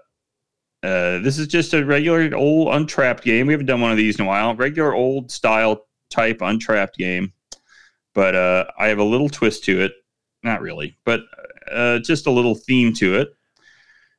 [0.82, 3.46] uh this is just a regular old Untappd game.
[3.46, 4.54] We haven't done one of these in a while.
[4.54, 7.32] Regular old style type Untappd game.
[8.12, 9.92] But uh I have a little twist to it.
[10.42, 11.22] Not really, but
[11.70, 13.30] uh just a little theme to it.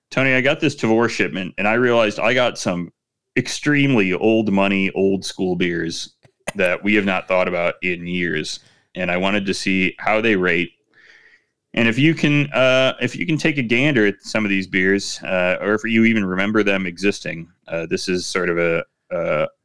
[0.09, 2.91] Tony, I got this Tavour shipment and I realized I got some
[3.37, 6.15] extremely old money, old school beers
[6.55, 8.61] that we have not thought about in years
[8.95, 10.71] and i wanted to see how they rate.
[11.75, 14.67] And if you can uh, if you can take a gander at some of these
[14.67, 18.83] beers uh, or if you even remember them existing uh, this is sort of a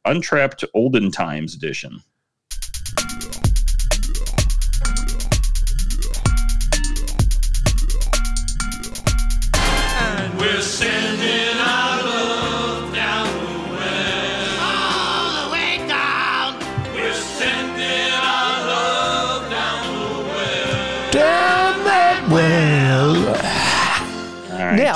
[0.06, 2.02] Untappd olden times edition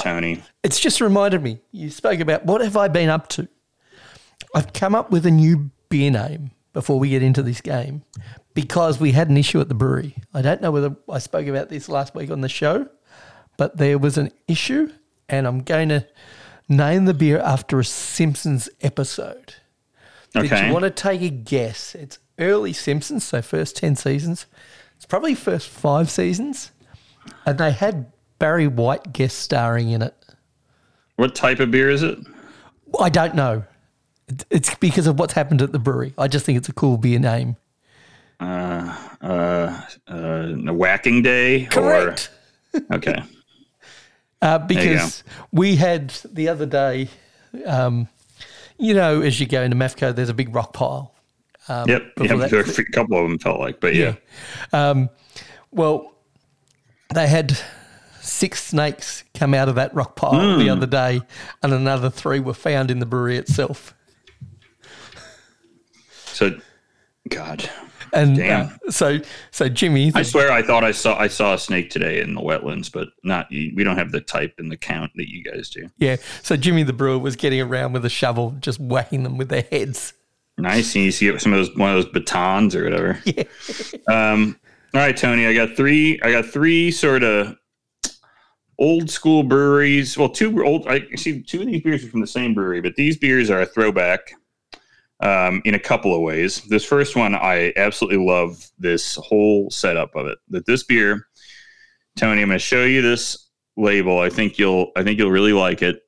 [0.02, 1.60] tony It's just reminded me.
[1.70, 3.48] You spoke about what have I been up to?
[4.54, 8.02] I've come up with a new beer name before we get into this game
[8.54, 10.16] because we had an issue at the brewery.
[10.34, 12.88] I don't know whether I spoke about this last week on the show,
[13.56, 14.90] but there was an issue,
[15.28, 16.06] and I'm going to
[16.68, 19.54] name the beer after a Simpsons episode.
[20.32, 21.94] Did okay you want to take a guess?
[21.94, 24.46] It's early Simpsons, so first 10 seasons.
[24.96, 26.72] It's probably first five seasons.
[27.46, 28.11] And they had
[28.42, 30.14] Barry White guest starring in it.
[31.14, 32.18] what type of beer is it
[33.00, 33.62] I don't know.
[34.50, 36.12] It's because of what's happened at the brewery.
[36.18, 37.54] I just think it's a cool beer name.
[38.40, 39.82] uh uh
[40.66, 42.30] a whacking day Correct.
[42.74, 43.22] or okay
[44.42, 47.08] Uh, because we had the other day,
[47.64, 48.08] um,
[48.76, 51.14] you know, as you go into MEFCO, there's a big rock pile.
[51.68, 54.16] yep, yep that- a couple of them felt like but yeah,
[54.72, 55.10] Um,
[55.70, 56.12] well,
[57.14, 57.56] they had
[58.22, 61.20] six snakes come out of that rock pile the other day,
[61.62, 63.94] and another three were found in the brewery itself.
[66.26, 66.58] so
[67.28, 67.68] god
[68.14, 68.66] And Damn.
[68.66, 69.18] uh, so,
[69.52, 72.34] so Jimmy, the I swear, I thought I saw I saw a snake today in
[72.34, 73.46] the wetlands, but not.
[73.50, 75.88] We don't have the type and the count that you guys do.
[75.96, 79.48] yeah, so Jimmy the brewer was getting around with a shovel, just whacking them with
[79.48, 80.12] their heads.
[80.58, 83.18] Nice, and you see some of those one of those batons or whatever.
[83.24, 83.44] Yeah.
[84.10, 84.58] Um.
[84.94, 85.46] All right, Tony.
[85.46, 86.20] I got three.
[86.22, 87.56] I got three sort of
[88.82, 90.18] old school breweries.
[90.18, 90.86] Well, two old.
[90.88, 93.62] I see two of these beers are from the same brewery, but these beers are
[93.62, 94.32] a throwback.
[95.20, 96.62] Um, in a couple of ways.
[96.62, 100.38] This first one, I absolutely love this whole setup of it.
[100.48, 101.28] That this beer,
[102.16, 104.18] Tony, I'm going to show you this label.
[104.18, 106.00] I think you'll, I think you'll really like it.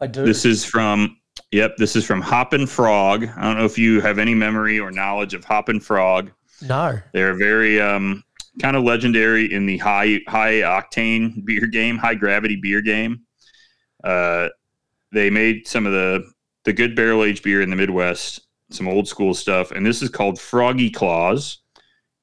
[0.00, 0.24] I do.
[0.24, 1.16] This is from,
[1.50, 3.24] yep, this is from Hoppin' Frog.
[3.36, 6.30] I don't know if you have any memory or knowledge of Hoppin' Frog.
[6.60, 8.22] no, They're very um,
[8.60, 13.22] kind of legendary in the high high octane beer game, high gravity beer game.
[14.04, 14.48] Uh,
[15.12, 16.30] they made some of the
[16.64, 20.08] the good barrel aged beer in the Midwest, some old school stuff, and this is
[20.08, 21.58] called Froggy Claus,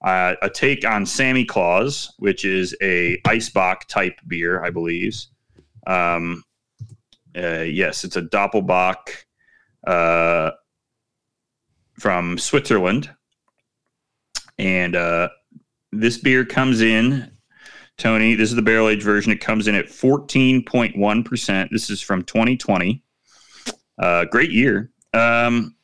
[0.03, 5.17] uh, a take on Samichlaus, which is a Eisbock type beer, I believe.
[5.87, 6.43] Um,
[7.35, 9.25] uh, yes, it's a Doppelbock
[9.85, 10.51] uh,
[11.99, 13.09] from Switzerland
[14.57, 15.29] and uh,
[15.91, 17.31] this beer comes in
[17.97, 19.31] tony this is the barrel age version.
[19.31, 23.03] It comes in at 14.1% this is from 2020
[23.99, 24.89] uh, great year.
[25.13, 25.75] Um,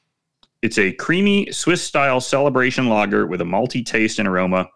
[0.62, 4.68] it's a creamy swiss style celebration lager with a malty taste and aroma.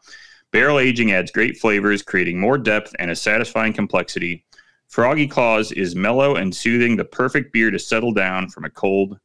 [0.51, 4.45] Barrel aging adds great flavors creating more depth and a satisfying complexity.
[4.87, 9.19] Froggy claus is mellow and soothing the perfect beer to settle down from a cold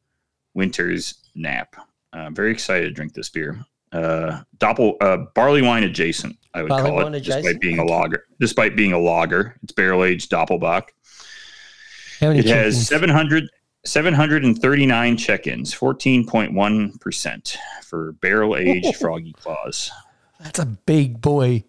[0.54, 1.74] winter's nap.
[2.12, 3.64] I'm very excited to drink this beer
[3.94, 6.36] uh, doppel uh, barley wine adjacent.
[6.52, 7.60] I would Barley call it, despite adjacent?
[7.60, 8.26] being a lager.
[8.38, 10.88] Despite being a lager, it's barrel aged doppelbock.
[12.20, 12.88] How many It has chickens?
[12.88, 13.48] 700,
[13.84, 19.90] 739 check-ins, 14.1% for barrel aged Froggy Claus.
[20.40, 21.64] That's a big boy.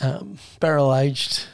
[0.00, 1.46] Um, barrel aged.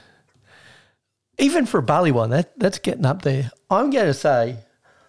[1.39, 3.51] Even for a barley wine, that that's getting up there.
[3.71, 4.59] I'm going to say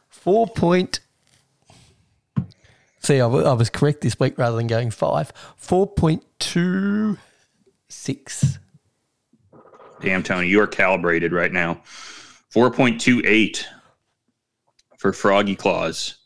[0.07, 1.01] four point.
[3.01, 5.33] See, I was correct this week rather than going five.
[5.57, 7.17] Four point two
[7.89, 8.59] six.
[10.01, 11.81] Damn, Tony, you are calibrated right now.
[12.53, 13.65] 4.28
[14.97, 16.17] for Froggy Claus.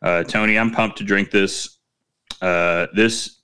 [0.00, 1.76] Uh, Tony, I'm pumped to drink this.
[2.40, 3.36] Uh, this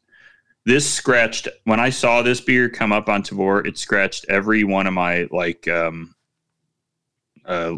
[0.64, 3.66] this scratched when I saw this beer come up on Tavour.
[3.66, 6.14] It scratched every one of my like um
[7.44, 7.76] uh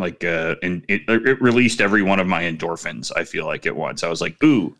[0.00, 3.12] like uh and it, it released every one of my endorphins.
[3.16, 4.02] I feel like at once.
[4.02, 4.76] I was like, ooh,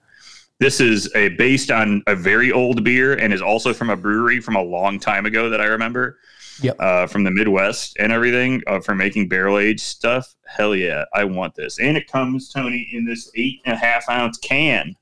[0.58, 4.40] this is a based on a very old beer and is also from a brewery
[4.40, 6.18] from a long time ago that I remember.
[6.60, 6.76] Yep.
[6.80, 10.34] Uh, from the Midwest and everything uh, for making barrel aged stuff.
[10.44, 11.78] Hell yeah, I want this.
[11.78, 14.96] And it comes, Tony, in this eight and a half ounce can.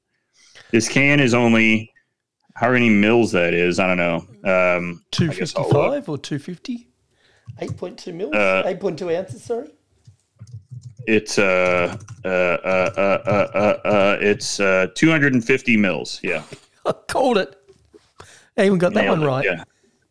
[0.71, 1.95] This can is only
[2.57, 3.81] how many mils that is.
[3.81, 4.77] I don't know.
[4.77, 5.95] Um, Two I guess fifty I'll look.
[5.95, 6.89] five or two fifty?
[7.59, 8.35] Eight point two mils.
[8.35, 9.43] Uh, Eight point two ounces.
[9.43, 9.71] Sorry.
[11.07, 12.31] It's uh, uh, uh,
[12.97, 16.21] uh, uh, uh, uh, it's uh, 250 mils.
[16.23, 16.43] Yeah,
[16.85, 17.57] I called it.
[18.59, 19.45] I even got that one it, right.
[19.45, 19.65] Yeah.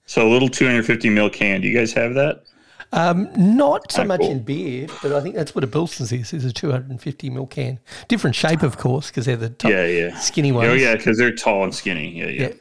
[0.06, 1.62] So a little 250 mil can.
[1.62, 2.44] Do you guys have that?
[2.92, 4.32] Um, not so Ah, much cool.
[4.32, 6.32] in beer, but I think that's what a Bilson's is.
[6.32, 7.80] Is a 250 mil can.
[8.08, 10.18] Different shape, of course, because they're the top Yeah, yeah.
[10.20, 10.70] skinny ones.
[10.70, 12.18] Oh yeah, because they're tall and skinny.
[12.18, 12.54] Yeah, yeah, Yeah.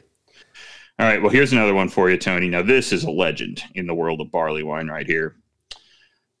[0.97, 1.21] All right.
[1.21, 2.49] Well, here's another one for you, Tony.
[2.49, 5.35] Now this is a legend in the world of barley wine right here.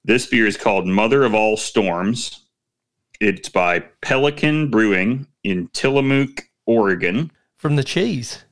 [0.05, 2.41] This beer is called Mother of All Storms.
[3.19, 7.31] It's by Pelican Brewing in Tillamook, Oregon.
[7.57, 8.45] From the cheese.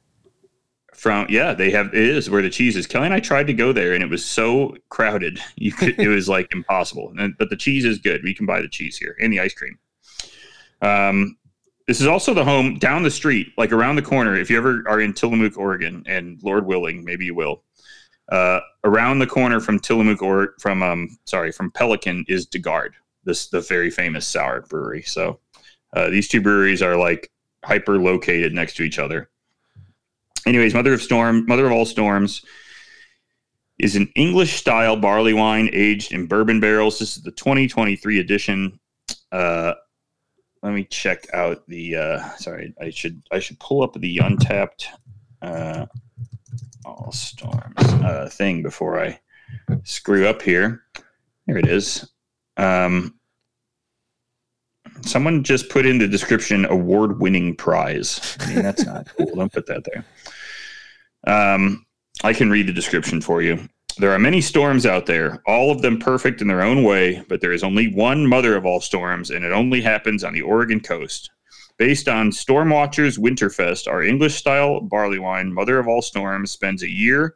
[0.95, 2.88] From yeah, they have it is where the cheese is.
[2.88, 5.39] Kelly and I tried to go there, and it was so crowded.
[5.55, 7.13] You could it was like impossible.
[7.19, 8.23] And, but the cheese is good.
[8.23, 9.77] We can buy the cheese here and the ice cream.
[10.81, 11.38] Um,
[11.88, 14.35] this is also the home down the street, like around the corner.
[14.35, 17.61] If you ever are in Tillamook, Oregon, and Lord willing, maybe you will.
[18.32, 22.95] Uh, around the corner from Tillamook or from um sorry from Pelican is De Garde,
[23.26, 25.02] this the very famous sour brewery.
[25.04, 25.40] So
[25.95, 27.32] uh, these two breweries are like
[27.64, 29.30] hyper located next to each other.
[30.45, 32.44] Anyways, Mother of Storm, Mother of All Storms
[33.80, 37.00] is an English style barley wine aged in bourbon barrels.
[37.00, 38.80] This is the 2023 edition.
[39.32, 39.74] Uh,
[40.62, 41.95] let me check out the.
[41.95, 44.86] Uh, sorry, I should I should pull up the Untappd
[45.41, 45.86] uh,
[46.85, 49.19] All Storms uh, thing before I
[49.84, 50.84] screw up here.
[51.47, 52.10] There it is.
[52.57, 53.19] Um,
[55.01, 58.38] someone just put in the description award winning prize.
[58.39, 59.35] I mean, that's not cool.
[59.35, 60.05] Don't put that there.
[61.26, 61.85] Um,
[62.23, 63.68] I can read the description for you.
[63.97, 67.41] There are many storms out there, all of them perfect in their own way, but
[67.41, 70.80] there is only one mother of all storms, and it only happens on the Oregon
[70.80, 71.30] coast.
[71.78, 76.90] Based on Stormwatchers Winterfest, our English style barley wine, Mother of All Storms, spends a
[76.90, 77.36] year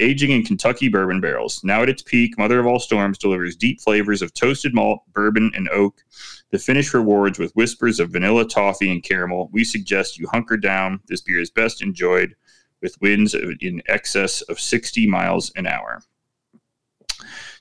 [0.00, 1.62] aging in Kentucky bourbon barrels.
[1.62, 5.50] Now at its peak, Mother of All Storms delivers deep flavors of toasted malt, bourbon,
[5.54, 6.02] and oak.
[6.50, 9.50] The finish rewards with whispers of vanilla, toffee, and caramel.
[9.52, 11.00] We suggest you hunker down.
[11.08, 12.34] This beer is best enjoyed
[12.82, 16.02] with winds in excess of 60 miles an hour.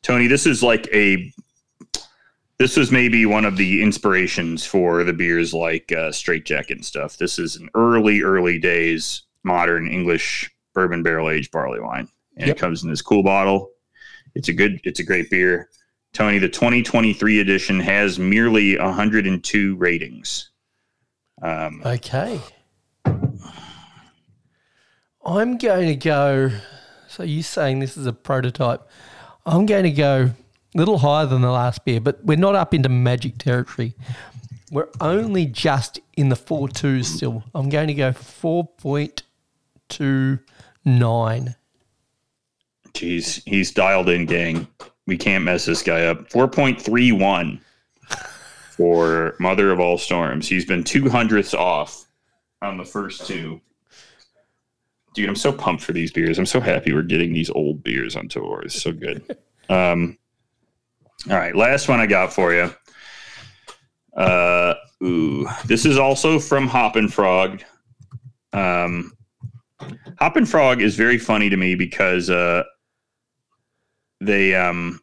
[0.02, 1.32] Tony, this is like a
[2.58, 6.86] this was maybe one of the inspirations for the beers like uh, Straight Jacket and
[6.86, 7.18] stuff.
[7.18, 12.08] This is an early, early days modern English bourbon barrel aged barley wine,
[12.38, 12.58] and Yep.
[12.58, 13.72] it comes in this cool bottle.
[14.36, 15.70] It's a good, it's a great beer.
[16.14, 20.50] Tony, the 2023 edition has merely 102 ratings.
[21.42, 22.40] Um, Okay.
[25.26, 26.52] I'm going to go.
[27.08, 28.82] So you're saying this is a prototype?
[29.46, 30.32] I'm going to go
[30.76, 33.96] little higher than the last beer, but we're not up into magic territory.
[34.72, 37.44] We're only just in the four twos still.
[37.56, 39.24] I'm going to go four point
[39.90, 40.40] two
[40.84, 41.56] nine.
[42.94, 44.68] Jeez, he's dialed in, gang.
[45.08, 46.30] We can't mess this guy up.
[46.30, 47.60] 4.31
[48.72, 50.48] for Mother of All Storms.
[50.48, 52.06] He's been two hundredths off
[52.62, 53.62] on the first two.
[55.14, 56.40] Dude, I'm so pumped for these beers.
[56.40, 58.62] I'm so happy we're getting these old beers on tour.
[58.64, 59.38] It's so good.
[59.70, 60.18] Um,
[61.30, 62.74] all right, last one I got for you.
[64.16, 67.64] Uh, ooh, this is also from Hoppin' Frog.
[68.54, 69.14] Um,
[70.20, 72.64] Hoppin' Frog is very funny to me because uh,
[74.22, 75.02] they um,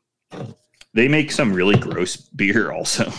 [0.94, 3.12] they make some really gross beer also,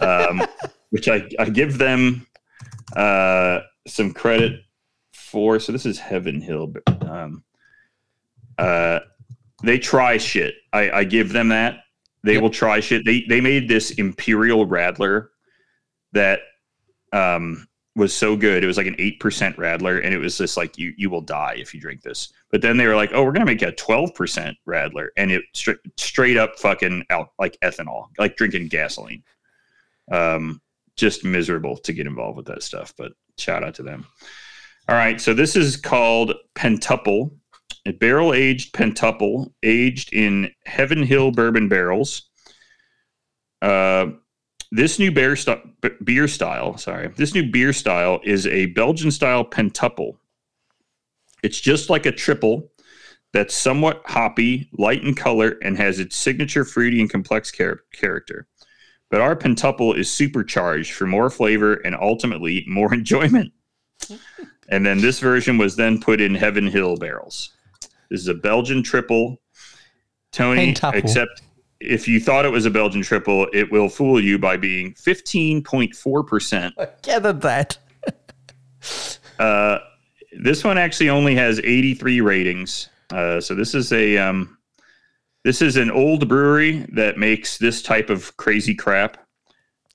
[0.00, 0.42] um,
[0.90, 2.26] which I, I give them
[2.96, 4.60] uh, some credit
[5.12, 5.60] for.
[5.60, 6.66] So this is Heaven Hill.
[6.66, 7.44] but, Um,
[8.58, 9.00] uh,
[9.62, 10.54] they try shit.
[10.72, 11.80] I, I give them that.
[12.24, 12.42] They Yep.
[12.42, 13.04] will try shit.
[13.04, 15.28] They they made this Imperial Radler
[16.12, 16.40] that
[17.12, 17.66] um,
[17.96, 18.62] was so good.
[18.62, 21.20] It was like an eight percent Radler, and it was just like you you will
[21.20, 22.32] die if you drink this.
[22.50, 25.42] But then they were like, oh, we're gonna make a twelve percent Radler, and it
[25.54, 29.22] stra- straight up fucking out like ethanol, like drinking gasoline.
[30.10, 30.60] Um,
[30.96, 32.92] just miserable to get involved with that stuff.
[32.98, 34.04] But shout out to them.
[34.88, 37.30] All right, so this is called Pentuple,
[37.88, 42.28] a barrel aged Pentuple, aged in Heaven Hill bourbon barrels.
[43.62, 44.08] Uh,
[44.70, 49.42] this new beer, st- beer style, sorry, this new beer style is a Belgian style
[49.42, 50.18] Pentuple.
[51.42, 52.70] It's just like a triple
[53.32, 58.46] that's somewhat hoppy, light in color, and has its signature fruity and complex char- character.
[59.10, 63.54] But our Pentuple is supercharged for more flavor and ultimately more enjoyment.
[64.68, 67.54] and then this version was then put in Heaven Hill barrels.
[68.10, 69.40] This is a Belgian triple.
[70.32, 71.42] Tony, except
[71.80, 76.72] if you thought it was a Belgian triple, it will fool you by being 15.4%.
[76.78, 77.78] I gathered that.
[79.38, 79.78] Uh,
[80.32, 82.88] this one actually only has 83 ratings.
[83.10, 84.58] Uh, so this is a um,
[85.44, 89.16] this is an old brewery that makes this type of crazy crap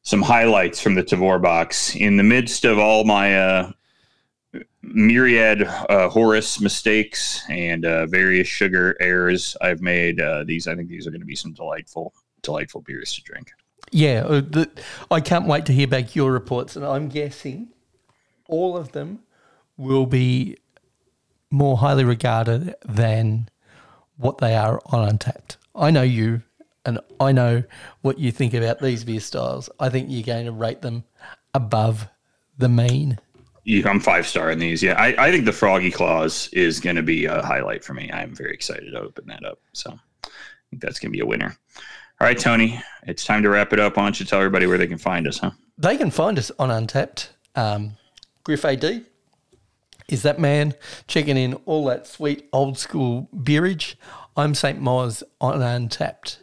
[0.06, 3.72] some highlights from the Tavour box in the midst of all my uh,
[4.84, 10.22] myriad uh, Horace mistakes and uh, various sugar errors I've made.
[10.22, 12.14] Uh, these I think these are going to be some delightful
[12.44, 13.52] delightful beers to drink.
[13.92, 14.70] Yeah, uh, the,
[15.10, 17.70] I can't wait to hear back your reports, and I'm guessing
[18.48, 19.20] all of them
[19.76, 20.58] will be
[21.50, 23.50] more highly regarded than
[24.18, 25.58] what they are on Untappd.
[25.74, 26.44] I know you,
[26.86, 27.64] and I know
[28.02, 29.70] what you think about these beer styles.
[29.80, 31.04] I think you're going to rate them
[31.54, 32.08] above
[32.58, 33.20] the mean.
[33.64, 34.84] You, I'm five star in these.
[34.84, 38.12] Yeah, I, I think the Froggy Claus is going to be a highlight for me.
[38.12, 39.60] I'm very excited to open that up.
[39.74, 39.92] So
[40.24, 40.30] I
[40.70, 41.58] think that's going to be a winner.
[42.22, 43.98] All right, Tony, it's time to wrap it up.
[43.98, 45.52] Why don't you tell everybody where they can find us, huh?
[45.78, 47.30] They can find us on Untappd.
[47.56, 47.98] Um,
[48.44, 49.06] Griff AD
[50.08, 50.76] is that man
[51.08, 53.98] checking in all that sweet old school beerage.
[54.38, 54.80] I'm St.
[54.80, 56.38] Moz on Untappd.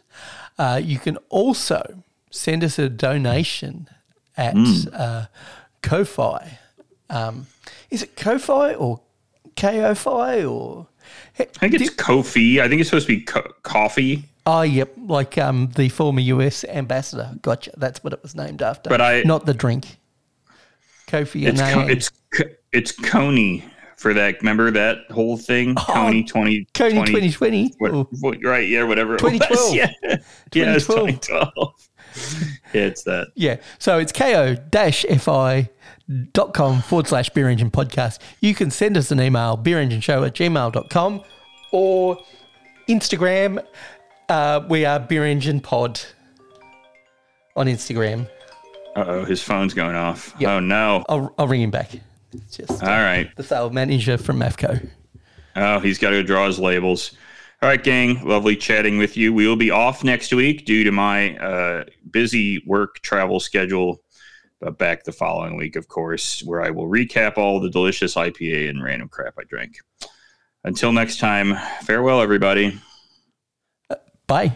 [0.57, 3.87] Uh, you can also send us a donation
[4.37, 4.55] at
[4.93, 5.25] uh,
[5.81, 6.59] Ko-Fi.
[7.09, 7.47] Um,
[7.89, 9.01] is it Ko-Fi or
[9.55, 10.87] Ko-Fi or?
[11.39, 12.59] I think it's Kofi.
[12.59, 14.25] I think it's supposed to be co- coffee.
[14.45, 17.31] Oh, yep, like um, the former US ambassador.
[17.41, 17.71] Gotcha.
[17.77, 18.89] That's what it was named after.
[18.89, 19.97] But I- not the drink.
[21.07, 22.11] Kofi It's co- it's
[22.71, 23.63] it's Kony
[23.97, 24.39] for that.
[24.41, 25.75] Remember that whole thing?
[25.75, 27.73] Kony twenty Oh, Kony 2020.
[27.77, 28.07] What, Oh.
[28.21, 28.67] what- right?
[28.67, 29.17] Yeah, whatever.
[29.17, 29.49] 2012.
[29.49, 29.73] was.
[29.75, 29.91] Yeah,
[30.53, 31.21] yeah, it's 2012.
[31.21, 31.89] 2012.
[32.73, 33.27] yeah, it's that.
[33.35, 33.57] Yeah.
[33.79, 34.11] So it's
[35.23, 38.19] ko-fi.com forward slash beer engine podcast.
[38.41, 41.21] You can send us an email, beerengineshow at gmail.com
[41.71, 42.17] or
[42.87, 43.63] Instagram.
[44.29, 45.99] Uh, we are Beer Engine Pod
[47.55, 48.27] on Instagram.
[48.95, 50.33] Uh oh, his phone's going off.
[50.39, 50.49] Yep.
[50.49, 51.03] Oh no!
[51.09, 51.89] I'll, I'll ring him back.
[52.51, 53.33] Just All right.
[53.35, 54.89] the sales manager from MAFCO.
[55.55, 57.11] Oh, he's got to draw his labels.
[57.61, 58.27] All right, gang.
[58.27, 59.33] Lovely chatting with you.
[59.33, 64.01] We will be off next week due to my uh, busy work travel schedule,
[64.59, 68.69] but back the following week, of course, where I will recap all the delicious IPA
[68.69, 69.77] and random crap I drank.
[70.65, 72.79] Until next time, farewell, everybody.
[74.27, 74.53] Bye.